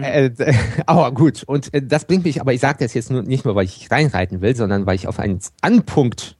äh, 0.00 0.54
aber 0.86 1.12
gut, 1.12 1.42
und 1.44 1.72
äh, 1.74 1.82
das 1.82 2.06
bringt 2.06 2.24
mich, 2.24 2.40
aber 2.40 2.54
ich 2.54 2.60
sage 2.60 2.78
das 2.80 2.94
jetzt 2.94 3.10
nur, 3.10 3.22
nicht 3.22 3.44
nur, 3.44 3.54
weil 3.54 3.64
ich 3.64 3.90
reinreiten 3.90 4.40
will, 4.40 4.56
sondern 4.56 4.86
weil 4.86 4.94
ich 4.94 5.06
auf 5.06 5.18
einen 5.18 5.40
Anpunkt 5.60 6.36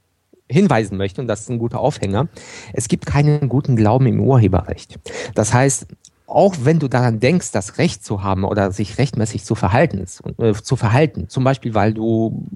hinweisen 0.49 0.97
möchte, 0.97 1.21
und 1.21 1.27
das 1.27 1.41
ist 1.41 1.49
ein 1.49 1.59
guter 1.59 1.79
Aufhänger. 1.79 2.29
Es 2.73 2.87
gibt 2.87 3.05
keinen 3.05 3.47
guten 3.49 3.75
Glauben 3.75 4.07
im 4.07 4.19
Urheberrecht. 4.21 4.99
Das 5.35 5.53
heißt, 5.53 5.87
auch 6.33 6.55
wenn 6.63 6.79
du 6.79 6.87
daran 6.87 7.19
denkst, 7.19 7.51
das 7.51 7.77
Recht 7.77 8.03
zu 8.03 8.23
haben 8.23 8.43
oder 8.43 8.71
sich 8.71 8.97
rechtmäßig 8.97 9.45
zu 9.45 9.55
verhalten, 9.55 10.05
äh, 10.39 10.53
zu 10.53 10.75
verhalten, 10.75 11.29
zum 11.29 11.43
Beispiel, 11.43 11.73
weil 11.75 11.93
du 11.93 12.47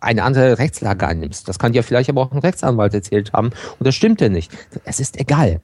eine 0.00 0.24
andere 0.24 0.58
Rechtslage 0.58 1.06
annimmst. 1.06 1.48
Das 1.48 1.58
kann 1.58 1.72
dir 1.72 1.82
vielleicht 1.82 2.10
aber 2.10 2.22
auch 2.22 2.32
ein 2.32 2.38
Rechtsanwalt 2.38 2.92
erzählt 2.94 3.32
haben 3.32 3.50
und 3.78 3.86
das 3.86 3.94
stimmt 3.94 4.20
ja 4.20 4.28
nicht. 4.28 4.52
Es 4.84 5.00
ist 5.00 5.18
egal. 5.18 5.60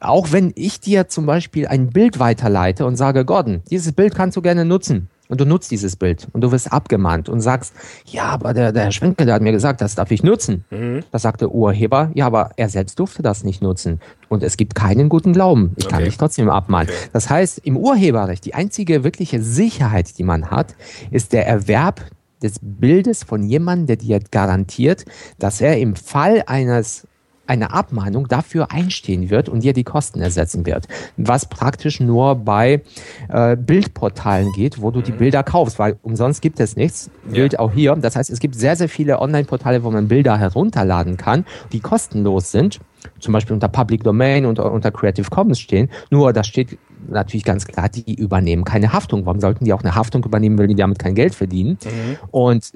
Auch 0.00 0.32
wenn 0.32 0.52
ich 0.56 0.80
dir 0.80 1.08
zum 1.08 1.24
Beispiel 1.26 1.66
ein 1.66 1.90
Bild 1.90 2.18
weiterleite 2.18 2.84
und 2.84 2.96
sage, 2.96 3.24
Gordon, 3.24 3.62
dieses 3.70 3.92
Bild 3.92 4.14
kannst 4.14 4.36
du 4.36 4.42
gerne 4.42 4.64
nutzen 4.64 5.08
und 5.28 5.40
du 5.40 5.44
nutzt 5.44 5.70
dieses 5.70 5.96
Bild 5.96 6.28
und 6.32 6.40
du 6.42 6.52
wirst 6.52 6.72
abgemahnt 6.72 7.28
und 7.28 7.40
sagst, 7.40 7.74
ja, 8.06 8.24
aber 8.24 8.54
der, 8.54 8.72
der 8.72 8.84
Herr 8.84 8.92
Schwenke, 8.92 9.26
der 9.26 9.34
hat 9.34 9.42
mir 9.42 9.52
gesagt, 9.52 9.80
das 9.80 9.94
darf 9.94 10.10
ich 10.10 10.22
nutzen. 10.22 10.64
Mhm. 10.70 11.02
Da 11.10 11.18
sagt 11.18 11.40
der 11.40 11.50
Urheber, 11.50 12.10
ja, 12.14 12.26
aber 12.26 12.50
er 12.56 12.68
selbst 12.68 12.98
durfte 12.98 13.22
das 13.22 13.44
nicht 13.44 13.62
nutzen. 13.62 14.00
Und 14.28 14.42
es 14.42 14.56
gibt 14.56 14.74
keinen 14.74 15.08
guten 15.08 15.32
Glauben. 15.32 15.72
Ich 15.76 15.86
okay. 15.86 15.94
kann 15.94 16.04
dich 16.04 16.16
trotzdem 16.16 16.48
abmahnen. 16.48 16.88
Okay. 16.88 17.08
Das 17.12 17.30
heißt, 17.30 17.58
im 17.64 17.76
Urheberrecht, 17.76 18.44
die 18.44 18.54
einzige 18.54 19.04
wirkliche 19.04 19.42
Sicherheit, 19.42 20.18
die 20.18 20.24
man 20.24 20.50
hat, 20.50 20.74
ist 21.10 21.32
der 21.32 21.46
Erwerb 21.46 22.02
des 22.42 22.58
Bildes 22.60 23.24
von 23.24 23.42
jemandem, 23.42 23.86
der 23.86 23.96
dir 23.96 24.20
garantiert, 24.30 25.04
dass 25.38 25.60
er 25.60 25.78
im 25.78 25.96
Fall 25.96 26.44
eines 26.46 27.06
eine 27.46 27.72
Abmahnung 27.72 28.28
dafür 28.28 28.70
einstehen 28.70 29.30
wird 29.30 29.48
und 29.48 29.62
dir 29.62 29.72
die 29.72 29.84
Kosten 29.84 30.20
ersetzen 30.20 30.66
wird. 30.66 30.88
Was 31.16 31.46
praktisch 31.48 32.00
nur 32.00 32.34
bei 32.36 32.82
äh, 33.28 33.56
Bildportalen 33.56 34.52
geht, 34.52 34.80
wo 34.80 34.90
du 34.90 35.02
die 35.02 35.12
mhm. 35.12 35.18
Bilder 35.18 35.42
kaufst, 35.42 35.78
weil 35.78 35.98
umsonst 36.02 36.42
gibt 36.42 36.60
es 36.60 36.76
nichts. 36.76 37.10
Bild 37.24 37.54
ja. 37.54 37.58
auch 37.58 37.72
hier. 37.72 37.94
Das 37.96 38.16
heißt, 38.16 38.30
es 38.30 38.40
gibt 38.40 38.54
sehr, 38.54 38.76
sehr 38.76 38.88
viele 38.88 39.20
Online-Portale, 39.20 39.84
wo 39.84 39.90
man 39.90 40.08
Bilder 40.08 40.38
herunterladen 40.38 41.16
kann, 41.16 41.44
die 41.72 41.80
kostenlos 41.80 42.50
sind. 42.52 42.80
Zum 43.20 43.32
Beispiel 43.32 43.54
unter 43.54 43.68
Public 43.68 44.02
Domain 44.02 44.46
und 44.46 44.58
unter 44.58 44.90
Creative 44.90 45.30
Commons 45.30 45.60
stehen. 45.60 45.88
Nur 46.10 46.32
da 46.32 46.42
steht 46.42 46.76
natürlich 47.08 47.44
ganz 47.44 47.66
klar, 47.66 47.88
die 47.88 48.14
übernehmen 48.14 48.64
keine 48.64 48.92
Haftung. 48.92 49.26
Warum 49.26 49.40
sollten 49.40 49.64
die 49.64 49.72
auch 49.72 49.82
eine 49.82 49.94
Haftung 49.94 50.24
übernehmen, 50.24 50.58
wenn 50.58 50.68
die 50.68 50.74
damit 50.74 50.98
kein 50.98 51.14
Geld 51.14 51.34
verdienen? 51.34 51.78
Mhm. 51.84 52.16
Und 52.30 52.72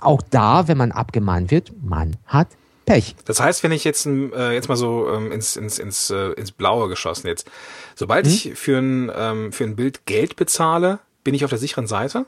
auch 0.00 0.22
da, 0.22 0.68
wenn 0.68 0.78
man 0.78 0.92
abgemahnt 0.92 1.50
wird, 1.50 1.72
man 1.82 2.16
hat 2.26 2.48
Pech. 2.86 3.14
Das 3.24 3.40
heißt, 3.40 3.62
wenn 3.62 3.72
ich 3.72 3.84
jetzt, 3.84 4.06
äh, 4.06 4.52
jetzt 4.52 4.68
mal 4.68 4.76
so 4.76 5.08
ähm, 5.12 5.32
ins, 5.32 5.56
ins, 5.56 5.78
ins, 5.78 6.10
äh, 6.10 6.32
ins 6.32 6.52
Blaue 6.52 6.88
geschossen 6.88 7.26
jetzt, 7.26 7.48
sobald 7.94 8.26
hm? 8.26 8.32
ich 8.32 8.52
für 8.54 8.78
ein, 8.78 9.12
ähm, 9.14 9.52
für 9.52 9.64
ein 9.64 9.76
Bild 9.76 10.06
Geld 10.06 10.36
bezahle, 10.36 10.98
bin 11.22 11.34
ich 11.34 11.44
auf 11.44 11.50
der 11.50 11.58
sicheren 11.58 11.86
Seite? 11.86 12.26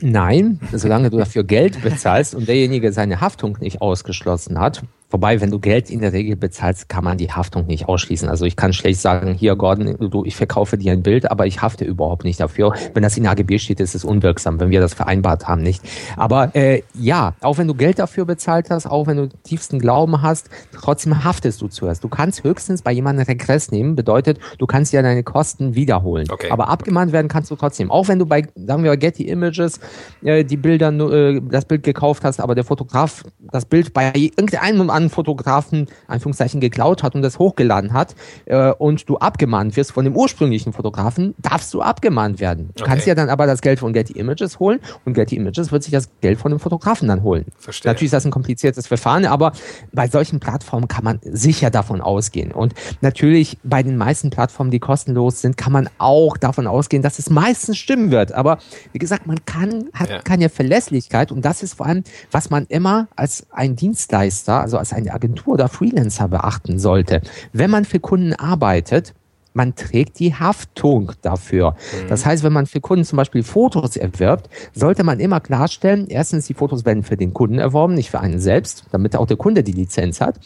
Nein, 0.00 0.60
solange 0.72 1.10
du 1.10 1.18
dafür 1.18 1.44
Geld 1.44 1.82
bezahlst 1.82 2.34
und 2.34 2.48
derjenige 2.48 2.92
seine 2.92 3.20
Haftung 3.20 3.58
nicht 3.60 3.80
ausgeschlossen 3.80 4.58
hat, 4.58 4.82
Wobei, 5.14 5.40
wenn 5.40 5.52
du 5.52 5.60
Geld 5.60 5.90
in 5.90 6.00
der 6.00 6.12
Regel 6.12 6.34
bezahlst, 6.34 6.88
kann 6.88 7.04
man 7.04 7.18
die 7.18 7.30
Haftung 7.30 7.68
nicht 7.68 7.88
ausschließen. 7.88 8.28
Also 8.28 8.46
ich 8.46 8.56
kann 8.56 8.72
schlecht 8.72 8.98
sagen, 8.98 9.34
hier 9.34 9.54
Gordon, 9.54 9.96
du, 10.10 10.24
ich 10.24 10.34
verkaufe 10.34 10.76
dir 10.76 10.90
ein 10.90 11.04
Bild, 11.04 11.30
aber 11.30 11.46
ich 11.46 11.62
hafte 11.62 11.84
überhaupt 11.84 12.24
nicht 12.24 12.40
dafür. 12.40 12.74
Wenn 12.94 13.04
das 13.04 13.16
in 13.16 13.24
AGB 13.24 13.60
steht, 13.60 13.78
ist 13.78 13.94
es 13.94 14.04
unwirksam, 14.04 14.58
wenn 14.58 14.70
wir 14.70 14.80
das 14.80 14.92
vereinbart 14.92 15.46
haben, 15.46 15.62
nicht. 15.62 15.84
Aber 16.16 16.50
äh, 16.56 16.82
ja, 16.98 17.34
auch 17.42 17.58
wenn 17.58 17.68
du 17.68 17.74
Geld 17.74 18.00
dafür 18.00 18.24
bezahlt 18.24 18.70
hast, 18.70 18.86
auch 18.86 19.06
wenn 19.06 19.16
du 19.16 19.28
tiefsten 19.44 19.78
Glauben 19.78 20.20
hast, 20.20 20.50
trotzdem 20.72 21.22
haftest 21.22 21.62
du 21.62 21.68
zuerst. 21.68 22.02
Du 22.02 22.08
kannst 22.08 22.42
höchstens 22.42 22.82
bei 22.82 22.90
jemandem 22.90 23.24
Regress 23.24 23.70
nehmen, 23.70 23.94
bedeutet, 23.94 24.40
du 24.58 24.66
kannst 24.66 24.92
ja 24.92 25.00
deine 25.00 25.22
Kosten 25.22 25.76
wiederholen. 25.76 26.26
Okay. 26.28 26.50
Aber 26.50 26.66
abgemahnt 26.66 27.12
werden 27.12 27.28
kannst 27.28 27.52
du 27.52 27.54
trotzdem. 27.54 27.88
Auch 27.88 28.08
wenn 28.08 28.18
du 28.18 28.26
bei, 28.26 28.48
sagen 28.56 28.82
wir, 28.82 28.96
Getty 28.96 29.28
Images 29.28 29.78
äh, 30.24 30.42
die 30.42 30.56
Bilder, 30.56 30.88
äh, 30.88 31.40
das 31.40 31.66
Bild 31.66 31.84
gekauft 31.84 32.24
hast, 32.24 32.40
aber 32.40 32.56
der 32.56 32.64
Fotograf 32.64 33.22
das 33.52 33.64
Bild 33.64 33.92
bei 33.92 34.10
irgendeinem 34.14 34.90
anderen 34.90 35.03
Fotografen, 35.10 35.88
Anführungszeichen, 36.06 36.60
geklaut 36.60 37.02
hat 37.02 37.14
und 37.14 37.22
das 37.22 37.38
hochgeladen 37.38 37.92
hat 37.92 38.14
äh, 38.46 38.70
und 38.72 39.08
du 39.08 39.18
abgemahnt 39.18 39.76
wirst 39.76 39.92
von 39.92 40.04
dem 40.04 40.16
ursprünglichen 40.16 40.72
Fotografen, 40.72 41.34
darfst 41.38 41.72
du 41.74 41.82
abgemahnt 41.82 42.40
werden. 42.40 42.70
Du 42.74 42.82
okay. 42.82 42.90
kannst 42.90 43.06
ja 43.06 43.14
dann 43.14 43.28
aber 43.28 43.46
das 43.46 43.60
Geld 43.60 43.78
von 43.78 43.92
Getty 43.92 44.14
Images 44.14 44.58
holen 44.58 44.80
und 45.04 45.14
Getty 45.14 45.36
Images 45.36 45.72
wird 45.72 45.82
sich 45.82 45.92
das 45.92 46.08
Geld 46.20 46.38
von 46.38 46.50
dem 46.50 46.60
Fotografen 46.60 47.08
dann 47.08 47.22
holen. 47.22 47.46
Verstehe. 47.58 47.90
Natürlich 47.90 48.08
ist 48.08 48.14
das 48.14 48.24
ein 48.24 48.30
kompliziertes 48.30 48.86
Verfahren, 48.86 49.26
aber 49.26 49.52
bei 49.92 50.08
solchen 50.08 50.40
Plattformen 50.40 50.88
kann 50.88 51.04
man 51.04 51.20
sicher 51.22 51.70
davon 51.70 52.00
ausgehen. 52.00 52.52
Und 52.52 52.74
natürlich 53.00 53.58
bei 53.62 53.82
den 53.82 53.96
meisten 53.96 54.30
Plattformen, 54.30 54.70
die 54.70 54.78
kostenlos 54.78 55.40
sind, 55.40 55.56
kann 55.56 55.72
man 55.72 55.88
auch 55.98 56.36
davon 56.36 56.66
ausgehen, 56.66 57.02
dass 57.02 57.18
es 57.18 57.30
meistens 57.30 57.78
stimmen 57.78 58.10
wird. 58.10 58.32
Aber 58.32 58.58
wie 58.92 58.98
gesagt, 58.98 59.26
man 59.26 59.44
kann, 59.44 59.90
hat 59.92 60.10
ja. 60.10 60.22
keine 60.22 60.48
Verlässlichkeit 60.48 61.32
und 61.32 61.44
das 61.44 61.62
ist 61.62 61.74
vor 61.74 61.86
allem, 61.86 62.04
was 62.30 62.50
man 62.50 62.66
immer 62.66 63.08
als 63.16 63.46
ein 63.50 63.76
Dienstleister, 63.76 64.60
also 64.60 64.78
als 64.78 64.92
eine 64.94 65.12
Agentur 65.12 65.54
oder 65.54 65.68
Freelancer 65.68 66.28
beachten 66.28 66.78
sollte. 66.78 67.20
Wenn 67.52 67.70
man 67.70 67.84
für 67.84 68.00
Kunden 68.00 68.34
arbeitet, 68.34 69.14
man 69.54 69.76
trägt 69.76 70.18
die 70.18 70.34
Haftung 70.34 71.12
dafür. 71.22 71.70
Mhm. 71.70 72.08
Das 72.08 72.26
heißt, 72.26 72.42
wenn 72.42 72.52
man 72.52 72.66
für 72.66 72.80
Kunden 72.80 73.04
zum 73.04 73.16
Beispiel 73.16 73.42
Fotos 73.42 73.96
erwirbt, 73.96 74.50
sollte 74.74 75.04
man 75.04 75.20
immer 75.20 75.40
klarstellen, 75.40 76.06
erstens, 76.08 76.46
die 76.46 76.54
Fotos 76.54 76.84
werden 76.84 77.04
für 77.04 77.16
den 77.16 77.32
Kunden 77.32 77.58
erworben, 77.58 77.94
nicht 77.94 78.10
für 78.10 78.20
einen 78.20 78.40
selbst, 78.40 78.84
damit 78.90 79.16
auch 79.16 79.26
der 79.26 79.36
Kunde 79.36 79.62
die 79.62 79.72
Lizenz 79.72 80.20
hat. 80.20 80.40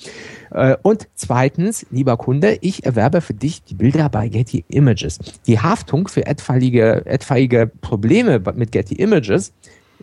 Äh, 0.51 0.77
und 0.83 1.09
zweitens, 1.15 1.87
lieber 1.91 2.17
Kunde, 2.19 2.59
ich 2.61 2.85
erwerbe 2.85 3.21
für 3.23 3.35
dich 3.35 3.65
die 3.65 3.75
Bilder 3.75 4.09
bei 4.11 4.29
Getty 4.29 4.65
Images. 4.69 5.19
Die 5.47 5.59
Haftung 5.59 6.07
für 6.09 6.27
etwaige, 6.27 7.07
etwaige 7.07 7.71
Probleme 7.81 8.41
mit 8.55 8.73
Getty 8.73 8.97
Images, 8.97 9.53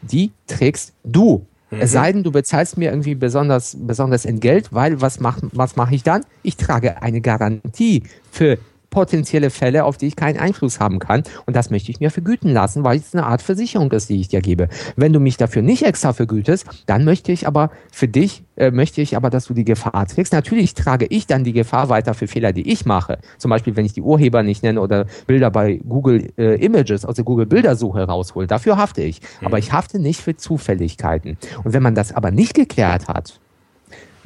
die 0.02 0.32
trägst 0.48 0.94
du. 1.04 1.46
Mhm. 1.76 1.82
Es 1.82 1.92
sei 1.92 2.12
denn, 2.12 2.24
du 2.24 2.32
bezahlst 2.32 2.78
mir 2.78 2.90
irgendwie 2.90 3.16
besonders, 3.16 3.78
besonders 3.80 4.26
Entgelt, 4.26 4.74
weil 4.74 5.02
was 5.02 5.20
mache 5.20 5.48
was 5.52 5.76
mach 5.76 5.92
ich 5.92 6.04
dann? 6.04 6.26
Ich 6.44 6.58
trage 6.58 7.02
eine 7.02 7.22
Garantie 7.22 8.04
für 8.32 8.58
potenzielle 8.96 9.50
Fälle, 9.50 9.84
auf 9.84 9.98
die 9.98 10.08
ich 10.08 10.16
keinen 10.16 10.40
Einfluss 10.40 10.80
haben 10.80 11.00
kann. 11.00 11.24
Und 11.46 11.54
das 11.54 11.70
möchte 11.70 11.92
ich 11.92 12.00
mir 12.00 12.12
vergüten 12.12 12.54
lassen, 12.54 12.86
weil 12.86 12.98
es 12.98 13.14
eine 13.14 13.26
Art 13.26 13.42
Versicherung 13.42 13.92
ist, 13.92 14.10
die 14.10 14.22
ich 14.22 14.30
dir 14.30 14.40
gebe. 14.40 14.70
Wenn 14.96 15.12
du 15.12 15.20
mich 15.20 15.36
dafür 15.36 15.62
nicht 15.62 15.84
extra 15.84 16.14
vergütest, 16.14 16.66
dann 16.86 17.04
möchte 17.04 17.34
ich 17.34 17.46
aber 17.46 17.72
für 17.92 18.08
dich, 18.08 18.46
äh, 18.56 18.72
möchte 18.72 19.02
ich 19.02 19.18
aber, 19.18 19.30
dass 19.30 19.48
du 19.48 19.54
die 19.54 19.66
Gefahr 19.66 20.08
trägst. 20.08 20.32
Natürlich 20.32 20.76
trage 20.76 21.08
ich 21.10 21.28
dann 21.28 21.44
die 21.44 21.52
Gefahr 21.52 21.90
weiter 21.90 22.14
für 22.14 22.28
Fehler, 22.28 22.54
die 22.54 22.72
ich 22.72 22.86
mache. 22.86 23.20
Zum 23.38 23.50
Beispiel, 23.50 23.76
wenn 23.76 23.86
ich 23.86 23.92
die 23.92 24.02
Urheber 24.02 24.44
nicht 24.44 24.64
nenne 24.64 24.80
oder 24.80 25.08
Bilder 25.28 25.52
bei 25.52 25.82
Google 25.86 26.32
äh, 26.38 26.56
Images 26.64 27.04
aus 27.04 27.16
der 27.16 27.26
Google 27.26 27.48
Bildersuche 27.48 28.04
raushole. 28.04 28.48
Dafür 28.48 28.78
hafte 28.78 29.02
ich. 29.02 29.20
Mhm. 29.42 29.48
Aber 29.48 29.60
ich 29.60 29.74
hafte 29.74 30.00
nicht 30.00 30.22
für 30.22 30.38
Zufälligkeiten. 30.38 31.38
Und 31.66 31.74
wenn 31.74 31.84
man 31.84 31.96
das 31.96 32.14
aber 32.14 32.32
nicht 32.32 32.54
geklärt 32.54 33.10
hat, 33.10 33.42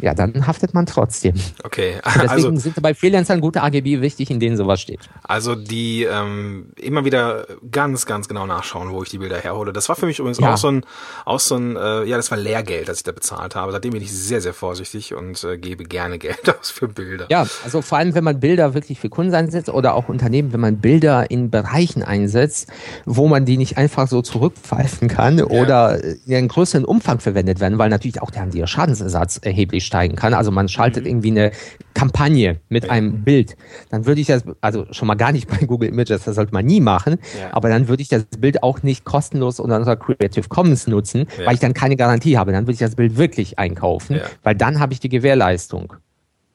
ja, 0.01 0.13
dann 0.13 0.47
haftet 0.47 0.73
man 0.73 0.85
trotzdem. 0.85 1.35
Okay. 1.63 1.95
Und 1.95 2.15
deswegen 2.15 2.29
also, 2.29 2.55
sind 2.55 2.81
bei 2.81 2.93
Freelancern 2.93 3.41
gute 3.41 3.61
AGB 3.61 4.01
wichtig, 4.01 4.31
in 4.31 4.39
denen 4.39 4.57
sowas 4.57 4.81
steht. 4.81 5.01
Also 5.23 5.55
die 5.55 6.03
ähm, 6.03 6.71
immer 6.77 7.05
wieder 7.05 7.45
ganz, 7.69 8.05
ganz 8.05 8.27
genau 8.27 8.45
nachschauen, 8.45 8.91
wo 8.91 9.03
ich 9.03 9.09
die 9.09 9.17
Bilder 9.17 9.37
herhole. 9.37 9.73
Das 9.73 9.89
war 9.89 9.95
für 9.95 10.05
mich 10.05 10.19
übrigens 10.19 10.39
ja. 10.39 10.53
auch 10.53 10.57
so 10.57 10.69
ein, 10.69 10.85
auch 11.25 11.39
so 11.39 11.55
ein, 11.55 11.75
äh, 11.75 12.03
ja, 12.05 12.17
das 12.17 12.31
war 12.31 12.37
Lehrgeld, 12.37 12.87
das 12.87 12.97
ich 12.97 13.03
da 13.03 13.11
bezahlt 13.11 13.55
habe. 13.55 13.71
Seitdem 13.71 13.91
bin 13.91 14.01
ich 14.01 14.11
sehr, 14.11 14.41
sehr 14.41 14.53
vorsichtig 14.53 15.13
und 15.13 15.43
äh, 15.43 15.57
gebe 15.57 15.83
gerne 15.83 16.17
Geld 16.19 16.49
aus 16.49 16.71
für 16.71 16.87
Bilder. 16.87 17.25
Ja, 17.29 17.45
also 17.63 17.81
vor 17.81 17.97
allem, 17.97 18.15
wenn 18.15 18.23
man 18.23 18.39
Bilder 18.39 18.73
wirklich 18.73 18.99
für 18.99 19.09
Kunden 19.09 19.33
einsetzt 19.35 19.69
oder 19.69 19.95
auch 19.95 20.09
Unternehmen, 20.09 20.53
wenn 20.53 20.59
man 20.59 20.77
Bilder 20.77 21.29
in 21.29 21.49
Bereichen 21.49 22.03
einsetzt, 22.03 22.69
wo 23.05 23.27
man 23.27 23.45
die 23.45 23.57
nicht 23.57 23.77
einfach 23.77 24.07
so 24.07 24.21
zurückpfeifen 24.21 25.07
kann 25.07 25.39
ja. 25.39 25.45
oder 25.45 26.03
in 26.03 26.35
einem 26.35 26.47
größeren 26.47 26.85
Umfang 26.85 27.19
verwendet 27.19 27.59
werden, 27.59 27.77
weil 27.77 27.89
natürlich 27.89 28.21
auch 28.21 28.31
der 28.31 28.67
Schadensersatz 28.67 29.39
erheblich 29.41 29.85
steigen 29.89 30.15
kann. 30.15 30.33
Also 30.33 30.51
man 30.51 30.69
schaltet 30.69 31.03
mhm. 31.03 31.09
irgendwie 31.09 31.31
eine 31.31 31.51
Kampagne 31.95 32.61
mit 32.69 32.89
einem 32.89 33.23
Bild. 33.23 33.57
Dann 33.89 34.05
würde 34.05 34.21
ich 34.21 34.27
das, 34.27 34.43
also 34.61 34.85
schon 34.91 35.07
mal 35.07 35.15
gar 35.15 35.31
nicht 35.31 35.49
bei 35.49 35.65
Google 35.65 35.89
Images, 35.89 36.23
das 36.23 36.35
sollte 36.35 36.53
man 36.53 36.65
nie 36.65 36.79
machen, 36.79 37.17
ja. 37.37 37.49
aber 37.51 37.69
dann 37.69 37.87
würde 37.87 38.01
ich 38.01 38.07
das 38.07 38.25
Bild 38.37 38.63
auch 38.63 38.83
nicht 38.83 39.03
kostenlos 39.03 39.59
unter 39.59 39.95
Creative 39.97 40.47
Commons 40.47 40.87
nutzen, 40.87 41.25
ja. 41.37 41.47
weil 41.47 41.55
ich 41.55 41.59
dann 41.59 41.73
keine 41.73 41.95
Garantie 41.95 42.37
habe. 42.37 42.51
Dann 42.51 42.65
würde 42.65 42.73
ich 42.73 42.79
das 42.79 42.95
Bild 42.95 43.17
wirklich 43.17 43.57
einkaufen, 43.57 44.17
ja. 44.17 44.21
weil 44.43 44.55
dann 44.55 44.79
habe 44.79 44.93
ich 44.93 44.99
die 44.99 45.09
Gewährleistung. 45.09 45.93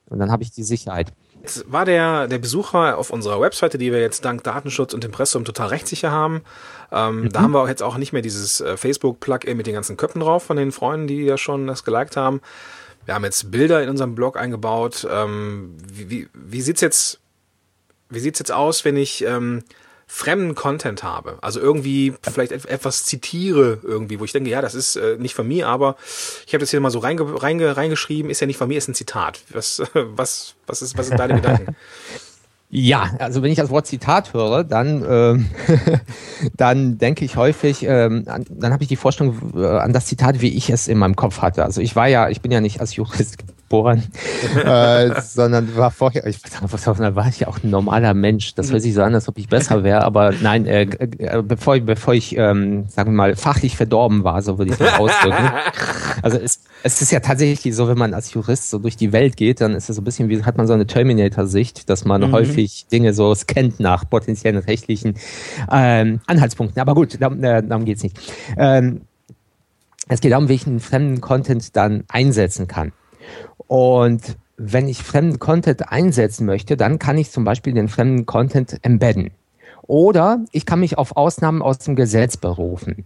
Und 0.06 0.18
dann 0.18 0.30
habe 0.30 0.42
ich 0.42 0.52
die 0.52 0.62
Sicherheit. 0.62 1.12
Jetzt 1.44 1.70
war 1.70 1.84
der, 1.84 2.26
der 2.26 2.38
Besucher 2.38 2.96
auf 2.96 3.10
unserer 3.10 3.38
Webseite, 3.40 3.76
die 3.76 3.92
wir 3.92 4.00
jetzt 4.00 4.24
dank 4.24 4.42
Datenschutz 4.44 4.94
und 4.94 5.04
Impressum 5.04 5.44
total 5.44 5.68
rechtssicher 5.68 6.10
haben. 6.10 6.42
Ähm, 6.90 7.22
mhm. 7.22 7.28
Da 7.30 7.42
haben 7.42 7.52
wir 7.52 7.60
auch 7.60 7.68
jetzt 7.68 7.82
auch 7.82 7.98
nicht 7.98 8.14
mehr 8.14 8.22
dieses 8.22 8.62
äh, 8.62 8.78
Facebook-Plugin 8.78 9.56
mit 9.56 9.66
den 9.66 9.74
ganzen 9.74 9.98
Köpfen 9.98 10.20
drauf 10.20 10.42
von 10.44 10.56
den 10.56 10.72
Freunden, 10.72 11.06
die 11.06 11.22
ja 11.22 11.36
schon 11.36 11.66
das 11.66 11.84
geliked 11.84 12.16
haben. 12.16 12.40
Wir 13.04 13.14
haben 13.14 13.24
jetzt 13.24 13.50
Bilder 13.50 13.82
in 13.82 13.88
unserem 13.88 14.14
Blog 14.14 14.36
eingebaut. 14.36 15.06
Ähm, 15.10 15.76
wie 15.86 16.10
wie, 16.10 16.28
wie 16.32 16.60
sieht's 16.60 16.80
jetzt, 16.80 17.20
wie 18.08 18.20
sieht's 18.20 18.38
jetzt 18.38 18.52
aus, 18.52 18.84
wenn 18.84 18.96
ich 18.96 19.24
ähm, 19.24 19.62
fremden 20.06 20.54
Content 20.54 21.02
habe? 21.02 21.38
Also 21.40 21.60
irgendwie 21.60 22.14
vielleicht 22.22 22.52
etwas 22.52 23.04
zitiere 23.04 23.78
irgendwie, 23.82 24.20
wo 24.20 24.24
ich 24.24 24.32
denke, 24.32 24.50
ja, 24.50 24.62
das 24.62 24.74
ist 24.74 24.96
äh, 24.96 25.16
nicht 25.18 25.34
von 25.34 25.46
mir, 25.46 25.68
aber 25.68 25.96
ich 26.46 26.54
habe 26.54 26.60
das 26.60 26.70
hier 26.70 26.80
mal 26.80 26.90
so 26.90 26.98
reinge 26.98 27.42
reinge 27.42 27.76
reingeschrieben, 27.76 28.30
ist 28.30 28.40
ja 28.40 28.46
nicht 28.46 28.58
von 28.58 28.68
mir, 28.68 28.78
ist 28.78 28.88
ein 28.88 28.94
Zitat. 28.94 29.40
Was, 29.50 29.82
was, 29.94 30.54
was, 30.66 30.82
ist, 30.82 30.96
was 30.96 31.08
sind 31.08 31.18
deine 31.18 31.34
Gedanken? 31.40 31.76
Ja, 32.76 33.12
also 33.20 33.40
wenn 33.40 33.52
ich 33.52 33.56
das 33.56 33.70
Wort 33.70 33.86
Zitat 33.86 34.34
höre, 34.34 34.64
dann, 34.64 35.04
ähm, 35.08 35.46
dann 36.56 36.98
denke 36.98 37.24
ich 37.24 37.36
häufig, 37.36 37.84
ähm, 37.84 38.24
an, 38.26 38.44
dann 38.50 38.72
habe 38.72 38.82
ich 38.82 38.88
die 38.88 38.96
Vorstellung 38.96 39.52
äh, 39.54 39.64
an 39.64 39.92
das 39.92 40.06
Zitat, 40.06 40.40
wie 40.40 40.48
ich 40.48 40.70
es 40.70 40.88
in 40.88 40.98
meinem 40.98 41.14
Kopf 41.14 41.40
hatte. 41.40 41.64
Also 41.64 41.80
ich 41.80 41.94
war 41.94 42.08
ja, 42.08 42.28
ich 42.30 42.40
bin 42.40 42.50
ja 42.50 42.60
nicht 42.60 42.80
als 42.80 42.96
Jurist 42.96 43.36
geboren, 43.74 44.02
äh, 44.64 45.20
sondern 45.20 45.74
war 45.76 45.90
vorher, 45.90 46.26
ich 46.26 46.38
da 46.40 47.16
war 47.16 47.28
ich 47.28 47.40
ja 47.40 47.48
auch 47.48 47.62
ein 47.62 47.70
normaler 47.70 48.14
Mensch. 48.14 48.54
Das 48.54 48.70
hört 48.70 48.82
sich 48.82 48.94
so 48.94 49.02
an, 49.02 49.14
als 49.14 49.28
ob 49.28 49.38
ich 49.38 49.48
besser 49.48 49.82
wäre, 49.82 50.02
aber 50.04 50.32
nein, 50.40 50.66
äh, 50.66 50.82
äh, 50.82 51.42
bevor, 51.42 51.78
bevor 51.80 52.14
ich, 52.14 52.36
ähm, 52.36 52.86
sagen 52.88 53.12
wir 53.12 53.16
mal, 53.16 53.36
fachlich 53.36 53.76
verdorben 53.76 54.24
war, 54.24 54.42
so 54.42 54.58
würde 54.58 54.72
ich 54.72 54.78
das 54.78 54.98
ausdrücken. 54.98 55.50
Also 56.22 56.38
es, 56.38 56.60
es 56.82 57.02
ist 57.02 57.12
ja 57.12 57.20
tatsächlich 57.20 57.74
so, 57.74 57.86
wenn 57.86 57.98
man 57.98 58.14
als 58.14 58.32
Jurist 58.32 58.70
so 58.70 58.78
durch 58.78 58.96
die 58.96 59.12
Welt 59.12 59.36
geht, 59.36 59.60
dann 59.60 59.74
ist 59.74 59.90
es 59.90 59.96
so 59.96 60.00
ein 60.00 60.04
bisschen 60.04 60.30
wie, 60.30 60.42
hat 60.42 60.56
man 60.56 60.66
so 60.66 60.72
eine 60.72 60.86
Terminator-Sicht, 60.86 61.90
dass 61.90 62.06
man 62.06 62.22
mhm. 62.22 62.32
häufig 62.32 62.86
Dinge 62.90 63.12
so 63.12 63.34
scannt 63.34 63.78
nach 63.78 64.08
potenziellen 64.08 64.58
rechtlichen 64.58 65.16
ähm, 65.70 66.20
Anhaltspunkten. 66.26 66.80
Aber 66.80 66.94
gut, 66.94 67.20
darum, 67.20 67.42
äh, 67.44 67.62
darum 67.62 67.84
geht's 67.84 68.02
nicht. 68.02 68.16
Ähm, 68.56 69.02
es 70.08 70.20
geht 70.20 70.32
darum, 70.32 70.48
wie 70.48 70.54
ich 70.54 70.66
einen 70.66 70.80
fremden 70.80 71.20
Content 71.20 71.76
dann 71.76 72.04
einsetzen 72.08 72.68
kann. 72.68 72.92
Und 73.66 74.36
wenn 74.56 74.88
ich 74.88 75.02
fremden 75.02 75.38
Content 75.38 75.90
einsetzen 75.90 76.46
möchte, 76.46 76.76
dann 76.76 76.98
kann 76.98 77.18
ich 77.18 77.30
zum 77.30 77.44
Beispiel 77.44 77.72
den 77.72 77.88
fremden 77.88 78.26
Content 78.26 78.78
embedden. 78.82 79.30
Oder 79.82 80.44
ich 80.52 80.64
kann 80.64 80.80
mich 80.80 80.96
auf 80.96 81.16
Ausnahmen 81.16 81.60
aus 81.60 81.78
dem 81.78 81.96
Gesetz 81.96 82.36
berufen 82.36 83.04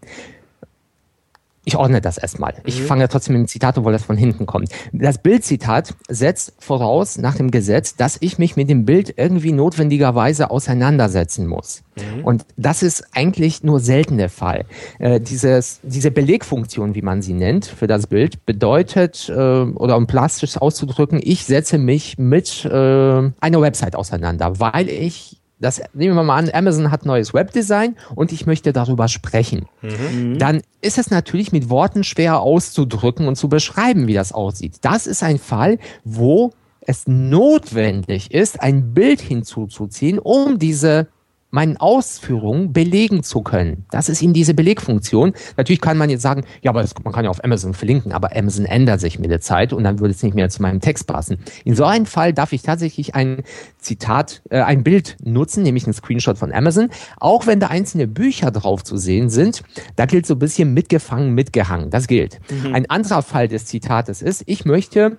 ich 1.68 1.76
ordne 1.76 2.00
das 2.00 2.16
erstmal. 2.16 2.54
Ich 2.64 2.80
mhm. 2.80 2.86
fange 2.86 3.02
ja 3.02 3.08
trotzdem 3.08 3.34
mit 3.34 3.40
dem 3.40 3.48
Zitat, 3.48 3.76
obwohl 3.76 3.92
das 3.92 4.02
von 4.02 4.16
hinten 4.16 4.46
kommt. 4.46 4.70
Das 4.90 5.18
Bildzitat 5.18 5.94
setzt 6.08 6.54
voraus 6.58 7.18
nach 7.18 7.34
dem 7.34 7.50
Gesetz, 7.50 7.94
dass 7.94 8.16
ich 8.20 8.38
mich 8.38 8.56
mit 8.56 8.70
dem 8.70 8.86
Bild 8.86 9.12
irgendwie 9.18 9.52
notwendigerweise 9.52 10.50
auseinandersetzen 10.50 11.46
muss. 11.46 11.82
Mhm. 11.96 12.24
Und 12.24 12.46
das 12.56 12.82
ist 12.82 13.04
eigentlich 13.12 13.62
nur 13.62 13.80
selten 13.80 14.16
der 14.16 14.30
Fall. 14.30 14.64
Äh, 14.98 15.20
dieses, 15.20 15.80
diese 15.82 16.10
Belegfunktion, 16.10 16.94
wie 16.94 17.02
man 17.02 17.20
sie 17.20 17.34
nennt, 17.34 17.66
für 17.66 17.86
das 17.86 18.06
Bild, 18.06 18.46
bedeutet, 18.46 19.28
äh, 19.28 19.32
oder 19.32 19.98
um 19.98 20.06
plastisch 20.06 20.56
auszudrücken, 20.56 21.20
ich 21.22 21.44
setze 21.44 21.76
mich 21.76 22.16
mit 22.16 22.64
äh, 22.64 22.70
einer 22.70 23.60
Website 23.60 23.94
auseinander, 23.94 24.58
weil 24.58 24.88
ich 24.88 25.37
das 25.60 25.82
nehmen 25.92 26.14
wir 26.14 26.22
mal 26.22 26.36
an, 26.36 26.50
Amazon 26.52 26.90
hat 26.90 27.04
neues 27.04 27.34
Webdesign 27.34 27.96
und 28.14 28.32
ich 28.32 28.46
möchte 28.46 28.72
darüber 28.72 29.08
sprechen. 29.08 29.66
Mhm. 29.82 30.38
Dann 30.38 30.62
ist 30.80 30.98
es 30.98 31.10
natürlich 31.10 31.52
mit 31.52 31.68
Worten 31.68 32.04
schwer 32.04 32.40
auszudrücken 32.40 33.26
und 33.26 33.36
zu 33.36 33.48
beschreiben, 33.48 34.06
wie 34.06 34.14
das 34.14 34.32
aussieht. 34.32 34.76
Das 34.82 35.06
ist 35.06 35.22
ein 35.22 35.38
Fall, 35.38 35.78
wo 36.04 36.52
es 36.80 37.06
notwendig 37.06 38.32
ist, 38.32 38.62
ein 38.62 38.94
Bild 38.94 39.20
hinzuzuziehen, 39.20 40.18
um 40.18 40.58
diese 40.58 41.08
meinen 41.50 41.78
Ausführungen 41.78 42.72
belegen 42.72 43.22
zu 43.22 43.42
können. 43.42 43.86
Das 43.90 44.08
ist 44.08 44.22
eben 44.22 44.34
diese 44.34 44.52
Belegfunktion. 44.52 45.32
Natürlich 45.56 45.80
kann 45.80 45.96
man 45.96 46.10
jetzt 46.10 46.22
sagen, 46.22 46.44
ja, 46.60 46.70
aber 46.70 46.82
das, 46.82 46.94
man 47.02 47.12
kann 47.12 47.24
ja 47.24 47.30
auf 47.30 47.42
Amazon 47.42 47.72
verlinken, 47.72 48.12
aber 48.12 48.36
Amazon 48.36 48.66
ändert 48.66 49.00
sich 49.00 49.18
mit 49.18 49.30
der 49.30 49.40
Zeit 49.40 49.72
und 49.72 49.84
dann 49.84 49.98
würde 49.98 50.12
es 50.12 50.22
nicht 50.22 50.34
mehr 50.34 50.50
zu 50.50 50.60
meinem 50.60 50.80
Text 50.80 51.06
passen. 51.06 51.38
In 51.64 51.74
so 51.74 51.84
einem 51.84 52.06
Fall 52.06 52.34
darf 52.34 52.52
ich 52.52 52.62
tatsächlich 52.62 53.14
ein 53.14 53.42
Zitat, 53.78 54.42
äh, 54.50 54.60
ein 54.60 54.84
Bild 54.84 55.16
nutzen, 55.24 55.62
nämlich 55.62 55.86
ein 55.86 55.94
Screenshot 55.94 56.36
von 56.36 56.52
Amazon, 56.52 56.90
auch 57.18 57.46
wenn 57.46 57.60
da 57.60 57.68
einzelne 57.68 58.06
Bücher 58.06 58.50
drauf 58.50 58.84
zu 58.84 58.98
sehen 58.98 59.30
sind. 59.30 59.62
Da 59.96 60.04
gilt 60.04 60.26
so 60.26 60.34
ein 60.34 60.38
bisschen 60.38 60.74
mitgefangen, 60.74 61.32
mitgehangen. 61.32 61.90
Das 61.90 62.08
gilt. 62.08 62.40
Mhm. 62.50 62.74
Ein 62.74 62.90
anderer 62.90 63.22
Fall 63.22 63.48
des 63.48 63.64
Zitates 63.64 64.20
ist, 64.20 64.42
ich 64.46 64.66
möchte 64.66 65.18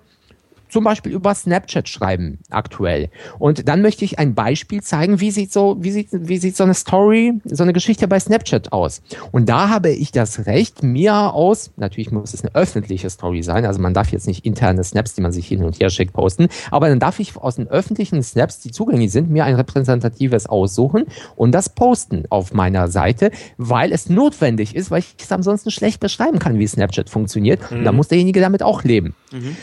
zum 0.70 0.84
Beispiel 0.84 1.12
über 1.12 1.34
Snapchat 1.34 1.88
schreiben 1.88 2.38
aktuell. 2.50 3.10
Und 3.38 3.68
dann 3.68 3.82
möchte 3.82 4.04
ich 4.04 4.18
ein 4.18 4.34
Beispiel 4.34 4.82
zeigen, 4.82 5.20
wie 5.20 5.30
sieht 5.30 5.52
so, 5.52 5.76
wie 5.80 5.90
sieht, 5.90 6.08
wie 6.12 6.38
sieht 6.38 6.56
so 6.56 6.64
eine 6.64 6.74
Story, 6.74 7.34
so 7.44 7.62
eine 7.62 7.72
Geschichte 7.72 8.08
bei 8.08 8.18
Snapchat 8.20 8.72
aus. 8.72 9.02
Und 9.32 9.48
da 9.48 9.68
habe 9.68 9.90
ich 9.90 10.12
das 10.12 10.46
Recht, 10.46 10.82
mir 10.82 11.34
aus, 11.34 11.72
natürlich 11.76 12.10
muss 12.10 12.34
es 12.34 12.42
eine 12.42 12.54
öffentliche 12.54 13.10
Story 13.10 13.42
sein, 13.42 13.64
also 13.64 13.80
man 13.80 13.94
darf 13.94 14.12
jetzt 14.12 14.26
nicht 14.26 14.44
interne 14.44 14.84
Snaps, 14.84 15.14
die 15.14 15.20
man 15.20 15.32
sich 15.32 15.46
hin 15.46 15.64
und 15.64 15.80
her 15.80 15.90
schickt, 15.90 16.12
posten, 16.12 16.48
aber 16.70 16.88
dann 16.88 17.00
darf 17.00 17.18
ich 17.18 17.36
aus 17.36 17.56
den 17.56 17.68
öffentlichen 17.68 18.22
Snaps, 18.22 18.60
die 18.60 18.70
zugänglich 18.70 19.12
sind, 19.12 19.30
mir 19.30 19.44
ein 19.44 19.54
repräsentatives 19.54 20.46
aussuchen 20.46 21.04
und 21.36 21.52
das 21.52 21.68
posten 21.68 22.24
auf 22.30 22.52
meiner 22.52 22.88
Seite, 22.88 23.30
weil 23.56 23.92
es 23.92 24.08
notwendig 24.08 24.74
ist, 24.74 24.90
weil 24.90 25.00
ich 25.00 25.14
es 25.18 25.32
ansonsten 25.32 25.70
schlecht 25.70 26.00
beschreiben 26.00 26.38
kann, 26.38 26.58
wie 26.58 26.66
Snapchat 26.66 27.10
funktioniert. 27.10 27.70
Mhm. 27.70 27.78
Und 27.78 27.84
da 27.84 27.92
muss 27.92 28.08
derjenige 28.08 28.40
damit 28.40 28.62
auch 28.62 28.84
leben. 28.84 29.14
Mhm. 29.32 29.56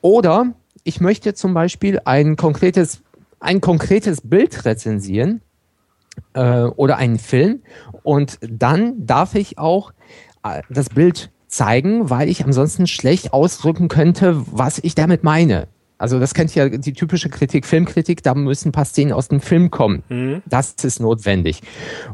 Oder 0.00 0.54
ich 0.84 1.00
möchte 1.00 1.34
zum 1.34 1.54
Beispiel 1.54 2.00
ein 2.04 2.36
konkretes, 2.36 3.02
ein 3.38 3.60
konkretes 3.60 4.20
Bild 4.22 4.64
rezensieren 4.64 5.42
äh, 6.34 6.62
oder 6.62 6.96
einen 6.96 7.18
Film 7.18 7.62
und 8.02 8.38
dann 8.40 9.06
darf 9.06 9.34
ich 9.34 9.58
auch 9.58 9.92
äh, 10.42 10.62
das 10.70 10.88
Bild 10.88 11.30
zeigen, 11.48 12.10
weil 12.10 12.28
ich 12.28 12.44
ansonsten 12.44 12.86
schlecht 12.86 13.32
ausdrücken 13.32 13.88
könnte, 13.88 14.42
was 14.50 14.78
ich 14.78 14.94
damit 14.94 15.24
meine. 15.24 15.68
Also 16.00 16.18
das 16.18 16.32
kennt 16.32 16.54
ja 16.54 16.66
die 16.66 16.94
typische 16.94 17.28
Kritik, 17.28 17.66
Filmkritik, 17.66 18.22
da 18.22 18.34
müssen 18.34 18.70
ein 18.70 18.72
paar 18.72 18.86
Szenen 18.86 19.12
aus 19.12 19.28
dem 19.28 19.40
Film 19.40 19.70
kommen. 19.70 20.02
Mhm. 20.08 20.42
Das 20.46 20.72
ist 20.82 20.98
notwendig. 20.98 21.60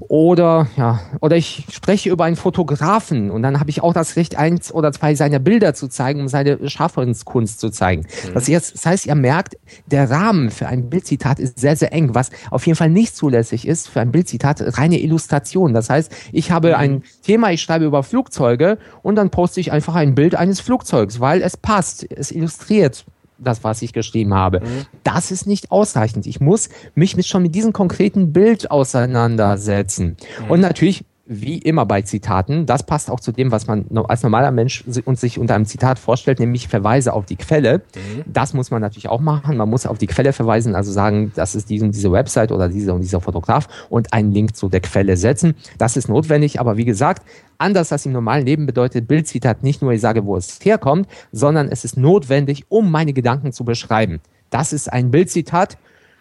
Oder 0.00 0.66
ja, 0.76 1.00
oder 1.20 1.36
ich 1.36 1.66
spreche 1.70 2.10
über 2.10 2.24
einen 2.24 2.34
Fotografen 2.34 3.30
und 3.30 3.42
dann 3.42 3.60
habe 3.60 3.70
ich 3.70 3.84
auch 3.84 3.94
das 3.94 4.16
Recht, 4.16 4.36
eins 4.36 4.74
oder 4.74 4.90
zwei 4.90 5.14
seiner 5.14 5.38
Bilder 5.38 5.72
zu 5.72 5.86
zeigen, 5.86 6.20
um 6.20 6.26
seine 6.26 6.68
Schaffenskunst 6.68 7.60
zu 7.60 7.70
zeigen. 7.70 8.02
Mhm. 8.02 8.34
Das, 8.34 8.48
jetzt, 8.48 8.74
das 8.74 8.86
heißt, 8.86 9.06
ihr 9.06 9.14
merkt, 9.14 9.56
der 9.86 10.10
Rahmen 10.10 10.50
für 10.50 10.66
ein 10.66 10.90
Bildzitat 10.90 11.38
ist 11.38 11.60
sehr, 11.60 11.76
sehr 11.76 11.92
eng, 11.92 12.12
was 12.12 12.30
auf 12.50 12.66
jeden 12.66 12.76
Fall 12.76 12.90
nicht 12.90 13.14
zulässig 13.14 13.68
ist 13.68 13.88
für 13.88 14.00
ein 14.00 14.10
Bildzitat, 14.10 14.78
reine 14.78 14.98
Illustration. 14.98 15.72
Das 15.72 15.90
heißt, 15.90 16.12
ich 16.32 16.50
habe 16.50 16.70
mhm. 16.70 16.74
ein 16.74 17.02
Thema, 17.22 17.52
ich 17.52 17.62
schreibe 17.62 17.84
über 17.84 18.02
Flugzeuge 18.02 18.78
und 19.02 19.14
dann 19.14 19.30
poste 19.30 19.60
ich 19.60 19.70
einfach 19.70 19.94
ein 19.94 20.16
Bild 20.16 20.34
eines 20.34 20.58
Flugzeugs, 20.58 21.20
weil 21.20 21.40
es 21.40 21.56
passt, 21.56 22.04
es 22.10 22.32
illustriert 22.32 23.06
das, 23.38 23.64
was 23.64 23.82
ich 23.82 23.92
geschrieben 23.92 24.34
habe. 24.34 24.60
Mhm. 24.60 24.86
Das 25.04 25.30
ist 25.30 25.46
nicht 25.46 25.70
ausreichend. 25.70 26.26
Ich 26.26 26.40
muss 26.40 26.68
mich 26.94 27.16
mit, 27.16 27.26
schon 27.26 27.42
mit 27.42 27.54
diesem 27.54 27.72
konkreten 27.72 28.32
Bild 28.32 28.70
auseinandersetzen. 28.70 30.16
Mhm. 30.44 30.50
Und 30.50 30.60
natürlich 30.60 31.04
wie 31.28 31.58
immer 31.58 31.86
bei 31.86 32.02
Zitaten, 32.02 32.66
das 32.66 32.84
passt 32.84 33.10
auch 33.10 33.18
zu 33.18 33.32
dem, 33.32 33.50
was 33.50 33.66
man 33.66 33.86
als 34.08 34.22
normaler 34.22 34.52
Mensch 34.52 34.84
uns 35.04 35.20
sich 35.20 35.38
unter 35.38 35.56
einem 35.56 35.66
Zitat 35.66 35.98
vorstellt, 35.98 36.38
nämlich 36.38 36.68
Verweise 36.68 37.12
auf 37.12 37.26
die 37.26 37.36
Quelle. 37.36 37.78
Mhm. 37.78 38.22
Das 38.26 38.54
muss 38.54 38.70
man 38.70 38.80
natürlich 38.80 39.08
auch 39.08 39.20
machen. 39.20 39.56
Man 39.56 39.68
muss 39.68 39.86
auf 39.86 39.98
die 39.98 40.06
Quelle 40.06 40.32
verweisen, 40.32 40.76
also 40.76 40.92
sagen, 40.92 41.32
das 41.34 41.56
ist 41.56 41.68
diese, 41.68 41.88
diese 41.88 42.12
Website 42.12 42.52
oder 42.52 42.68
dieser 42.68 42.94
und 42.94 43.00
dieser 43.00 43.20
Fotograf 43.20 43.66
und 43.90 44.12
einen 44.12 44.30
Link 44.30 44.56
zu 44.56 44.68
der 44.68 44.80
Quelle 44.80 45.16
setzen. 45.16 45.54
Das 45.78 45.96
ist 45.96 46.08
notwendig, 46.08 46.60
aber 46.60 46.76
wie 46.76 46.84
gesagt, 46.84 47.26
anders 47.58 47.90
als 47.90 48.06
im 48.06 48.12
normalen 48.12 48.46
Leben 48.46 48.66
bedeutet 48.66 49.08
Bildzitat 49.08 49.64
nicht 49.64 49.82
nur, 49.82 49.92
ich 49.92 50.00
sage, 50.00 50.24
wo 50.24 50.36
es 50.36 50.60
herkommt, 50.62 51.08
sondern 51.32 51.68
es 51.68 51.84
ist 51.84 51.96
notwendig, 51.96 52.66
um 52.68 52.90
meine 52.90 53.12
Gedanken 53.12 53.52
zu 53.52 53.64
beschreiben. 53.64 54.20
Das 54.50 54.72
ist 54.72 54.92
ein 54.92 55.10
Bildzitat. 55.10 55.76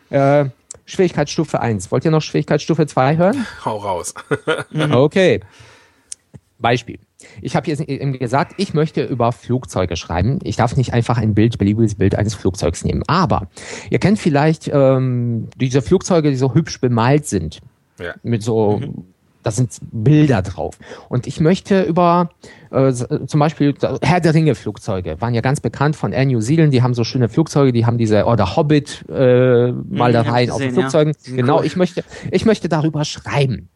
Äh, 0.09 0.45
Schwierigkeitsstufe 0.85 1.59
1. 1.59 1.91
Wollt 1.91 2.05
ihr 2.05 2.11
noch 2.11 2.21
Schwierigkeitsstufe 2.21 2.85
2 2.85 3.17
hören? 3.17 3.45
Hau 3.65 3.77
raus. 3.77 4.13
okay. 4.91 5.41
Beispiel. 6.59 6.99
Ich 7.41 7.55
habe 7.55 7.67
jetzt 7.67 7.81
eben 7.81 8.17
gesagt, 8.17 8.53
ich 8.57 8.73
möchte 8.73 9.03
über 9.03 9.31
Flugzeuge 9.31 9.95
schreiben. 9.95 10.39
Ich 10.43 10.55
darf 10.55 10.77
nicht 10.77 10.93
einfach 10.93 11.17
ein 11.17 11.33
Bild, 11.33 11.57
beliebiges 11.57 11.95
Bild 11.95 12.15
eines 12.15 12.35
Flugzeugs 12.35 12.83
nehmen. 12.83 13.03
Aber 13.07 13.49
ihr 13.89 13.99
kennt 13.99 14.19
vielleicht 14.19 14.69
ähm, 14.71 15.49
diese 15.55 15.81
Flugzeuge, 15.81 16.29
die 16.29 16.37
so 16.37 16.53
hübsch 16.53 16.79
bemalt 16.79 17.25
sind. 17.25 17.61
Ja. 17.99 18.13
Mit 18.23 18.43
so 18.43 18.77
mhm 18.77 19.14
da 19.45 19.51
sind 19.51 19.77
Bilder 19.91 20.41
drauf. 20.41 20.79
Und 21.07 21.27
ich 21.27 21.39
möchte 21.39 21.83
über 21.83 22.31
äh, 22.71 22.91
zum 22.91 23.39
Beispiel 23.39 23.75
Herr 24.01 24.19
der 24.19 24.33
Ringe 24.33 24.55
Flugzeuge 24.55 25.21
waren 25.21 25.35
ja 25.35 25.41
ganz 25.41 25.61
bekannt 25.61 25.95
von 25.95 26.13
Air 26.13 26.25
New 26.25 26.39
Zealand. 26.39 26.73
Die 26.73 26.81
haben 26.81 26.95
so 26.95 27.03
schöne 27.03 27.29
Flugzeuge, 27.29 27.71
die 27.71 27.85
haben 27.85 27.99
diese 27.99 28.25
oder 28.25 28.55
Hobbit 28.55 29.05
äh, 29.07 29.71
Malereien 29.71 30.49
auf 30.49 30.59
den 30.59 30.73
Flugzeugen. 30.73 31.13
Ja. 31.27 31.35
Genau, 31.35 31.61
ich 31.61 31.75
möchte 31.75 32.03
ich 32.31 32.45
möchte 32.45 32.69
darüber 32.69 33.05
schreiben. 33.05 33.69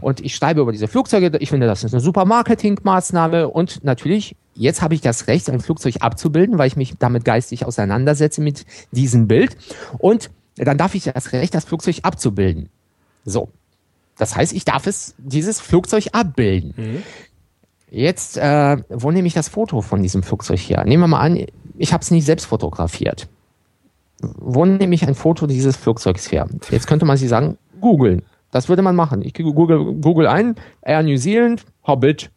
Und 0.00 0.20
ich 0.20 0.34
schreibe 0.34 0.60
über 0.60 0.72
diese 0.72 0.88
Flugzeuge. 0.88 1.30
Ich 1.38 1.50
finde, 1.50 1.68
das 1.68 1.84
ist 1.84 1.94
eine 1.94 2.00
super 2.00 2.24
Marketingmaßnahme. 2.24 3.48
Und 3.48 3.84
natürlich, 3.84 4.34
jetzt 4.54 4.82
habe 4.82 4.94
ich 4.94 5.02
das 5.02 5.28
Recht, 5.28 5.48
ein 5.48 5.60
Flugzeug 5.60 5.96
abzubilden, 6.00 6.58
weil 6.58 6.66
ich 6.66 6.76
mich 6.76 6.94
damit 6.98 7.24
geistig 7.24 7.64
auseinandersetze 7.64 8.40
mit 8.40 8.66
diesem 8.90 9.28
Bild. 9.28 9.56
Und 9.98 10.30
dann 10.56 10.78
darf 10.78 10.96
ich 10.96 11.04
das 11.04 11.32
Recht, 11.32 11.54
das 11.54 11.64
Flugzeug 11.64 12.00
abzubilden. 12.02 12.68
So, 13.24 13.50
das 14.18 14.36
heißt, 14.36 14.52
ich 14.52 14.64
darf 14.64 14.86
es, 14.86 15.14
dieses 15.18 15.60
Flugzeug 15.60 16.08
abbilden. 16.12 16.74
Mhm. 16.76 17.02
Jetzt, 17.90 18.38
äh, 18.38 18.78
wo 18.88 19.10
nehme 19.10 19.28
ich 19.28 19.34
das 19.34 19.48
Foto 19.48 19.82
von 19.82 20.02
diesem 20.02 20.22
Flugzeug 20.22 20.58
her? 20.60 20.84
Nehmen 20.84 21.02
wir 21.02 21.08
mal 21.08 21.20
an, 21.20 21.44
ich 21.76 21.92
habe 21.92 22.02
es 22.02 22.10
nicht 22.10 22.24
selbst 22.24 22.46
fotografiert. 22.46 23.28
Wo 24.20 24.64
nehme 24.64 24.94
ich 24.94 25.06
ein 25.06 25.14
Foto 25.14 25.46
dieses 25.46 25.76
Flugzeugs 25.76 26.30
her? 26.30 26.48
Jetzt 26.70 26.86
könnte 26.86 27.04
man 27.04 27.16
sich 27.16 27.28
sagen, 27.28 27.58
googeln. 27.80 28.22
Das 28.50 28.68
würde 28.68 28.82
man 28.82 28.94
machen. 28.94 29.22
Ich 29.22 29.34
google, 29.34 30.00
google 30.00 30.26
ein, 30.26 30.54
Air 30.82 31.02
New 31.02 31.16
Zealand, 31.16 31.64
Hobbit. 31.86 32.30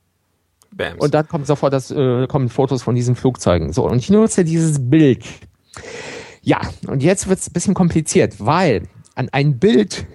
Bams. 0.72 1.00
Und 1.00 1.14
dann 1.14 1.28
kommt 1.28 1.48
sofort 1.48 1.74
das, 1.74 1.92
äh, 1.92 2.28
kommen 2.28 2.50
Fotos 2.50 2.84
von 2.84 2.96
diesen 2.96 3.16
Flugzeugen. 3.16 3.72
So, 3.72 3.88
und 3.88 4.00
ich 4.00 4.10
nutze 4.10 4.44
dieses 4.44 4.90
Bild. 4.90 5.24
Ja, 6.42 6.60
und 6.88 7.02
jetzt 7.02 7.28
wird 7.28 7.40
es 7.40 7.50
ein 7.50 7.54
bisschen 7.54 7.74
kompliziert, 7.74 8.36
weil 8.46 8.88
an 9.16 9.30
ein 9.32 9.58
Bild 9.58 10.06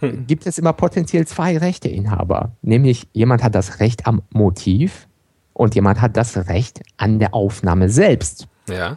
gibt 0.26 0.46
es 0.46 0.58
immer 0.58 0.72
potenziell 0.72 1.26
zwei 1.26 1.58
Rechteinhaber. 1.58 2.52
Nämlich 2.62 3.08
jemand 3.12 3.42
hat 3.42 3.54
das 3.54 3.80
Recht 3.80 4.06
am 4.06 4.22
Motiv 4.30 5.06
und 5.52 5.74
jemand 5.74 6.00
hat 6.00 6.16
das 6.16 6.48
Recht 6.48 6.82
an 6.96 7.18
der 7.18 7.34
Aufnahme 7.34 7.88
selbst. 7.88 8.48
Ja. 8.68 8.96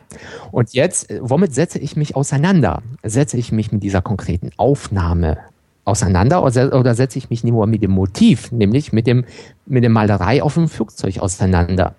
Und 0.51 0.73
jetzt, 0.73 1.13
womit 1.21 1.53
setze 1.53 1.79
ich 1.79 1.95
mich 1.95 2.15
auseinander? 2.15 2.81
Setze 3.03 3.37
ich 3.37 3.51
mich 3.51 3.71
mit 3.71 3.83
dieser 3.83 4.01
konkreten 4.01 4.49
Aufnahme 4.57 5.37
auseinander 5.85 6.43
oder, 6.43 6.95
setze 6.95 7.17
ich 7.17 7.29
mich 7.29 7.43
nur 7.43 7.67
mit 7.67 7.81
dem 7.81 7.91
Motiv, 7.91 8.51
nämlich 8.51 8.93
mit 8.93 9.07
dem 9.07 9.25
mit 9.65 9.83
der 9.83 9.89
Malerei 9.89 10.41
auf 10.43 10.55
dem 10.55 10.67
Flugzeug 10.67 11.19
auseinander? 11.19 11.95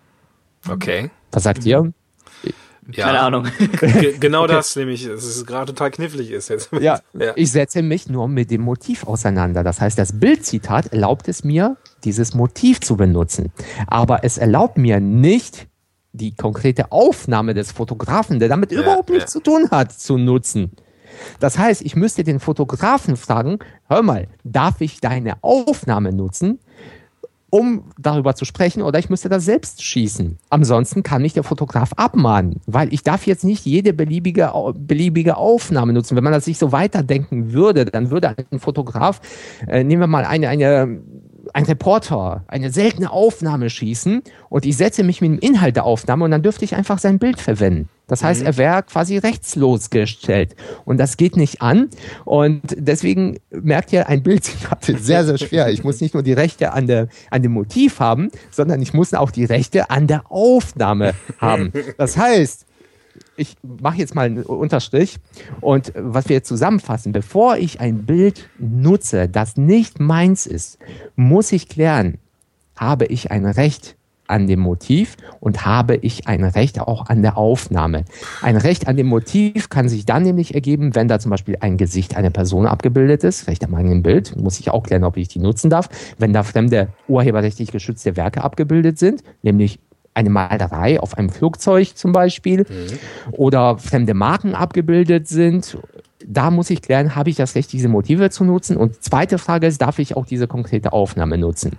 Okay. 0.68 1.10
Was 1.32 1.44
sagt 1.44 1.64
ihr? 1.64 1.92
Ja, 2.92 3.06
Keine 3.06 3.20
Ahnung. 3.20 3.46
genau 4.20 4.46
das, 4.48 4.74
nämlich, 4.76 5.06
dass 5.06 5.24
es 5.24 5.46
gerade 5.46 5.72
total 5.72 5.90
knifflig 5.90 6.30
ist 6.30 6.48
jetzt. 6.48 6.70
Ja, 6.72 7.00
ja, 7.12 7.32
ich 7.36 7.52
setze 7.52 7.82
mich 7.82 8.08
nur 8.08 8.28
mit 8.28 8.50
dem 8.50 8.62
Motiv 8.62 9.06
auseinander. 9.06 9.62
Das 9.62 9.80
heißt, 9.80 9.98
das 9.98 10.18
Bildzitat 10.18 10.92
erlaubt 10.92 11.28
es 11.28 11.44
mir, 11.44 11.76
dieses 12.04 12.34
Motiv 12.34 12.80
zu 12.80 12.96
benutzen. 12.96 13.52
Aber 13.86 14.24
es 14.24 14.38
erlaubt 14.38 14.78
mir 14.78 15.00
nicht, 15.00 15.68
die 16.12 16.34
konkrete 16.34 16.90
Aufnahme 16.90 17.54
des 17.54 17.70
Fotografen, 17.70 18.40
der 18.40 18.48
damit 18.48 18.72
ja, 18.72 18.80
überhaupt 18.80 19.10
nichts 19.10 19.32
zu 19.32 19.40
tun 19.40 19.68
hat, 19.70 19.92
zu 19.92 20.18
nutzen. 20.18 20.72
Das 21.38 21.58
heißt, 21.58 21.82
ich 21.82 21.96
müsste 21.96 22.24
den 22.24 22.40
Fotografen 22.40 23.16
fragen, 23.16 23.58
hör 23.88 24.02
mal, 24.02 24.28
darf 24.44 24.80
ich 24.80 25.00
deine 25.00 25.42
Aufnahme 25.42 26.12
nutzen? 26.12 26.58
Um 27.50 27.84
darüber 27.98 28.34
zu 28.34 28.44
sprechen 28.44 28.82
oder 28.82 28.98
ich 28.98 29.10
müsste 29.10 29.28
das 29.28 29.44
selbst 29.44 29.82
schießen. 29.82 30.38
Ansonsten 30.48 31.02
kann 31.02 31.22
mich 31.22 31.32
der 31.32 31.42
Fotograf 31.42 31.92
abmahnen, 31.96 32.60
weil 32.66 32.92
ich 32.94 33.02
darf 33.02 33.26
jetzt 33.26 33.44
nicht 33.44 33.66
jede 33.66 33.92
beliebige, 33.92 34.52
beliebige 34.74 35.36
Aufnahme 35.36 35.92
nutzen. 35.92 36.16
Wenn 36.16 36.24
man 36.24 36.32
das 36.32 36.44
sich 36.44 36.58
so 36.58 36.72
weiterdenken 36.72 37.52
würde, 37.52 37.84
dann 37.84 38.10
würde 38.10 38.34
ein 38.50 38.60
Fotograf, 38.60 39.20
äh, 39.66 39.84
nehmen 39.84 40.00
wir 40.00 40.06
mal 40.06 40.24
eine, 40.24 40.48
eine 40.48 41.00
ein 41.54 41.64
Reporter 41.64 42.44
eine 42.48 42.70
seltene 42.70 43.10
Aufnahme 43.10 43.70
schießen 43.70 44.22
und 44.48 44.66
ich 44.66 44.76
setze 44.76 45.02
mich 45.02 45.20
mit 45.20 45.30
dem 45.30 45.38
Inhalt 45.38 45.76
der 45.76 45.84
Aufnahme 45.84 46.24
und 46.24 46.30
dann 46.30 46.42
dürfte 46.42 46.64
ich 46.64 46.74
einfach 46.74 46.98
sein 46.98 47.18
Bild 47.18 47.40
verwenden. 47.40 47.88
Das 48.10 48.24
heißt, 48.24 48.40
mhm. 48.40 48.46
er 48.46 48.56
wäre 48.56 48.82
quasi 48.82 49.18
rechtslos 49.18 49.88
gestellt. 49.88 50.56
Und 50.84 50.98
das 50.98 51.16
geht 51.16 51.36
nicht 51.36 51.62
an. 51.62 51.90
Und 52.24 52.62
deswegen 52.76 53.38
merkt 53.50 53.92
ihr, 53.92 54.08
ein 54.08 54.24
Bild 54.24 54.50
ist 54.88 55.06
sehr, 55.06 55.24
sehr 55.24 55.38
schwer. 55.46 55.68
Ich 55.70 55.84
muss 55.84 56.00
nicht 56.00 56.14
nur 56.14 56.24
die 56.24 56.32
Rechte 56.32 56.72
an, 56.72 56.88
der, 56.88 57.06
an 57.30 57.42
dem 57.42 57.52
Motiv 57.52 58.00
haben, 58.00 58.30
sondern 58.50 58.82
ich 58.82 58.92
muss 58.94 59.14
auch 59.14 59.30
die 59.30 59.44
Rechte 59.44 59.90
an 59.90 60.08
der 60.08 60.30
Aufnahme 60.30 61.14
haben. 61.38 61.72
Das 61.98 62.16
heißt, 62.16 62.66
ich 63.40 63.56
mache 63.62 63.96
jetzt 63.96 64.14
mal 64.14 64.26
einen 64.26 64.42
Unterstrich 64.42 65.16
und 65.60 65.92
was 65.96 66.28
wir 66.28 66.36
jetzt 66.36 66.48
zusammenfassen, 66.48 67.12
bevor 67.12 67.56
ich 67.56 67.80
ein 67.80 68.04
Bild 68.04 68.48
nutze, 68.58 69.28
das 69.28 69.56
nicht 69.56 69.98
meins 69.98 70.46
ist, 70.46 70.78
muss 71.16 71.50
ich 71.50 71.68
klären, 71.68 72.18
habe 72.76 73.06
ich 73.06 73.30
ein 73.30 73.46
Recht 73.46 73.96
an 74.26 74.46
dem 74.46 74.60
Motiv 74.60 75.16
und 75.40 75.64
habe 75.64 75.96
ich 75.96 76.28
ein 76.28 76.44
Recht 76.44 76.80
auch 76.80 77.06
an 77.06 77.22
der 77.22 77.36
Aufnahme. 77.36 78.04
Ein 78.42 78.56
Recht 78.56 78.86
an 78.86 78.96
dem 78.96 79.08
Motiv 79.08 79.70
kann 79.70 79.88
sich 79.88 80.06
dann 80.06 80.22
nämlich 80.22 80.54
ergeben, 80.54 80.94
wenn 80.94 81.08
da 81.08 81.18
zum 81.18 81.30
Beispiel 81.30 81.56
ein 81.60 81.78
Gesicht 81.78 82.16
einer 82.16 82.30
Person 82.30 82.66
abgebildet 82.66 83.24
ist, 83.24 83.48
Recht 83.48 83.64
am 83.64 83.74
eigenen 83.74 84.02
Bild, 84.04 84.36
muss 84.36 84.60
ich 84.60 84.70
auch 84.70 84.84
klären, 84.84 85.02
ob 85.02 85.16
ich 85.16 85.28
die 85.28 85.40
nutzen 85.40 85.68
darf. 85.68 85.88
Wenn 86.18 86.32
da 86.32 86.44
fremde 86.44 86.88
urheberrechtlich 87.08 87.72
geschützte 87.72 88.16
Werke 88.16 88.44
abgebildet 88.44 88.98
sind, 88.98 89.24
nämlich 89.42 89.80
eine 90.14 90.30
Malerei 90.30 91.00
auf 91.00 91.16
einem 91.16 91.30
Flugzeug 91.30 91.96
zum 91.96 92.12
Beispiel 92.12 92.66
mhm. 92.68 93.32
oder 93.32 93.78
fremde 93.78 94.14
Marken 94.14 94.54
abgebildet 94.54 95.28
sind 95.28 95.78
da 96.26 96.50
muss 96.50 96.70
ich 96.70 96.82
klären, 96.82 97.16
habe 97.16 97.30
ich 97.30 97.36
das 97.36 97.54
Recht, 97.54 97.72
diese 97.72 97.88
Motive 97.88 98.30
zu 98.30 98.44
nutzen? 98.44 98.76
Und 98.76 99.02
zweite 99.02 99.38
Frage 99.38 99.66
ist, 99.66 99.80
darf 99.80 99.98
ich 99.98 100.16
auch 100.16 100.26
diese 100.26 100.46
konkrete 100.46 100.92
Aufnahme 100.92 101.38
nutzen? 101.38 101.72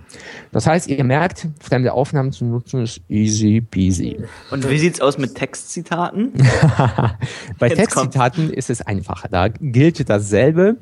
Das 0.50 0.66
heißt, 0.66 0.88
ihr 0.88 1.04
merkt, 1.04 1.48
fremde 1.60 1.92
Aufnahmen 1.92 2.32
zu 2.32 2.44
nutzen 2.44 2.82
ist 2.82 3.00
easy 3.08 3.60
peasy. 3.60 4.18
Und 4.50 4.68
wie 4.68 4.78
sieht's 4.78 5.00
aus 5.00 5.18
mit 5.18 5.34
Textzitaten? 5.34 6.32
Bei 7.58 7.68
Jetzt 7.68 7.78
Textzitaten 7.78 8.46
kommt. 8.46 8.56
ist 8.56 8.70
es 8.70 8.82
einfacher. 8.82 9.28
Da 9.28 9.48
gilt 9.48 10.08
dasselbe. 10.08 10.76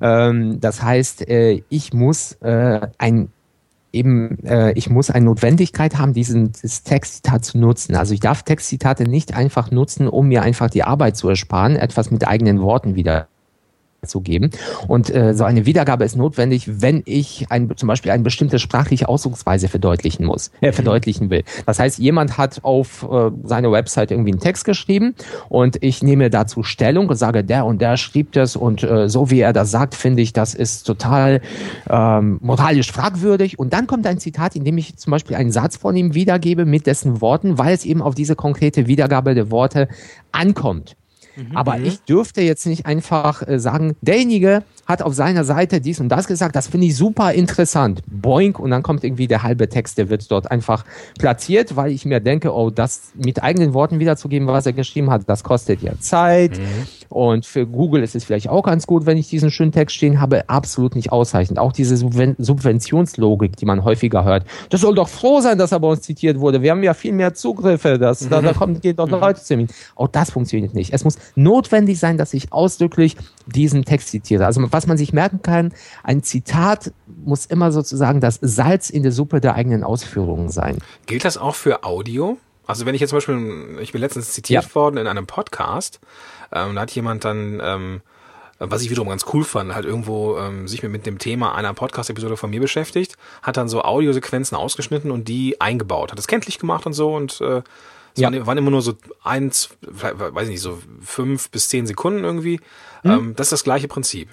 Ähm, 0.00 0.60
das 0.60 0.82
heißt, 0.82 1.28
äh, 1.28 1.62
ich 1.68 1.92
muss 1.92 2.32
äh, 2.40 2.80
ein 2.98 3.28
eben, 3.92 4.38
äh, 4.44 4.72
ich 4.72 4.90
muss 4.90 5.10
eine 5.10 5.26
Notwendigkeit 5.26 5.98
haben, 5.98 6.12
diesen, 6.12 6.52
Textzitat 6.52 7.44
zu 7.44 7.58
nutzen. 7.58 7.94
Also 7.94 8.14
ich 8.14 8.20
darf 8.20 8.42
Textzitate 8.42 9.04
nicht 9.04 9.34
einfach 9.34 9.70
nutzen, 9.70 10.08
um 10.08 10.28
mir 10.28 10.42
einfach 10.42 10.70
die 10.70 10.84
Arbeit 10.84 11.16
zu 11.16 11.28
ersparen, 11.28 11.76
etwas 11.76 12.10
mit 12.10 12.26
eigenen 12.26 12.60
Worten 12.60 12.94
wieder 12.94 13.28
zu 14.06 14.20
geben. 14.20 14.50
Und 14.88 15.14
äh, 15.14 15.32
so 15.32 15.44
eine 15.44 15.64
Wiedergabe 15.64 16.04
ist 16.04 16.16
notwendig, 16.16 16.82
wenn 16.82 17.02
ich 17.04 17.46
ein, 17.50 17.70
zum 17.76 17.86
Beispiel 17.86 18.10
eine 18.10 18.24
bestimmte 18.24 18.58
sprachliche 18.58 19.08
Ausdrucksweise 19.08 19.68
verdeutlichen 19.68 20.26
muss, 20.26 20.50
äh, 20.60 20.68
mhm. 20.68 20.72
verdeutlichen 20.72 21.30
will. 21.30 21.44
Das 21.66 21.78
heißt, 21.78 22.00
jemand 22.00 22.36
hat 22.36 22.64
auf 22.64 23.06
äh, 23.08 23.30
seine 23.44 23.70
Website 23.70 24.10
irgendwie 24.10 24.32
einen 24.32 24.40
Text 24.40 24.64
geschrieben 24.64 25.14
und 25.48 25.80
ich 25.84 26.02
nehme 26.02 26.30
dazu 26.30 26.64
Stellung 26.64 27.08
und 27.08 27.16
sage, 27.16 27.44
der 27.44 27.64
und 27.64 27.80
der 27.80 27.96
schrieb 27.96 28.32
das 28.32 28.56
und 28.56 28.82
äh, 28.82 29.08
so 29.08 29.30
wie 29.30 29.38
er 29.38 29.52
das 29.52 29.70
sagt, 29.70 29.94
finde 29.94 30.22
ich, 30.22 30.32
das 30.32 30.54
ist 30.54 30.82
total 30.82 31.40
ähm, 31.88 32.38
moralisch 32.42 32.90
fragwürdig. 32.90 33.60
Und 33.60 33.72
dann 33.72 33.86
kommt 33.86 34.04
ein 34.08 34.18
Zitat, 34.18 34.56
in 34.56 34.64
dem 34.64 34.78
ich 34.78 34.96
zum 34.96 35.12
Beispiel 35.12 35.36
einen 35.36 35.52
Satz 35.52 35.76
von 35.76 35.94
ihm 35.94 36.12
wiedergebe 36.12 36.64
mit 36.64 36.88
dessen 36.88 37.20
Worten, 37.20 37.56
weil 37.56 37.72
es 37.72 37.84
eben 37.84 38.02
auf 38.02 38.16
diese 38.16 38.34
konkrete 38.34 38.88
Wiedergabe 38.88 39.36
der 39.36 39.52
Worte 39.52 39.86
ankommt. 40.32 40.96
Mhm. 41.36 41.56
Aber 41.56 41.78
ich 41.78 42.00
dürfte 42.02 42.42
jetzt 42.42 42.66
nicht 42.66 42.86
einfach 42.86 43.46
äh, 43.46 43.58
sagen, 43.58 43.96
derjenige 44.00 44.62
hat 44.86 45.02
auf 45.02 45.14
seiner 45.14 45.44
Seite 45.44 45.80
dies 45.80 46.00
und 46.00 46.08
das 46.08 46.26
gesagt, 46.26 46.56
das 46.56 46.66
finde 46.68 46.86
ich 46.86 46.96
super 46.96 47.32
interessant. 47.32 48.02
Boink, 48.06 48.58
und 48.58 48.70
dann 48.70 48.82
kommt 48.82 49.04
irgendwie 49.04 49.26
der 49.26 49.42
halbe 49.42 49.68
Text, 49.68 49.98
der 49.98 50.10
wird 50.10 50.30
dort 50.30 50.50
einfach 50.50 50.84
platziert, 51.18 51.76
weil 51.76 51.92
ich 51.92 52.04
mir 52.04 52.20
denke, 52.20 52.52
oh, 52.52 52.70
das 52.70 53.12
mit 53.14 53.42
eigenen 53.42 53.74
Worten 53.74 53.98
wiederzugeben, 53.98 54.48
was 54.48 54.66
er 54.66 54.72
geschrieben 54.72 55.10
hat, 55.10 55.22
das 55.26 55.44
kostet 55.44 55.82
ja 55.82 55.92
Zeit. 56.00 56.58
Mhm. 56.58 56.86
Und 57.12 57.44
für 57.44 57.66
Google 57.66 58.02
ist 58.02 58.14
es 58.14 58.24
vielleicht 58.24 58.48
auch 58.48 58.62
ganz 58.62 58.86
gut, 58.86 59.04
wenn 59.04 59.18
ich 59.18 59.28
diesen 59.28 59.50
schönen 59.50 59.70
Text 59.70 59.96
stehen 59.96 60.20
habe, 60.20 60.48
absolut 60.48 60.96
nicht 60.96 61.12
ausreichend. 61.12 61.58
Auch 61.58 61.72
diese 61.72 61.96
Subventionslogik, 61.96 63.56
die 63.56 63.66
man 63.66 63.84
häufiger 63.84 64.24
hört. 64.24 64.46
Das 64.70 64.80
soll 64.80 64.94
doch 64.94 65.08
froh 65.08 65.40
sein, 65.40 65.58
dass 65.58 65.72
er 65.72 65.80
bei 65.80 65.88
uns 65.88 66.00
zitiert 66.00 66.40
wurde. 66.40 66.62
Wir 66.62 66.70
haben 66.70 66.82
ja 66.82 66.94
viel 66.94 67.12
mehr 67.12 67.34
Zugriffe. 67.34 67.98
Das, 67.98 68.22
mhm. 68.22 68.30
da, 68.30 68.40
da 68.40 68.52
kommt, 68.54 68.80
geht 68.80 68.98
doch 68.98 69.06
mhm. 69.06 69.20
Leute 69.20 69.42
zu 69.42 69.54
ihm. 69.54 69.66
Auch 69.94 70.08
das 70.08 70.30
funktioniert 70.30 70.74
nicht. 70.74 70.92
Es 70.92 71.04
muss 71.04 71.16
notwendig 71.34 71.98
sein, 71.98 72.16
dass 72.16 72.32
ich 72.32 72.52
ausdrücklich 72.52 73.16
diesen 73.46 73.84
Text 73.84 74.08
zitiere. 74.08 74.46
Also 74.46 74.62
was 74.72 74.86
man 74.86 74.96
sich 74.96 75.12
merken 75.12 75.42
kann, 75.42 75.72
ein 76.02 76.22
Zitat 76.22 76.92
muss 77.24 77.46
immer 77.46 77.72
sozusagen 77.72 78.20
das 78.20 78.38
Salz 78.40 78.88
in 78.90 79.02
der 79.02 79.12
Suppe 79.12 79.40
der 79.40 79.54
eigenen 79.54 79.84
Ausführungen 79.84 80.48
sein. 80.48 80.78
Gilt 81.06 81.24
das 81.24 81.36
auch 81.36 81.54
für 81.54 81.84
Audio? 81.84 82.38
Also 82.66 82.86
wenn 82.86 82.94
ich 82.94 83.00
jetzt 83.00 83.10
zum 83.10 83.16
Beispiel, 83.18 83.78
ich 83.80 83.92
bin 83.92 84.00
letztens 84.00 84.32
zitiert 84.32 84.64
ja. 84.64 84.74
worden 84.74 84.96
in 84.96 85.06
einem 85.06 85.26
Podcast, 85.26 86.00
ähm, 86.52 86.74
da 86.74 86.82
hat 86.82 86.90
jemand 86.92 87.24
dann, 87.24 87.60
ähm, 87.62 88.00
was 88.58 88.82
ich 88.82 88.90
wiederum 88.90 89.08
ganz 89.08 89.24
cool 89.32 89.44
fand, 89.44 89.74
halt 89.74 89.84
irgendwo 89.84 90.38
ähm, 90.38 90.68
sich 90.68 90.82
mit, 90.82 90.92
mit 90.92 91.06
dem 91.06 91.18
Thema 91.18 91.54
einer 91.54 91.74
Podcast-Episode 91.74 92.36
von 92.36 92.50
mir 92.50 92.60
beschäftigt, 92.60 93.16
hat 93.42 93.56
dann 93.56 93.68
so 93.68 93.82
Audiosequenzen 93.82 94.56
ausgeschnitten 94.56 95.10
und 95.10 95.28
die 95.28 95.60
eingebaut, 95.60 96.10
hat 96.12 96.18
das 96.18 96.28
kenntlich 96.28 96.58
gemacht 96.58 96.86
und 96.86 96.92
so 96.92 97.14
und 97.14 97.40
äh, 97.40 97.62
es 98.14 98.20
ja. 98.20 98.30
waren, 98.30 98.46
waren, 98.46 98.58
immer 98.58 98.70
nur 98.70 98.82
so 98.82 98.94
eins, 99.22 99.70
weiß 99.80 100.44
ich 100.44 100.52
nicht, 100.52 100.60
so 100.60 100.78
fünf 101.00 101.50
bis 101.50 101.68
zehn 101.68 101.86
Sekunden 101.86 102.24
irgendwie. 102.24 102.60
Mhm. 103.02 103.10
Ähm, 103.10 103.36
das 103.36 103.46
ist 103.46 103.52
das 103.52 103.64
gleiche 103.64 103.88
Prinzip. 103.88 104.28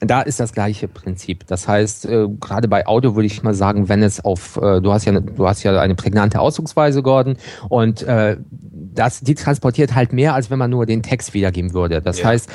Da 0.00 0.22
ist 0.22 0.40
das 0.40 0.52
gleiche 0.54 0.88
Prinzip. 0.88 1.46
Das 1.46 1.68
heißt, 1.68 2.06
äh, 2.06 2.26
gerade 2.40 2.68
bei 2.68 2.86
Audio 2.86 3.16
würde 3.16 3.26
ich 3.26 3.42
mal 3.42 3.52
sagen, 3.52 3.90
wenn 3.90 4.02
es 4.02 4.24
auf, 4.24 4.56
äh, 4.56 4.80
du 4.80 4.92
hast 4.92 5.04
ja, 5.04 5.20
du 5.20 5.46
hast 5.46 5.62
ja 5.62 5.78
eine 5.78 5.94
prägnante 5.94 6.40
Ausdrucksweise, 6.40 7.02
Gordon, 7.02 7.36
und 7.68 8.02
äh, 8.04 8.38
das, 8.50 9.20
die 9.20 9.34
transportiert 9.34 9.94
halt 9.94 10.14
mehr, 10.14 10.34
als 10.34 10.50
wenn 10.50 10.58
man 10.58 10.70
nur 10.70 10.86
den 10.86 11.02
Text 11.02 11.34
wiedergeben 11.34 11.74
würde. 11.74 12.00
Das 12.00 12.20
ja. 12.20 12.26
heißt, 12.26 12.48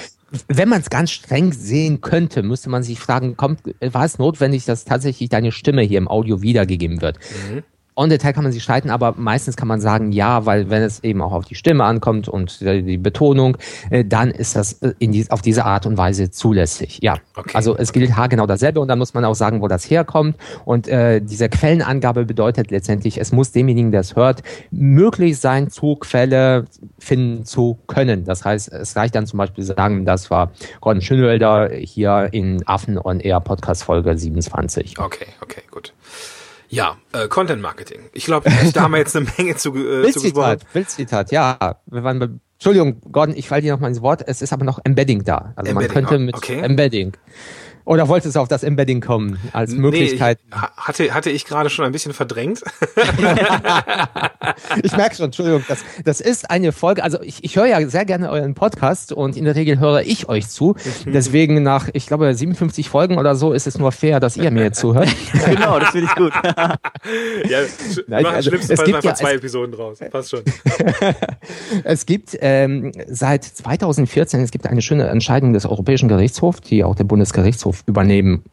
wenn 0.47 0.69
man 0.69 0.81
es 0.81 0.89
ganz 0.89 1.11
streng 1.11 1.53
sehen 1.53 2.01
könnte, 2.01 2.41
müsste 2.41 2.69
man 2.69 2.81
sich 2.81 2.99
fragen, 2.99 3.37
kommt, 3.37 3.61
war 3.79 4.05
es 4.05 4.17
notwendig, 4.17 4.65
dass 4.65 4.83
tatsächlich 4.83 5.29
deine 5.29 5.51
Stimme 5.51 5.83
hier 5.83 5.99
im 5.99 6.07
Audio 6.07 6.41
wiedergegeben 6.41 7.01
wird? 7.01 7.19
Mhm. 7.51 7.63
On 7.97 8.09
Detail 8.09 8.33
kann 8.33 8.43
man 8.43 8.51
sich 8.51 8.61
streiten, 8.61 8.89
aber 8.89 9.13
meistens 9.17 9.55
kann 9.55 9.69
man 9.69 9.79
sagen, 9.79 10.11
ja, 10.11 10.45
weil 10.45 10.69
wenn 10.69 10.83
es 10.83 11.03
eben 11.03 11.21
auch 11.21 11.31
auf 11.31 11.45
die 11.45 11.55
Stimme 11.55 11.85
ankommt 11.85 12.27
und 12.27 12.59
die 12.59 12.97
Betonung, 12.97 13.57
äh, 13.89 14.03
dann 14.03 14.31
ist 14.31 14.55
das 14.55 14.81
äh, 14.81 14.93
die, 14.99 15.25
auf 15.31 15.41
diese 15.41 15.63
Art 15.65 15.85
und 15.85 15.97
Weise 15.97 16.29
zulässig. 16.29 16.99
Ja, 17.01 17.15
okay. 17.37 17.51
also 17.53 17.77
es 17.77 17.93
gilt 17.93 18.15
haargenau 18.17 18.47
dasselbe 18.47 18.81
und 18.81 18.89
dann 18.89 18.99
muss 18.99 19.13
man 19.13 19.23
auch 19.23 19.35
sagen, 19.35 19.61
wo 19.61 19.69
das 19.69 19.89
herkommt. 19.89 20.35
Und 20.65 20.89
äh, 20.89 21.21
diese 21.21 21.47
Quellenangabe 21.47 22.25
bedeutet 22.25 22.69
letztendlich, 22.69 23.17
es 23.17 23.31
muss 23.31 23.53
demjenigen, 23.53 23.91
der 23.91 24.01
es 24.01 24.15
hört, 24.17 24.43
möglich 24.71 25.39
sein, 25.39 25.69
zu 25.69 25.95
Quelle 25.95 26.65
finden 26.99 27.45
zu 27.45 27.79
können. 27.87 28.25
Das 28.25 28.43
heißt, 28.43 28.73
es 28.73 28.95
reicht 28.97 29.15
dann 29.15 29.25
zum 29.25 29.37
Beispiel 29.37 29.63
sagen, 29.63 30.03
das 30.03 30.29
war 30.29 30.51
Gordon 30.81 31.01
Schönwelder 31.01 31.69
hier 31.71 32.27
in 32.33 32.67
Affen 32.67 32.97
on 32.97 33.21
Air 33.21 33.39
Podcast 33.39 33.83
Folge 33.83 34.17
27. 34.17 34.99
Okay, 34.99 35.27
okay, 35.41 35.61
gut. 35.71 35.93
Ja, 36.69 36.97
äh, 37.13 37.27
Content 37.27 37.61
Marketing. 37.61 38.01
Ich 38.13 38.25
glaube, 38.25 38.49
da 38.73 38.81
haben 38.81 38.91
wir 38.91 38.97
jetzt 38.97 39.15
eine 39.15 39.27
Menge 39.37 39.55
zu, 39.55 39.75
äh, 39.75 40.11
zu 40.11 40.21
gesprochen. 40.21 40.59
Bildzitat, 40.73 41.31
ja. 41.31 41.79
Wir 41.85 42.03
waren 42.03 42.19
bei, 42.19 42.29
Entschuldigung, 42.53 43.01
Gordon, 43.11 43.35
ich 43.35 43.47
falle 43.47 43.61
dir 43.61 43.73
noch 43.73 43.79
mal 43.79 43.89
ins 43.89 44.01
Wort. 44.01 44.23
Es 44.27 44.41
ist 44.41 44.53
aber 44.53 44.65
noch 44.65 44.79
Embedding 44.83 45.23
da. 45.23 45.53
Also 45.55 45.71
Embedding, 45.71 45.75
man 45.75 45.87
könnte 45.87 46.19
mit 46.19 46.35
okay. 46.35 46.59
Embedding. 46.59 47.13
Oder 47.85 48.07
wolltest 48.07 48.35
du 48.35 48.39
auf 48.39 48.47
das 48.47 48.63
Embedding 48.63 48.99
kommen 48.99 49.37
als 49.53 49.71
Möglichkeit? 49.73 50.39
Nee, 50.49 50.57
hatte, 50.75 51.13
hatte 51.13 51.29
ich 51.29 51.45
gerade 51.45 51.69
schon 51.69 51.85
ein 51.85 51.91
bisschen 51.91 52.13
verdrängt. 52.13 52.63
ich 54.83 54.97
merke 54.97 55.15
schon, 55.15 55.25
Entschuldigung, 55.25 55.63
das, 55.67 55.83
das 56.03 56.19
ist 56.19 56.49
eine 56.49 56.71
Folge, 56.71 57.03
also 57.03 57.21
ich, 57.21 57.43
ich 57.43 57.55
höre 57.55 57.67
ja 57.67 57.87
sehr 57.87 58.05
gerne 58.05 58.31
euren 58.31 58.55
Podcast 58.55 59.11
und 59.13 59.37
in 59.37 59.45
der 59.45 59.55
Regel 59.55 59.79
höre 59.79 60.01
ich 60.01 60.27
euch 60.27 60.47
zu. 60.47 60.75
Deswegen 61.05 61.61
nach, 61.61 61.89
ich 61.93 62.07
glaube, 62.07 62.33
57 62.33 62.89
Folgen 62.89 63.19
oder 63.19 63.35
so 63.35 63.53
ist 63.53 63.67
es 63.67 63.77
nur 63.77 63.91
fair, 63.91 64.19
dass 64.19 64.35
ihr 64.35 64.49
mir 64.49 64.71
zuhört. 64.71 65.09
genau, 65.45 65.79
das 65.79 65.89
finde 65.89 66.07
ich 66.07 66.15
gut. 66.15 66.33
ja, 67.47 67.59
Nein, 68.07 68.25
also, 68.25 68.51
es 68.51 68.67
gibt 68.83 69.03
ja, 69.03 69.13
zwei 69.13 69.31
es, 69.31 69.37
Episoden 69.37 69.71
draus. 69.71 69.99
Passt 70.11 70.31
schon. 70.31 70.41
es 71.83 72.07
gibt 72.07 72.35
ähm, 72.41 72.91
seit 73.07 73.43
2014, 73.43 74.41
es 74.41 74.49
gibt 74.49 74.65
eine 74.65 74.81
schöne 74.81 75.07
Entscheidung 75.07 75.53
des 75.53 75.67
Europäischen 75.67 76.09
Gerichtshofs, 76.09 76.61
die 76.61 76.83
auch 76.83 76.95
der 76.95 77.03
Bundesgerichtshof 77.03 77.74
übernehmen, 77.85 78.43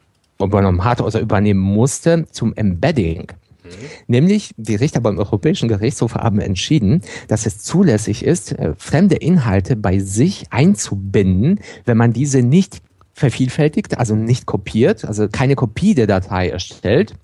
übernommen 0.40 0.84
hat 0.84 1.00
oder 1.00 1.20
übernehmen 1.20 1.60
musste 1.60 2.26
zum 2.30 2.54
Embedding. 2.54 3.32
Mhm. 3.64 3.68
Nämlich, 4.06 4.52
die 4.56 4.74
Richter 4.74 5.00
beim 5.00 5.18
Europäischen 5.18 5.68
Gerichtshof 5.68 6.14
haben 6.14 6.40
entschieden, 6.40 7.02
dass 7.28 7.46
es 7.46 7.58
zulässig 7.58 8.24
ist, 8.24 8.52
äh, 8.52 8.74
fremde 8.76 9.16
Inhalte 9.16 9.76
bei 9.76 9.98
sich 9.98 10.46
einzubinden, 10.50 11.60
wenn 11.84 11.96
man 11.96 12.12
diese 12.12 12.42
nicht 12.42 12.82
vervielfältigt, 13.14 13.98
also 13.98 14.16
nicht 14.16 14.46
kopiert, 14.46 15.04
also 15.04 15.28
keine 15.28 15.54
Kopie 15.54 15.94
der 15.94 16.06
Datei 16.06 16.48
erstellt, 16.48 17.14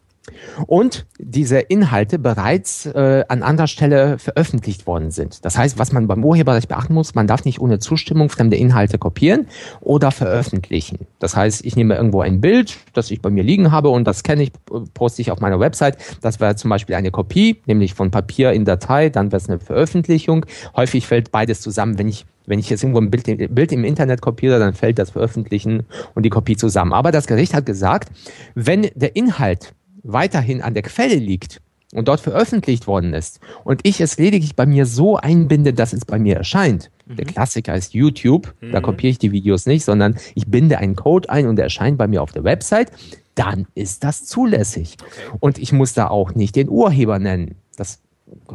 und 0.66 1.06
diese 1.18 1.58
Inhalte 1.58 2.18
bereits 2.18 2.86
äh, 2.86 3.24
an 3.28 3.42
anderer 3.42 3.66
Stelle 3.66 4.18
veröffentlicht 4.18 4.86
worden 4.86 5.10
sind. 5.10 5.44
Das 5.44 5.56
heißt, 5.56 5.78
was 5.78 5.92
man 5.92 6.06
beim 6.06 6.24
Urheberrecht 6.24 6.68
beachten 6.68 6.94
muss, 6.94 7.14
man 7.14 7.26
darf 7.26 7.44
nicht 7.44 7.60
ohne 7.60 7.78
Zustimmung 7.78 8.28
fremde 8.28 8.56
Inhalte 8.56 8.98
kopieren 8.98 9.46
oder 9.80 10.10
veröffentlichen. 10.10 11.06
Das 11.18 11.36
heißt, 11.36 11.64
ich 11.64 11.76
nehme 11.76 11.96
irgendwo 11.96 12.20
ein 12.20 12.40
Bild, 12.40 12.76
das 12.92 13.10
ich 13.10 13.20
bei 13.20 13.30
mir 13.30 13.42
liegen 13.42 13.70
habe 13.70 13.88
und 13.88 14.04
das 14.04 14.22
kenne 14.22 14.42
ich, 14.42 14.52
poste 14.94 15.22
ich 15.22 15.30
auf 15.30 15.40
meiner 15.40 15.60
Website. 15.60 15.98
Das 16.20 16.40
wäre 16.40 16.56
zum 16.56 16.70
Beispiel 16.70 16.94
eine 16.94 17.10
Kopie, 17.10 17.60
nämlich 17.66 17.94
von 17.94 18.10
Papier 18.10 18.52
in 18.52 18.64
Datei, 18.64 19.08
dann 19.08 19.32
wäre 19.32 19.38
es 19.42 19.48
eine 19.48 19.58
Veröffentlichung. 19.58 20.46
Häufig 20.76 21.06
fällt 21.06 21.30
beides 21.32 21.60
zusammen, 21.60 21.98
wenn 21.98 22.08
ich 22.08 22.26
wenn 22.48 22.58
ich 22.58 22.70
jetzt 22.70 22.82
irgendwo 22.82 23.00
ein 23.00 23.10
Bild, 23.10 23.54
Bild, 23.54 23.72
im 23.72 23.84
Internet 23.84 24.22
kopiere, 24.22 24.58
dann 24.58 24.72
fällt 24.72 24.98
das 24.98 25.10
Veröffentlichen 25.10 25.84
und 26.14 26.22
die 26.24 26.30
Kopie 26.30 26.56
zusammen. 26.56 26.94
Aber 26.94 27.12
das 27.12 27.26
Gericht 27.26 27.52
hat 27.54 27.66
gesagt, 27.66 28.08
wenn 28.54 28.88
der 28.94 29.14
Inhalt 29.16 29.74
weiterhin 30.12 30.62
an 30.62 30.74
der 30.74 30.82
Quelle 30.82 31.16
liegt 31.16 31.60
und 31.94 32.08
dort 32.08 32.20
veröffentlicht 32.20 32.86
worden 32.86 33.14
ist 33.14 33.40
und 33.64 33.80
ich 33.84 34.00
es 34.00 34.18
lediglich 34.18 34.56
bei 34.56 34.66
mir 34.66 34.86
so 34.86 35.16
einbinde, 35.16 35.72
dass 35.72 35.92
es 35.92 36.04
bei 36.04 36.18
mir 36.18 36.36
erscheint, 36.36 36.90
Mhm. 37.08 37.16
Der 37.16 37.24
Klassiker 37.24 37.74
ist 37.74 37.94
YouTube. 37.94 38.54
Mhm. 38.60 38.72
Da 38.72 38.80
kopiere 38.80 39.10
ich 39.10 39.18
die 39.18 39.32
Videos 39.32 39.66
nicht, 39.66 39.84
sondern 39.84 40.16
ich 40.34 40.46
binde 40.46 40.78
einen 40.78 40.96
Code 40.96 41.30
ein 41.30 41.46
und 41.46 41.58
er 41.58 41.64
erscheint 41.64 41.98
bei 41.98 42.06
mir 42.06 42.22
auf 42.22 42.32
der 42.32 42.44
Website. 42.44 42.92
Dann 43.34 43.66
ist 43.74 44.04
das 44.04 44.24
zulässig. 44.24 44.96
Okay. 45.00 45.36
Und 45.40 45.58
ich 45.58 45.72
muss 45.72 45.94
da 45.94 46.08
auch 46.08 46.34
nicht 46.34 46.56
den 46.56 46.68
Urheber 46.68 47.18
nennen. 47.18 47.54
Das 47.76 48.00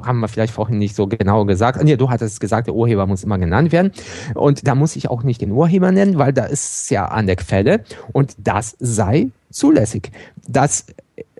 haben 0.03 0.19
wir 0.19 0.27
vielleicht 0.27 0.53
vorhin 0.53 0.77
nicht 0.77 0.95
so 0.95 1.07
genau 1.07 1.45
gesagt. 1.45 1.81
Nee, 1.83 1.95
du 1.95 2.09
hattest 2.09 2.39
gesagt, 2.39 2.67
der 2.67 2.75
Urheber 2.75 3.07
muss 3.07 3.23
immer 3.23 3.39
genannt 3.39 3.71
werden. 3.71 3.91
Und 4.35 4.67
da 4.67 4.75
muss 4.75 4.95
ich 4.95 5.09
auch 5.09 5.23
nicht 5.23 5.41
den 5.41 5.51
Urheber 5.51 5.91
nennen, 5.91 6.17
weil 6.17 6.33
da 6.33 6.45
ist 6.45 6.83
es 6.83 6.89
ja 6.89 7.05
an 7.05 7.25
der 7.25 7.37
Quelle 7.37 7.83
und 8.11 8.35
das 8.37 8.75
sei 8.79 9.29
zulässig. 9.49 10.11
Das 10.47 10.85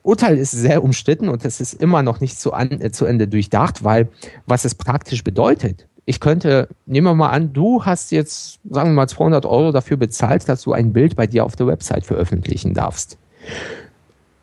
Urteil 0.03 0.37
ist 0.37 0.51
sehr 0.51 0.83
umstritten 0.83 1.29
und 1.29 1.45
es 1.45 1.61
ist 1.61 1.73
immer 1.73 2.03
noch 2.03 2.19
nicht 2.19 2.39
zu, 2.39 2.53
an, 2.53 2.81
äh, 2.81 2.91
zu 2.91 3.05
Ende 3.05 3.27
durchdacht, 3.27 3.83
weil 3.83 4.09
was 4.45 4.65
es 4.65 4.75
praktisch 4.75 5.23
bedeutet. 5.23 5.87
Ich 6.05 6.19
könnte, 6.19 6.67
nehmen 6.85 7.07
wir 7.07 7.15
mal 7.15 7.29
an, 7.29 7.53
du 7.53 7.85
hast 7.85 8.11
jetzt, 8.11 8.59
sagen 8.69 8.89
wir 8.89 8.95
mal, 8.95 9.07
200 9.07 9.45
Euro 9.45 9.71
dafür 9.71 9.95
bezahlt, 9.95 10.49
dass 10.49 10.61
du 10.63 10.73
ein 10.73 10.91
Bild 10.91 11.15
bei 11.15 11.27
dir 11.27 11.45
auf 11.45 11.55
der 11.55 11.67
Website 11.67 12.05
veröffentlichen 12.05 12.73
darfst. 12.73 13.17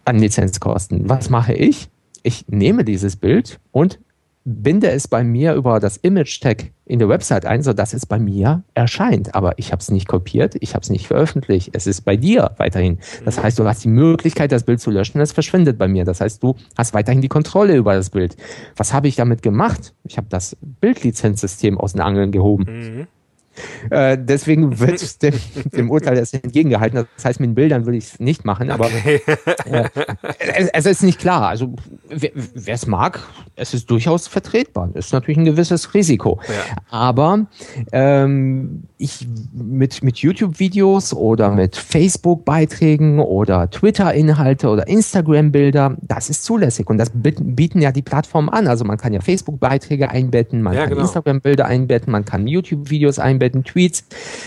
An 0.07 0.19
Lizenzkosten. 0.19 1.09
Was 1.11 1.29
mache 1.29 1.53
ich? 1.53 1.91
Ich 2.23 2.47
nehme 2.49 2.85
dieses 2.85 3.17
Bild 3.17 3.61
und 3.73 3.99
binde 4.51 4.91
es 4.91 5.09
bei 5.09 5.25
mir 5.25 5.55
über 5.55 5.81
das 5.81 5.97
Image-Tag 5.97 6.71
in 6.85 6.99
der 6.99 7.09
Website 7.09 7.47
ein, 7.47 7.63
sodass 7.63 7.93
es 7.93 8.05
bei 8.05 8.19
mir 8.19 8.65
erscheint. 8.75 9.35
Aber 9.35 9.59
ich 9.59 9.73
habe 9.73 9.81
es 9.81 9.91
nicht 9.91 10.09
kopiert, 10.09 10.57
ich 10.61 10.75
habe 10.75 10.83
es 10.83 10.91
nicht 10.91 11.07
veröffentlicht. 11.07 11.71
Es 11.73 11.87
ist 11.87 12.03
bei 12.03 12.17
dir 12.17 12.53
weiterhin. 12.57 12.99
Das 13.25 13.43
heißt, 13.43 13.59
du 13.59 13.65
hast 13.65 13.85
die 13.85 13.89
Möglichkeit, 13.89 14.53
das 14.53 14.65
Bild 14.65 14.81
zu 14.81 14.91
löschen, 14.91 15.21
es 15.21 15.33
verschwindet 15.33 15.79
bei 15.79 15.89
mir. 15.89 16.05
Das 16.05 16.21
heißt, 16.21 16.43
du 16.43 16.57
hast 16.77 16.95
weiterhin 16.95 17.23
die 17.23 17.29
Kontrolle 17.29 17.77
über 17.77 17.95
das 17.95 18.11
Bild. 18.11 18.37
Was 18.77 18.93
habe 18.93 19.09
ich 19.09 19.17
damit 19.17 19.43
gemacht? 19.43 19.95
Ich 20.05 20.17
habe 20.17 20.27
das 20.29 20.57
Bildlizenzsystem 20.61 21.79
aus 21.79 21.93
den 21.93 22.01
Angeln 22.01 22.33
gehoben. 22.33 22.65
Mhm. 22.65 23.07
Äh, 23.91 24.19
deswegen 24.21 24.79
wird 24.79 25.23
dem, 25.23 25.35
dem 25.75 25.91
Urteil 25.91 26.17
das 26.17 26.33
entgegengehalten. 26.33 27.07
Das 27.17 27.25
heißt, 27.25 27.41
mit 27.41 27.55
Bildern 27.55 27.87
würde 27.87 27.99
ich 27.99 28.05
es 28.05 28.21
nicht 28.21 28.45
machen, 28.45 28.71
aber 28.71 28.87
okay. 28.87 29.21
äh, 29.67 29.89
es, 30.39 30.69
es, 30.69 30.87
ist 30.87 31.03
nicht 31.03 31.19
klar. 31.19 31.49
Also 31.49 31.75
wer 32.09 32.75
es 32.75 32.87
mag, 32.87 33.21
es 33.57 33.75
ist 33.75 33.91
durchaus 33.91 34.29
vertretbar. 34.29 34.91
Das 34.95 35.07
ist 35.07 35.13
natürlich 35.13 35.39
ein 35.39 35.45
gewisses 35.45 35.95
Risiko. 35.95 36.41
Ja. 36.49 36.77
Aber 36.91 37.47
ähm, 37.93 38.85
ich 38.99 39.27
mit, 39.53 40.03
mit 40.03 40.19
YouTube-Videos 40.19 41.15
oder 41.15 41.51
mit 41.51 41.77
Facebook-Beiträgen 41.77 43.19
oder 43.19 43.71
Twitter-Inhalte 43.71 44.69
oder 44.69 44.87
Instagram-Bilder, 44.87 45.97
das 46.03 46.29
ist 46.29 46.45
zulässig. 46.45 46.89
Und 46.89 46.99
das 46.99 47.11
bieten 47.15 47.81
ja 47.81 47.93
die 47.93 48.03
Plattformen 48.03 48.51
an. 48.51 48.67
Also 48.67 48.85
man 48.85 48.99
kann 48.99 49.13
ja 49.13 49.21
Facebook-Beiträge 49.21 50.11
einbetten, 50.11 50.63
man 50.63 50.75
ja, 50.75 50.81
kann 50.83 50.91
genau. 50.91 51.03
Instagram-Bilder 51.03 51.65
einbetten, 51.65 52.13
man 52.13 52.25
kann 52.25 52.47
YouTube-Videos 52.47 53.19
einbetten 53.19 53.50
einbetten, 53.51 53.65
Tweets, 53.65 54.05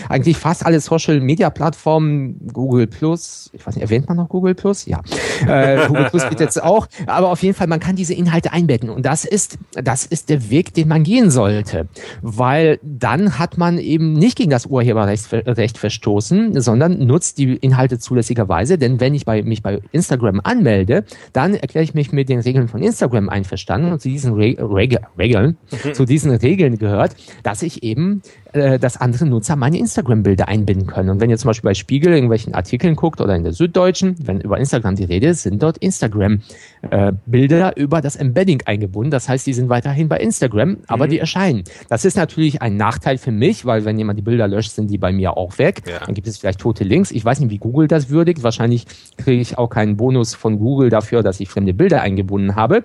eigentlich 0.08 0.36
fast 0.36 0.64
alle 0.66 0.80
Social 0.80 1.20
Media 1.20 1.50
Plattformen, 1.50 2.40
Google 2.52 2.86
Plus, 2.86 3.50
ich 3.52 3.66
weiß 3.66 3.76
nicht, 3.76 3.82
erwähnt 3.82 4.08
man 4.08 4.16
noch 4.16 4.28
Google 4.28 4.54
Plus? 4.54 4.86
Ja. 4.86 5.00
Äh, 5.46 5.86
Google 5.86 6.06
Plus 6.06 6.28
bietet 6.28 6.50
es 6.50 6.58
auch, 6.58 6.86
aber 7.06 7.30
auf 7.30 7.42
jeden 7.42 7.54
Fall, 7.54 7.66
man 7.66 7.80
kann 7.80 7.96
diese 7.96 8.14
Inhalte 8.14 8.52
einbetten 8.52 8.90
und 8.90 9.04
das 9.04 9.24
ist, 9.24 9.58
das 9.72 10.06
ist 10.06 10.30
der 10.30 10.50
Weg, 10.50 10.74
den 10.74 10.88
man 10.88 11.02
gehen 11.02 11.30
sollte, 11.30 11.88
weil 12.22 12.78
dann 12.82 13.38
hat 13.38 13.58
man 13.58 13.78
eben 13.78 14.14
nicht 14.14 14.36
gegen 14.36 14.50
das 14.50 14.66
Urheberrecht 14.66 15.32
Recht 15.32 15.78
verstoßen, 15.78 16.60
sondern 16.60 17.06
nutzt 17.06 17.38
die 17.38 17.56
Inhalte 17.56 17.98
zulässigerweise, 17.98 18.78
denn 18.78 19.00
wenn 19.00 19.14
ich 19.14 19.24
bei, 19.24 19.42
mich 19.42 19.62
bei 19.62 19.80
Instagram 19.92 20.40
anmelde, 20.42 21.04
dann 21.32 21.54
erkläre 21.54 21.84
ich 21.84 21.94
mich 21.94 22.12
mit 22.12 22.28
den 22.28 22.40
Regeln 22.40 22.68
von 22.68 22.82
Instagram 22.82 23.28
einverstanden 23.28 23.92
und 23.92 24.00
zu 24.00 24.08
diesen 24.08 24.34
Re 24.34 24.54
Reg 24.58 24.98
Regeln, 25.18 25.56
mhm. 25.70 25.94
zu 25.94 26.04
diesen 26.04 26.30
Regeln 26.30 26.78
gehört, 26.78 27.16
dass 27.42 27.62
ich 27.62 27.82
eben 27.82 28.22
äh, 28.54 28.78
dass 28.78 28.96
andere 28.96 29.26
Nutzer 29.26 29.56
meine 29.56 29.78
Instagram-Bilder 29.78 30.46
einbinden 30.46 30.86
können. 30.86 31.10
Und 31.10 31.20
wenn 31.20 31.28
ihr 31.28 31.38
zum 31.38 31.48
Beispiel 31.48 31.70
bei 31.70 31.74
Spiegel 31.74 32.12
irgendwelchen 32.12 32.54
Artikeln 32.54 32.94
guckt 32.94 33.20
oder 33.20 33.34
in 33.34 33.42
der 33.42 33.52
Süddeutschen, 33.52 34.14
wenn 34.24 34.40
über 34.40 34.58
Instagram 34.58 34.94
die 34.94 35.02
Rede 35.02 35.26
ist, 35.26 35.42
sind 35.42 35.60
dort 35.60 35.76
Instagram-Bilder 35.78 37.76
äh, 37.76 37.80
über 37.80 38.00
das 38.00 38.14
Embedding 38.14 38.62
eingebunden. 38.64 39.10
Das 39.10 39.28
heißt, 39.28 39.44
die 39.44 39.54
sind 39.54 39.68
weiterhin 39.70 40.08
bei 40.08 40.18
Instagram, 40.18 40.76
aber 40.86 41.06
mhm. 41.06 41.10
die 41.10 41.18
erscheinen. 41.18 41.64
Das 41.88 42.04
ist 42.04 42.16
natürlich 42.16 42.62
ein 42.62 42.76
Nachteil 42.76 43.18
für 43.18 43.32
mich, 43.32 43.66
weil 43.66 43.84
wenn 43.84 43.98
jemand 43.98 44.20
die 44.20 44.22
Bilder 44.22 44.46
löscht, 44.46 44.70
sind 44.70 44.88
die 44.88 44.98
bei 44.98 45.10
mir 45.10 45.36
auch 45.36 45.58
weg. 45.58 45.82
Ja. 45.88 46.06
Dann 46.06 46.14
gibt 46.14 46.28
es 46.28 46.38
vielleicht 46.38 46.60
tote 46.60 46.84
Links. 46.84 47.10
Ich 47.10 47.24
weiß 47.24 47.40
nicht, 47.40 47.50
wie 47.50 47.58
Google 47.58 47.88
das 47.88 48.08
würdigt. 48.08 48.44
Wahrscheinlich 48.44 48.86
kriege 49.16 49.42
ich 49.42 49.58
auch 49.58 49.68
keinen 49.68 49.96
Bonus 49.96 50.36
von 50.36 50.60
Google 50.60 50.90
dafür, 50.90 51.24
dass 51.24 51.40
ich 51.40 51.48
fremde 51.48 51.74
Bilder 51.74 52.02
eingebunden 52.02 52.54
habe. 52.54 52.84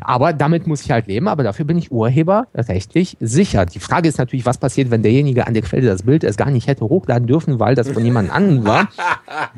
Aber 0.00 0.32
damit 0.32 0.66
muss 0.66 0.82
ich 0.82 0.90
halt 0.90 1.06
leben. 1.06 1.28
Aber 1.28 1.44
dafür 1.44 1.66
bin 1.66 1.78
ich 1.78 1.92
urheberrechtlich 1.92 3.16
sicher. 3.20 3.64
Die 3.64 3.78
Frage 3.78 4.08
ist 4.08 4.18
natürlich, 4.18 4.44
was 4.44 4.58
passiert, 4.58 4.90
wenn 4.90 5.03
derjenige 5.04 5.46
an 5.46 5.54
der 5.54 5.62
Quelle 5.62 5.86
das 5.86 6.02
Bild 6.02 6.24
es 6.24 6.36
gar 6.36 6.50
nicht 6.50 6.66
hätte 6.66 6.84
hochladen 6.84 7.26
dürfen, 7.26 7.60
weil 7.60 7.74
das 7.74 7.90
von 7.90 8.04
jemand 8.04 8.30
anderem 8.30 8.64
war. 8.64 8.88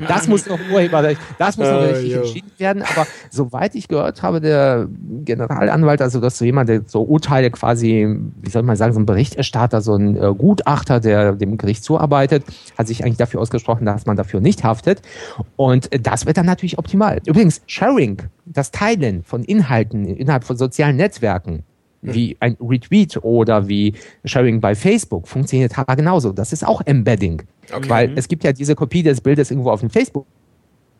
Das 0.07 0.27
muss 0.27 0.47
noch 0.47 0.59
Urheberrecht, 0.71 1.19
das 1.39 1.57
muss 1.57 1.67
noch 1.67 1.81
richtig 1.81 2.15
oh, 2.15 2.19
entschieden 2.19 2.51
werden. 2.57 2.83
Aber 2.83 3.07
soweit 3.29 3.75
ich 3.75 3.87
gehört 3.87 4.21
habe, 4.21 4.41
der 4.41 4.87
Generalanwalt, 5.23 6.01
also 6.01 6.19
das 6.19 6.37
so 6.37 6.45
jemand, 6.45 6.69
der 6.69 6.81
so 6.85 7.01
Urteile 7.01 7.49
quasi, 7.51 8.07
wie 8.41 8.49
soll 8.49 8.63
man 8.63 8.75
sagen, 8.75 8.93
so 8.93 8.99
ein 8.99 9.05
Berichterstatter, 9.05 9.81
so 9.81 9.95
ein 9.95 10.15
äh, 10.15 10.33
Gutachter, 10.33 10.99
der 10.99 11.33
dem 11.33 11.57
Gericht 11.57 11.83
zuarbeitet, 11.83 12.43
hat 12.77 12.87
sich 12.87 13.03
eigentlich 13.03 13.17
dafür 13.17 13.41
ausgesprochen, 13.41 13.85
dass 13.85 14.05
man 14.05 14.17
dafür 14.17 14.39
nicht 14.39 14.63
haftet. 14.63 15.01
Und 15.55 15.89
das 16.05 16.25
wird 16.25 16.37
dann 16.37 16.45
natürlich 16.45 16.77
optimal. 16.77 17.19
Übrigens, 17.25 17.61
Sharing, 17.67 18.17
das 18.45 18.71
Teilen 18.71 19.23
von 19.23 19.43
Inhalten 19.43 20.05
innerhalb 20.05 20.43
von 20.43 20.57
sozialen 20.57 20.97
Netzwerken, 20.97 21.63
wie 22.01 22.37
ein 22.39 22.57
Retweet 22.61 23.17
oder 23.23 23.67
wie 23.67 23.93
Sharing 24.25 24.61
bei 24.61 24.75
Facebook 24.75 25.27
funktioniert 25.27 25.77
aber 25.77 25.95
genauso. 25.95 26.31
Das 26.31 26.53
ist 26.53 26.65
auch 26.65 26.81
Embedding. 26.85 27.41
Okay. 27.73 27.89
Weil 27.89 28.13
es 28.15 28.27
gibt 28.27 28.43
ja 28.43 28.53
diese 28.53 28.75
Kopie 28.75 29.03
des 29.03 29.21
Bildes 29.21 29.51
irgendwo 29.51 29.71
auf 29.71 29.81
dem 29.81 29.89
Facebook. 29.89 30.25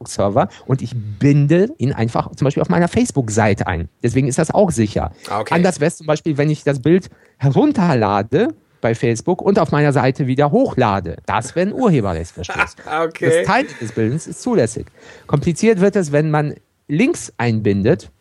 Server 0.06 0.48
und 0.68 0.84
ich 0.84 0.94
binde 0.94 1.74
ihn 1.80 1.92
einfach 1.92 2.30
zum 2.36 2.46
Beispiel 2.46 2.62
auf 2.62 2.70
meiner 2.70 2.88
Facebook-Seite 2.88 3.66
ein. 3.66 3.90
Deswegen 4.04 4.28
ist 4.28 4.38
das 4.38 4.52
auch 4.52 4.70
sicher. 4.70 5.12
Okay. 5.28 5.56
Anders 5.56 5.80
wäre 5.80 5.88
es 5.88 5.98
zum 5.98 6.06
Beispiel, 6.06 6.38
wenn 6.38 6.52
ich 6.52 6.64
das 6.64 6.80
Bild 6.84 7.10
herunterlade 7.38 8.50
bei 8.80 8.94
Facebook 8.94 9.42
und 9.42 9.58
auf 9.58 9.72
meiner 9.72 9.92
Seite 9.92 10.28
wieder 10.28 10.52
hochlade. 10.52 11.18
Das 11.26 11.56
wäre 11.56 11.70
ein 11.70 11.74
Urheberrechtsverstoß. 11.74 12.76
okay. 13.06 13.44
Das 13.44 13.48
Teilen 13.48 13.68
des 13.82 13.92
Bildens 13.92 14.28
ist 14.28 14.42
zulässig. 14.42 14.86
Kompliziert 15.26 15.82
wird 15.82 15.96
es, 15.96 16.12
wenn 16.12 16.30
man 16.30 16.54
Links 16.88 17.34
einbindet 17.38 18.12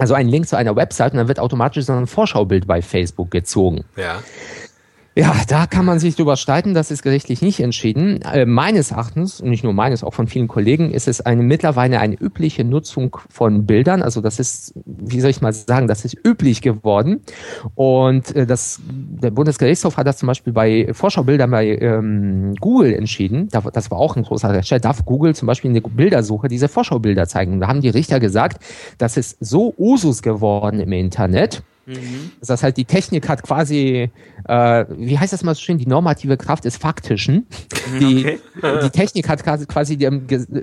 also 0.00 0.14
einen 0.14 0.28
Link 0.28 0.48
zu 0.48 0.56
einer 0.56 0.74
Website 0.76 1.12
und 1.12 1.18
dann 1.18 1.28
wird 1.28 1.38
automatisch 1.38 1.84
so 1.84 1.92
ein 1.92 2.06
Vorschaubild 2.06 2.66
bei 2.66 2.82
Facebook 2.82 3.30
gezogen. 3.30 3.84
Ja. 3.96 4.22
Ja, 5.16 5.34
da 5.48 5.66
kann 5.66 5.84
man 5.84 5.98
sich 5.98 6.14
drüber 6.14 6.36
streiten, 6.36 6.72
das 6.72 6.92
ist 6.92 7.02
gerichtlich 7.02 7.42
nicht 7.42 7.58
entschieden. 7.58 8.22
Äh, 8.22 8.46
meines 8.46 8.92
Erachtens, 8.92 9.42
nicht 9.42 9.64
nur 9.64 9.72
meines, 9.72 10.04
auch 10.04 10.14
von 10.14 10.28
vielen 10.28 10.46
Kollegen, 10.46 10.92
ist 10.92 11.08
es 11.08 11.20
eine 11.20 11.42
mittlerweile 11.42 11.98
eine 11.98 12.14
übliche 12.14 12.62
Nutzung 12.62 13.16
von 13.28 13.66
Bildern. 13.66 14.02
Also 14.02 14.20
das 14.20 14.38
ist, 14.38 14.72
wie 14.86 15.20
soll 15.20 15.30
ich 15.30 15.40
mal 15.40 15.52
sagen, 15.52 15.88
das 15.88 16.04
ist 16.04 16.16
üblich 16.24 16.62
geworden. 16.62 17.22
Und 17.74 18.36
äh, 18.36 18.46
das, 18.46 18.80
der 18.86 19.32
Bundesgerichtshof 19.32 19.96
hat 19.96 20.06
das 20.06 20.18
zum 20.18 20.28
Beispiel 20.28 20.52
bei 20.52 20.88
Vorschaubildern 20.92 21.50
bei 21.50 21.66
ähm, 21.66 22.54
Google 22.60 22.94
entschieden. 22.94 23.48
Das 23.48 23.90
war 23.90 23.98
auch 23.98 24.14
ein 24.14 24.22
großer 24.22 24.52
Rechtsstreit. 24.52 24.84
Darf 24.84 25.04
Google 25.04 25.34
zum 25.34 25.46
Beispiel 25.46 25.70
in 25.70 25.74
der 25.74 25.80
Bildersuche 25.80 26.46
diese 26.46 26.68
Vorschaubilder 26.68 27.26
zeigen? 27.26 27.54
Und 27.54 27.60
da 27.60 27.66
haben 27.66 27.80
die 27.80 27.88
Richter 27.88 28.20
gesagt, 28.20 28.62
das 28.98 29.16
ist 29.16 29.38
so 29.40 29.74
Usus 29.76 30.22
geworden 30.22 30.78
im 30.78 30.92
Internet, 30.92 31.64
Mhm. 31.86 32.30
Das 32.40 32.62
heißt, 32.62 32.76
die 32.76 32.84
Technik 32.84 33.28
hat 33.28 33.42
quasi, 33.42 34.10
äh, 34.46 34.84
wie 34.90 35.18
heißt 35.18 35.32
das 35.32 35.42
mal 35.42 35.54
so 35.54 35.60
schön, 35.60 35.78
die 35.78 35.86
normative 35.86 36.36
Kraft 36.36 36.64
des 36.64 36.76
Faktischen. 36.76 37.46
Mhm, 37.92 37.98
die, 37.98 38.38
okay. 38.58 38.78
die 38.84 38.90
Technik 38.90 39.28
hat 39.28 39.44
quasi 39.44 39.96
die, 39.96 40.08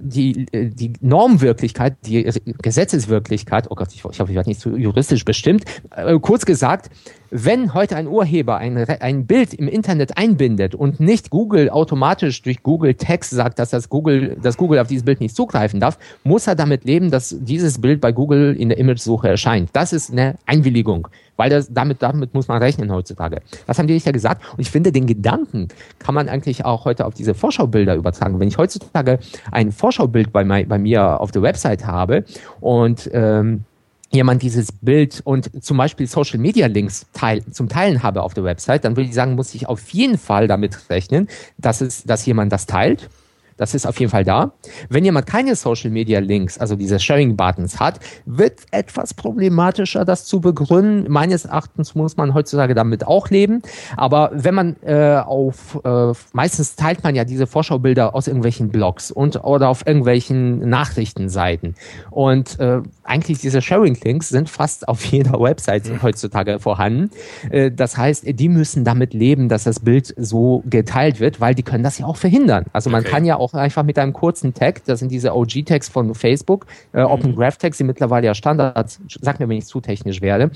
die, 0.01 0.45
die 0.51 0.93
Normwirklichkeit, 1.01 1.97
die 2.05 2.23
Gesetzeswirklichkeit, 2.61 3.67
oh 3.69 3.75
Gott, 3.75 3.89
ich, 3.93 3.97
ich 3.97 4.19
hoffe, 4.19 4.31
ich 4.31 4.35
werde 4.35 4.49
nicht 4.49 4.61
zu 4.61 4.75
juristisch 4.77 5.25
bestimmt, 5.25 5.65
äh, 5.95 6.17
kurz 6.19 6.45
gesagt, 6.45 6.89
wenn 7.29 7.73
heute 7.73 7.95
ein 7.95 8.07
Urheber 8.07 8.57
ein, 8.57 8.77
ein 8.77 9.25
Bild 9.25 9.53
im 9.53 9.67
Internet 9.67 10.17
einbindet 10.17 10.75
und 10.75 10.99
nicht 10.99 11.29
Google 11.29 11.69
automatisch 11.69 12.41
durch 12.41 12.63
Google 12.63 12.95
Text 12.95 13.31
sagt, 13.31 13.59
dass 13.59 13.69
das 13.69 13.89
Google, 13.89 14.37
dass 14.41 14.57
Google 14.57 14.79
auf 14.79 14.87
dieses 14.87 15.05
Bild 15.05 15.19
nicht 15.19 15.35
zugreifen 15.35 15.79
darf, 15.79 15.97
muss 16.23 16.47
er 16.47 16.55
damit 16.55 16.85
leben, 16.85 17.11
dass 17.11 17.35
dieses 17.39 17.79
Bild 17.79 18.01
bei 18.01 18.11
Google 18.11 18.55
in 18.55 18.69
der 18.69 18.77
Imagesuche 18.77 19.29
erscheint. 19.29 19.69
Das 19.73 19.93
ist 19.93 20.11
eine 20.11 20.35
Einwilligung, 20.45 21.07
weil 21.35 21.49
das, 21.49 21.71
damit, 21.71 22.01
damit 22.01 22.33
muss 22.33 22.47
man 22.47 22.61
rechnen 22.61 22.91
heutzutage. 22.91 23.41
Das 23.65 23.77
haben 23.77 23.87
die 23.87 23.93
Richter 23.93 24.11
gesagt. 24.11 24.41
Und 24.53 24.59
ich 24.59 24.71
finde, 24.71 24.91
den 24.91 25.05
Gedanken 25.05 25.67
kann 25.99 26.15
man 26.15 26.29
eigentlich 26.29 26.65
auch 26.65 26.85
heute 26.85 27.05
auf 27.05 27.13
diese 27.13 27.33
Vorschaubilder 27.33 27.95
übertragen. 27.95 28.39
Wenn 28.39 28.47
ich 28.47 28.57
heutzutage 28.57 29.19
ein 29.51 29.71
Vorschaubild 29.71 30.31
bei, 30.31 30.43
bei 30.43 30.77
mir 30.77 31.19
auf 31.19 31.31
der 31.31 31.41
Website 31.41 31.85
habe 31.85 32.23
und 32.59 33.09
ähm, 33.13 33.65
jemand 34.09 34.41
dieses 34.41 34.71
Bild 34.71 35.21
und 35.23 35.63
zum 35.63 35.77
Beispiel 35.77 36.07
Social 36.07 36.39
Media 36.39 36.67
Links 36.67 37.05
teil, 37.13 37.43
zum 37.51 37.69
Teilen 37.69 38.03
habe 38.03 38.23
auf 38.23 38.33
der 38.33 38.43
Website, 38.43 38.85
dann 38.85 38.95
würde 38.95 39.09
ich 39.09 39.15
sagen, 39.15 39.35
muss 39.35 39.53
ich 39.53 39.67
auf 39.67 39.89
jeden 39.89 40.17
Fall 40.17 40.47
damit 40.47 40.89
rechnen, 40.89 41.27
dass 41.57 41.81
es, 41.81 42.03
dass 42.03 42.25
jemand 42.25 42.51
das 42.51 42.65
teilt, 42.65 43.09
Das 43.57 43.73
ist 43.73 43.85
auf 43.85 43.99
jeden 43.99 44.11
Fall 44.11 44.23
da. 44.23 44.53
Wenn 44.89 45.03
jemand 45.03 45.25
keine 45.25 45.55
Social 45.55 45.91
Media 45.91 46.19
Links, 46.19 46.57
also 46.57 46.75
diese 46.75 46.99
Sharing 46.99 47.35
Buttons 47.35 47.79
hat, 47.79 47.99
wird 48.25 48.61
etwas 48.71 49.13
problematischer, 49.13 50.05
das 50.05 50.25
zu 50.25 50.39
begründen. 50.39 51.11
Meines 51.11 51.45
Erachtens 51.45 51.95
muss 51.95 52.17
man 52.17 52.33
heutzutage 52.33 52.75
damit 52.75 53.05
auch 53.05 53.29
leben. 53.29 53.61
Aber 53.95 54.31
wenn 54.33 54.55
man 54.55 54.75
äh, 54.83 55.17
auf, 55.17 55.79
äh, 55.83 56.13
meistens 56.33 56.75
teilt 56.75 57.03
man 57.03 57.15
ja 57.15 57.25
diese 57.25 57.47
Vorschaubilder 57.47 58.15
aus 58.15 58.27
irgendwelchen 58.27 58.69
Blogs 58.69 59.11
und 59.11 59.43
oder 59.43 59.69
auf 59.69 59.85
irgendwelchen 59.85 60.69
Nachrichtenseiten. 60.69 61.75
Und 62.11 62.59
äh, 62.59 62.81
eigentlich 63.03 63.39
diese 63.39 63.61
Sharing 63.61 63.97
Links 64.03 64.29
sind 64.29 64.49
fast 64.49 64.87
auf 64.87 65.03
jeder 65.05 65.39
Website 65.39 65.89
mhm. 65.89 66.03
heutzutage 66.03 66.59
vorhanden. 66.59 67.09
Äh, 67.49 67.71
das 67.71 67.97
heißt, 67.97 68.25
die 68.27 68.49
müssen 68.49 68.83
damit 68.83 69.13
leben, 69.13 69.49
dass 69.49 69.63
das 69.63 69.79
Bild 69.79 70.13
so 70.17 70.63
geteilt 70.69 71.19
wird, 71.19 71.41
weil 71.41 71.55
die 71.55 71.63
können 71.63 71.83
das 71.83 71.97
ja 71.97 72.05
auch 72.05 72.17
verhindern. 72.17 72.65
Also 72.73 72.89
man 72.89 73.01
okay. 73.01 73.11
kann 73.11 73.25
ja 73.25 73.37
auch 73.37 73.46
einfach 73.53 73.83
mit 73.83 73.97
einem 73.99 74.13
kurzen 74.13 74.53
Tag, 74.53 74.83
das 74.85 74.99
sind 74.99 75.11
diese 75.11 75.35
OG-Tags 75.35 75.89
von 75.89 76.13
Facebook, 76.13 76.65
äh, 76.93 77.01
mhm. 77.01 77.05
Open 77.07 77.35
Graph 77.35 77.57
Tags, 77.57 77.77
die 77.77 77.83
mittlerweile 77.83 78.27
ja 78.27 78.33
Standard, 78.33 78.97
sag 79.21 79.39
mir, 79.39 79.49
wenn 79.49 79.57
ich 79.57 79.65
zu 79.65 79.81
technisch 79.81 80.21
werde, 80.21 80.51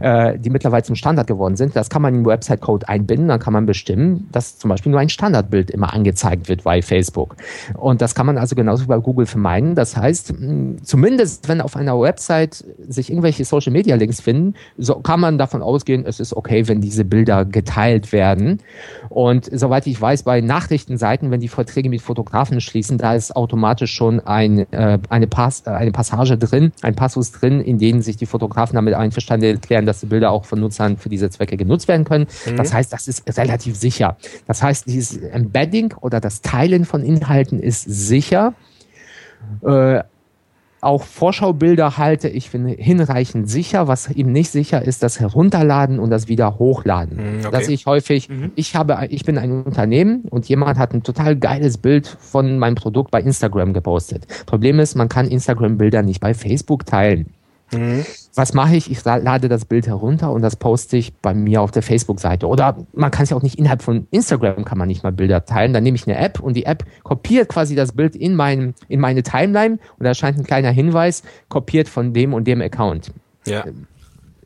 äh, 0.00 0.38
die 0.38 0.50
mittlerweile 0.50 0.82
zum 0.82 0.96
Standard 0.96 1.26
geworden 1.26 1.56
sind. 1.56 1.76
Das 1.76 1.90
kann 1.90 2.02
man 2.02 2.14
in 2.14 2.26
Website-Code 2.26 2.88
einbinden, 2.88 3.28
dann 3.28 3.40
kann 3.40 3.52
man 3.52 3.66
bestimmen, 3.66 4.28
dass 4.32 4.58
zum 4.58 4.68
Beispiel 4.68 4.90
nur 4.90 5.00
ein 5.00 5.08
Standardbild 5.08 5.70
immer 5.70 5.92
angezeigt 5.92 6.48
wird 6.48 6.64
bei 6.64 6.82
Facebook. 6.82 7.36
Und 7.74 8.02
das 8.02 8.14
kann 8.14 8.26
man 8.26 8.38
also 8.38 8.54
genauso 8.54 8.84
wie 8.84 8.88
bei 8.88 8.98
Google 8.98 9.26
vermeiden. 9.26 9.74
Das 9.74 9.96
heißt, 9.96 10.34
zumindest 10.82 11.48
wenn 11.48 11.60
auf 11.60 11.76
einer 11.76 11.98
Website 12.00 12.64
sich 12.88 13.10
irgendwelche 13.10 13.44
Social-Media-Links 13.44 14.20
finden, 14.20 14.54
so 14.76 14.96
kann 14.96 15.20
man 15.20 15.38
davon 15.38 15.62
ausgehen, 15.62 16.04
es 16.06 16.20
ist 16.20 16.34
okay, 16.34 16.68
wenn 16.68 16.80
diese 16.80 17.04
Bilder 17.04 17.44
geteilt 17.44 18.12
werden. 18.12 18.60
Und 19.08 19.48
soweit 19.52 19.86
ich 19.86 20.00
weiß, 20.00 20.24
bei 20.24 20.40
Nachrichtenseiten, 20.40 21.30
wenn 21.30 21.40
die 21.40 21.48
Verträge 21.48 21.88
mit 21.88 22.02
Fotografen 22.02 22.33
schließen, 22.60 22.98
da 22.98 23.14
ist 23.14 23.34
automatisch 23.34 23.92
schon 23.92 24.20
ein, 24.20 24.70
äh, 24.72 24.98
eine, 25.08 25.26
Pass, 25.26 25.62
äh, 25.66 25.70
eine 25.70 25.92
Passage 25.92 26.36
drin, 26.36 26.72
ein 26.82 26.94
Passus 26.94 27.32
drin, 27.32 27.60
in 27.60 27.78
denen 27.78 28.02
sich 28.02 28.16
die 28.16 28.26
Fotografen 28.26 28.74
damit 28.74 28.94
einverstanden 28.94 29.46
erklären, 29.46 29.86
dass 29.86 30.00
die 30.00 30.06
Bilder 30.06 30.30
auch 30.30 30.44
von 30.44 30.60
Nutzern 30.60 30.96
für 30.96 31.08
diese 31.08 31.30
Zwecke 31.30 31.56
genutzt 31.56 31.88
werden 31.88 32.04
können. 32.04 32.26
Mhm. 32.46 32.56
Das 32.56 32.74
heißt, 32.74 32.92
das 32.92 33.08
ist 33.08 33.24
relativ 33.38 33.76
sicher. 33.76 34.16
Das 34.46 34.62
heißt, 34.62 34.86
dieses 34.86 35.16
Embedding 35.16 35.94
oder 36.00 36.20
das 36.20 36.42
Teilen 36.42 36.84
von 36.84 37.02
Inhalten 37.02 37.60
ist 37.60 37.84
sicher. 37.84 38.54
Äh, 39.62 40.02
auch 40.84 41.04
Vorschaubilder 41.04 41.98
halte 41.98 42.28
ich 42.28 42.50
für 42.50 42.58
hinreichend 42.58 43.48
sicher. 43.48 43.88
Was 43.88 44.10
eben 44.10 44.32
nicht 44.32 44.50
sicher 44.50 44.82
ist, 44.82 45.02
das 45.02 45.20
Herunterladen 45.20 45.98
und 45.98 46.10
das 46.10 46.28
wieder 46.28 46.58
hochladen. 46.58 47.16
Mm, 47.16 47.46
okay. 47.46 47.48
Das 47.50 47.68
ich 47.68 47.86
häufig, 47.86 48.28
mhm. 48.28 48.52
ich 48.54 48.76
habe, 48.76 49.06
ich 49.10 49.24
bin 49.24 49.38
ein 49.38 49.50
Unternehmen 49.64 50.24
und 50.30 50.48
jemand 50.48 50.78
hat 50.78 50.94
ein 50.94 51.02
total 51.02 51.36
geiles 51.36 51.78
Bild 51.78 52.06
von 52.06 52.58
meinem 52.58 52.74
Produkt 52.74 53.10
bei 53.10 53.20
Instagram 53.20 53.72
gepostet. 53.72 54.26
Problem 54.46 54.78
ist, 54.78 54.94
man 54.94 55.08
kann 55.08 55.26
Instagram-Bilder 55.26 56.02
nicht 56.02 56.20
bei 56.20 56.34
Facebook 56.34 56.86
teilen. 56.86 57.33
Mhm. 57.78 58.06
Was 58.34 58.52
mache 58.54 58.76
ich? 58.76 58.90
Ich 58.90 59.04
lade 59.04 59.48
das 59.48 59.64
Bild 59.64 59.86
herunter 59.86 60.32
und 60.32 60.42
das 60.42 60.56
poste 60.56 60.96
ich 60.96 61.14
bei 61.14 61.34
mir 61.34 61.62
auf 61.62 61.70
der 61.70 61.82
Facebook-Seite. 61.82 62.46
Oder 62.48 62.76
man 62.92 63.10
kann 63.10 63.24
es 63.24 63.30
ja 63.30 63.36
auch 63.36 63.42
nicht 63.42 63.58
innerhalb 63.58 63.82
von 63.82 64.06
Instagram 64.10 64.64
kann 64.64 64.78
man 64.78 64.88
nicht 64.88 65.02
mal 65.02 65.12
Bilder 65.12 65.44
teilen. 65.44 65.72
Dann 65.72 65.82
nehme 65.82 65.96
ich 65.96 66.06
eine 66.06 66.18
App 66.18 66.40
und 66.40 66.54
die 66.54 66.66
App 66.66 66.84
kopiert 67.02 67.48
quasi 67.48 67.74
das 67.74 67.92
Bild 67.92 68.16
in, 68.16 68.34
mein, 68.34 68.74
in 68.88 69.00
meine 69.00 69.22
Timeline 69.22 69.78
und 69.98 70.04
da 70.04 70.08
erscheint 70.08 70.38
ein 70.38 70.44
kleiner 70.44 70.70
Hinweis, 70.70 71.22
kopiert 71.48 71.88
von 71.88 72.12
dem 72.12 72.34
und 72.34 72.44
dem 72.46 72.60
Account. 72.60 73.12
Ja 73.46 73.64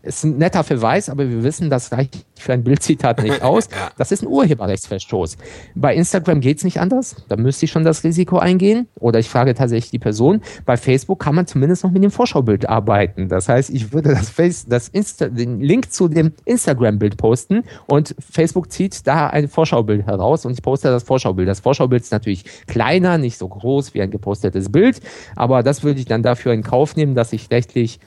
ist 0.08 0.24
ein 0.24 0.38
netter 0.38 0.64
Verweis, 0.64 1.08
aber 1.08 1.28
wir 1.28 1.42
wissen, 1.44 1.70
das 1.70 1.92
reicht 1.92 2.26
für 2.36 2.52
ein 2.52 2.64
Bildzitat 2.64 3.22
nicht 3.22 3.42
aus. 3.42 3.68
Das 3.96 4.10
ist 4.10 4.22
ein 4.22 4.28
Urheberrechtsverstoß. 4.28 5.36
Bei 5.74 5.94
Instagram 5.94 6.40
geht 6.40 6.58
es 6.58 6.64
nicht 6.64 6.80
anders. 6.80 7.16
Da 7.28 7.36
müsste 7.36 7.66
ich 7.66 7.70
schon 7.70 7.84
das 7.84 8.04
Risiko 8.04 8.38
eingehen. 8.38 8.88
Oder 8.98 9.18
ich 9.18 9.28
frage 9.28 9.54
tatsächlich 9.54 9.90
die 9.90 9.98
Person. 9.98 10.40
Bei 10.64 10.76
Facebook 10.76 11.20
kann 11.20 11.34
man 11.34 11.46
zumindest 11.46 11.84
noch 11.84 11.90
mit 11.90 12.02
dem 12.02 12.10
Vorschaubild 12.10 12.68
arbeiten. 12.68 13.28
Das 13.28 13.48
heißt, 13.48 13.70
ich 13.70 13.92
würde 13.92 14.10
das 14.10 14.30
Face, 14.30 14.66
das 14.66 14.88
Insta, 14.88 15.28
den 15.28 15.60
Link 15.60 15.92
zu 15.92 16.08
dem 16.08 16.32
Instagram-Bild 16.44 17.16
posten 17.16 17.64
und 17.86 18.14
Facebook 18.18 18.72
zieht 18.72 19.06
da 19.06 19.28
ein 19.28 19.48
Vorschaubild 19.48 20.06
heraus 20.06 20.46
und 20.46 20.52
ich 20.52 20.62
poste 20.62 20.88
das 20.88 21.02
Vorschaubild. 21.02 21.48
Das 21.48 21.60
Vorschaubild 21.60 22.02
ist 22.02 22.12
natürlich 22.12 22.44
kleiner, 22.66 23.18
nicht 23.18 23.38
so 23.38 23.48
groß 23.48 23.94
wie 23.94 24.02
ein 24.02 24.10
gepostetes 24.10 24.72
Bild, 24.72 25.00
aber 25.36 25.62
das 25.62 25.82
würde 25.82 26.00
ich 26.00 26.06
dann 26.06 26.22
dafür 26.22 26.52
in 26.52 26.62
Kauf 26.62 26.96
nehmen, 26.96 27.14
dass 27.14 27.32
ich 27.32 27.50
rechtlich 27.50 28.00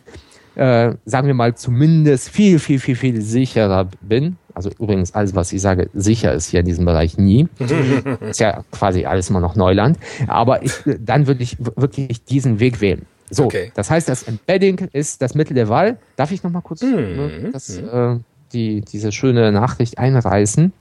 äh, 0.56 0.93
sagen 1.06 1.28
wir 1.28 1.34
mal, 1.34 1.56
zumindest 1.56 2.30
viel, 2.30 2.60
viel, 2.60 2.80
viel, 2.80 2.95
viel 2.95 3.22
sicherer 3.22 3.88
bin. 4.02 4.38
Also 4.54 4.70
übrigens, 4.80 5.14
alles, 5.14 5.34
was 5.34 5.54
ich 5.54 5.62
sage, 5.62 5.89
sicher 5.93 6.34
ist 6.34 6.49
hier 6.49 6.60
in 6.60 6.66
diesem 6.66 6.86
Bereich 6.86 7.18
nie. 7.18 7.47
ist 8.30 8.39
ja 8.39 8.64
quasi 8.72 9.06
alles 9.06 9.30
immer 9.30 9.39
noch 9.39 9.56
Neuland. 9.56 9.97
Aber 10.28 10.64
ich, 10.64 10.74
dann 10.99 11.28
würde 11.28 11.43
ich 11.43 11.58
wirklich 11.60 12.24
diesen 12.26 12.60
Weg 12.60 12.82
wählen. 12.82 13.06
So, 13.30 13.45
okay. 13.45 13.72
das 13.76 13.89
heißt, 13.89 14.10
das 14.10 14.24
Embedding 14.24 14.89
ist 14.91 15.22
das 15.22 15.36
Mittel 15.36 15.54
der 15.54 15.70
Wahl. 15.70 15.97
Darf 16.18 16.32
ich 16.32 16.43
noch 16.43 16.52
mal 16.52 16.62
kurz 16.62 16.82
mhm. 16.82 17.49
das, 17.54 17.78
äh, 17.78 18.18
die, 18.52 18.82
diese 18.82 19.14
schöne 19.14 19.54
Nachricht 19.54 19.97
einreißen? 19.97 20.74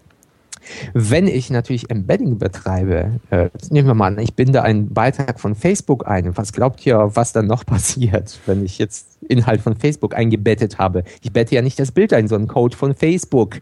Wenn 0.93 1.27
ich 1.27 1.51
natürlich 1.51 1.91
Embedding 1.91 2.39
betreibe, 2.39 3.21
äh, 3.31 3.51
nehmen 3.71 3.89
wir 3.89 3.95
mal 3.95 4.09
an, 4.09 4.19
ich 4.19 4.35
binde 4.35 4.63
einen 4.63 4.93
Beitrag 4.93 5.41
von 5.41 5.55
Facebook 5.55 6.07
ein. 6.07 6.37
Was 6.37 6.53
glaubt 6.53 6.85
ihr, 6.85 7.11
was 7.15 7.33
dann 7.33 7.47
noch 7.47 7.65
passiert, 7.67 8.39
wenn 8.47 8.65
ich 8.65 8.79
jetzt 8.79 9.10
Inhalt 9.31 9.61
von 9.61 9.77
Facebook 9.77 10.15
eingebettet 10.15 10.79
habe? 10.79 11.05
Ich 11.23 11.33
bette 11.33 11.55
ja 11.55 11.63
nicht 11.63 11.79
das 11.79 11.93
Bild 11.93 12.13
ein, 12.13 12.29
sondern 12.29 12.49
Code 12.49 12.77
von 12.77 12.95
Facebook. 12.95 13.61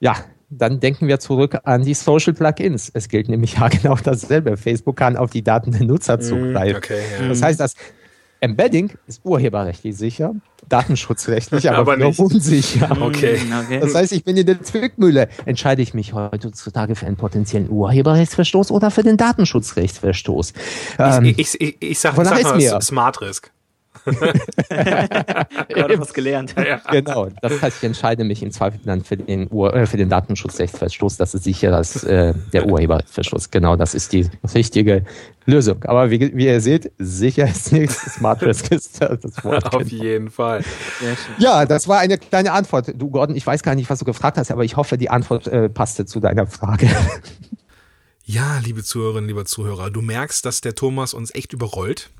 Ja, 0.00 0.16
dann 0.50 0.80
denken 0.80 1.06
wir 1.06 1.20
zurück 1.20 1.58
an 1.64 1.84
die 1.84 1.94
Social 1.94 2.34
Plugins. 2.34 2.90
Es 2.92 3.08
gilt 3.08 3.28
nämlich 3.28 3.54
ja 3.58 3.68
genau 3.68 3.96
dasselbe. 3.96 4.56
Facebook 4.56 4.96
kann 4.96 5.16
auf 5.16 5.30
die 5.30 5.42
Daten 5.42 5.72
der 5.72 5.84
Nutzer 5.84 6.16
mm, 6.16 6.20
zugreifen. 6.20 6.76
Okay, 6.76 7.00
ja. 7.20 7.28
Das 7.28 7.42
heißt, 7.42 7.60
das 7.60 7.74
Embedding 8.40 8.90
ist 9.06 9.20
urheberrechtlich 9.22 9.96
sicher, 9.96 10.34
datenschutzrechtlich 10.68 11.68
aber, 11.70 11.92
aber 11.92 11.96
nicht 11.96 12.18
unsicher. 12.18 12.90
Okay. 13.00 13.38
okay. 13.64 13.80
Das 13.80 13.94
heißt, 13.94 14.12
ich 14.12 14.24
bin 14.24 14.36
in 14.36 14.46
der 14.46 14.62
Zwickmühle. 14.62 15.28
Entscheide 15.44 15.82
ich 15.82 15.94
mich 15.94 16.14
heutzutage 16.14 16.94
für 16.94 17.06
einen 17.06 17.16
potenziellen 17.16 17.68
Urheberrechtsverstoß 17.70 18.70
oder 18.70 18.90
für 18.90 19.02
den 19.02 19.16
Datenschutzrechtsverstoß? 19.16 20.52
Ähm, 20.98 21.24
ich, 21.24 21.38
ich, 21.38 21.60
ich, 21.60 21.76
ich 21.80 21.98
sage 21.98 22.24
sag 22.24 22.42
mal 22.42 22.80
Smart 22.80 23.20
Risk. 23.20 23.52
Gerade 25.68 26.00
was 26.00 26.14
gelernt. 26.14 26.54
Ja. 26.56 26.80
Genau. 26.90 27.28
Das 27.42 27.60
heißt, 27.60 27.78
ich 27.78 27.84
entscheide 27.84 28.24
mich 28.24 28.42
im 28.42 28.50
Zweifel 28.50 28.80
dann 28.84 29.04
für 29.04 29.16
den, 29.16 29.48
Ur 29.50 29.74
äh, 29.74 29.86
für 29.86 29.96
den 29.96 30.08
Datenschutzrechtsverstoß. 30.08 31.16
Das 31.16 31.34
ist 31.34 31.44
sicher 31.44 31.70
das, 31.70 32.04
äh, 32.04 32.34
der 32.52 32.66
Urheberrechtsverstoß. 32.66 33.50
Genau, 33.50 33.76
das 33.76 33.94
ist 33.94 34.12
die 34.12 34.28
richtige 34.54 35.04
Lösung. 35.46 35.84
Aber 35.84 36.10
wie, 36.10 36.36
wie 36.36 36.46
ihr 36.46 36.60
seht, 36.60 36.92
sicher 36.98 37.48
ist 37.48 37.72
nichts. 37.72 38.14
Smart 38.14 38.42
Risk 38.42 38.70
ist 38.70 39.00
das 39.00 39.44
Wort. 39.44 39.66
Auf 39.74 39.88
genau. 39.88 40.02
jeden 40.02 40.30
Fall. 40.30 40.64
Ja, 41.38 41.66
das 41.66 41.88
war 41.88 41.98
eine 41.98 42.18
kleine 42.18 42.52
Antwort. 42.52 42.92
Du, 42.96 43.10
Gordon, 43.10 43.36
ich 43.36 43.46
weiß 43.46 43.62
gar 43.62 43.74
nicht, 43.74 43.90
was 43.90 43.98
du 43.98 44.04
gefragt 44.04 44.38
hast, 44.38 44.50
aber 44.50 44.64
ich 44.64 44.76
hoffe, 44.76 44.98
die 44.98 45.10
Antwort 45.10 45.46
äh, 45.46 45.68
passte 45.68 46.06
zu 46.06 46.20
deiner 46.20 46.46
Frage. 46.46 46.88
Ja, 48.24 48.60
liebe 48.64 48.84
Zuhörerinnen, 48.84 49.26
lieber 49.26 49.44
Zuhörer, 49.44 49.90
du 49.90 50.02
merkst, 50.02 50.44
dass 50.44 50.60
der 50.60 50.76
Thomas 50.76 51.14
uns 51.14 51.34
echt 51.34 51.52
überrollt. 51.52 52.10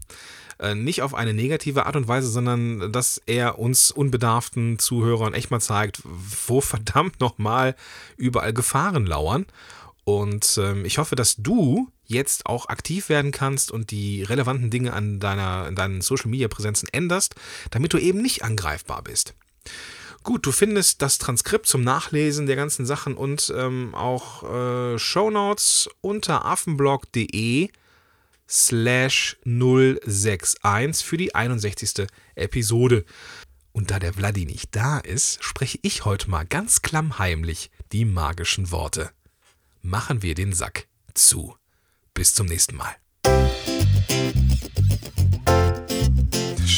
Äh, 0.60 0.74
nicht 0.74 1.00
auf 1.02 1.14
eine 1.14 1.32
negative 1.32 1.86
Art 1.86 1.96
und 1.96 2.06
Weise, 2.06 2.28
sondern 2.28 2.92
dass 2.92 3.20
er 3.24 3.58
uns 3.58 3.90
unbedarften 3.90 4.78
Zuhörern 4.78 5.32
echt 5.32 5.50
mal 5.50 5.60
zeigt, 5.60 6.02
wo 6.04 6.60
verdammt 6.60 7.20
nochmal 7.20 7.74
überall 8.16 8.52
Gefahren 8.52 9.06
lauern. 9.06 9.46
Und 10.04 10.58
ähm, 10.62 10.84
ich 10.84 10.98
hoffe, 10.98 11.16
dass 11.16 11.36
du 11.36 11.88
jetzt 12.04 12.46
auch 12.46 12.68
aktiv 12.68 13.08
werden 13.08 13.30
kannst 13.30 13.70
und 13.70 13.90
die 13.90 14.22
relevanten 14.22 14.70
Dinge 14.70 14.92
an 14.92 15.20
deiner, 15.20 15.66
in 15.68 15.76
deinen 15.76 16.00
Social 16.02 16.28
Media 16.28 16.48
Präsenzen 16.48 16.88
änderst, 16.92 17.36
damit 17.70 17.92
du 17.92 17.98
eben 17.98 18.20
nicht 18.20 18.42
angreifbar 18.42 19.02
bist. 19.02 19.34
Gut, 20.22 20.44
du 20.44 20.52
findest 20.52 21.00
das 21.00 21.16
Transkript 21.16 21.66
zum 21.66 21.82
Nachlesen 21.82 22.46
der 22.46 22.56
ganzen 22.56 22.84
Sachen 22.84 23.14
und 23.14 23.50
ähm, 23.56 23.94
auch 23.94 24.42
äh, 24.42 24.98
Shownotes 24.98 25.88
unter 26.02 26.44
affenblog.de 26.44 27.70
slash 28.50 29.36
061 29.44 31.04
für 31.04 31.16
die 31.16 31.34
61. 31.34 32.06
Episode. 32.34 33.04
Und 33.72 33.90
da 33.90 33.98
der 33.98 34.14
Vladi 34.14 34.44
nicht 34.44 34.74
da 34.74 34.98
ist, 34.98 35.42
spreche 35.44 35.78
ich 35.82 36.04
heute 36.04 36.28
mal 36.28 36.44
ganz 36.44 36.82
klammheimlich 36.82 37.70
die 37.92 38.04
magischen 38.04 38.70
Worte. 38.70 39.10
Machen 39.80 40.22
wir 40.22 40.34
den 40.34 40.52
Sack 40.52 40.88
zu. 41.14 41.56
Bis 42.12 42.34
zum 42.34 42.46
nächsten 42.46 42.76
Mal. 42.76 42.96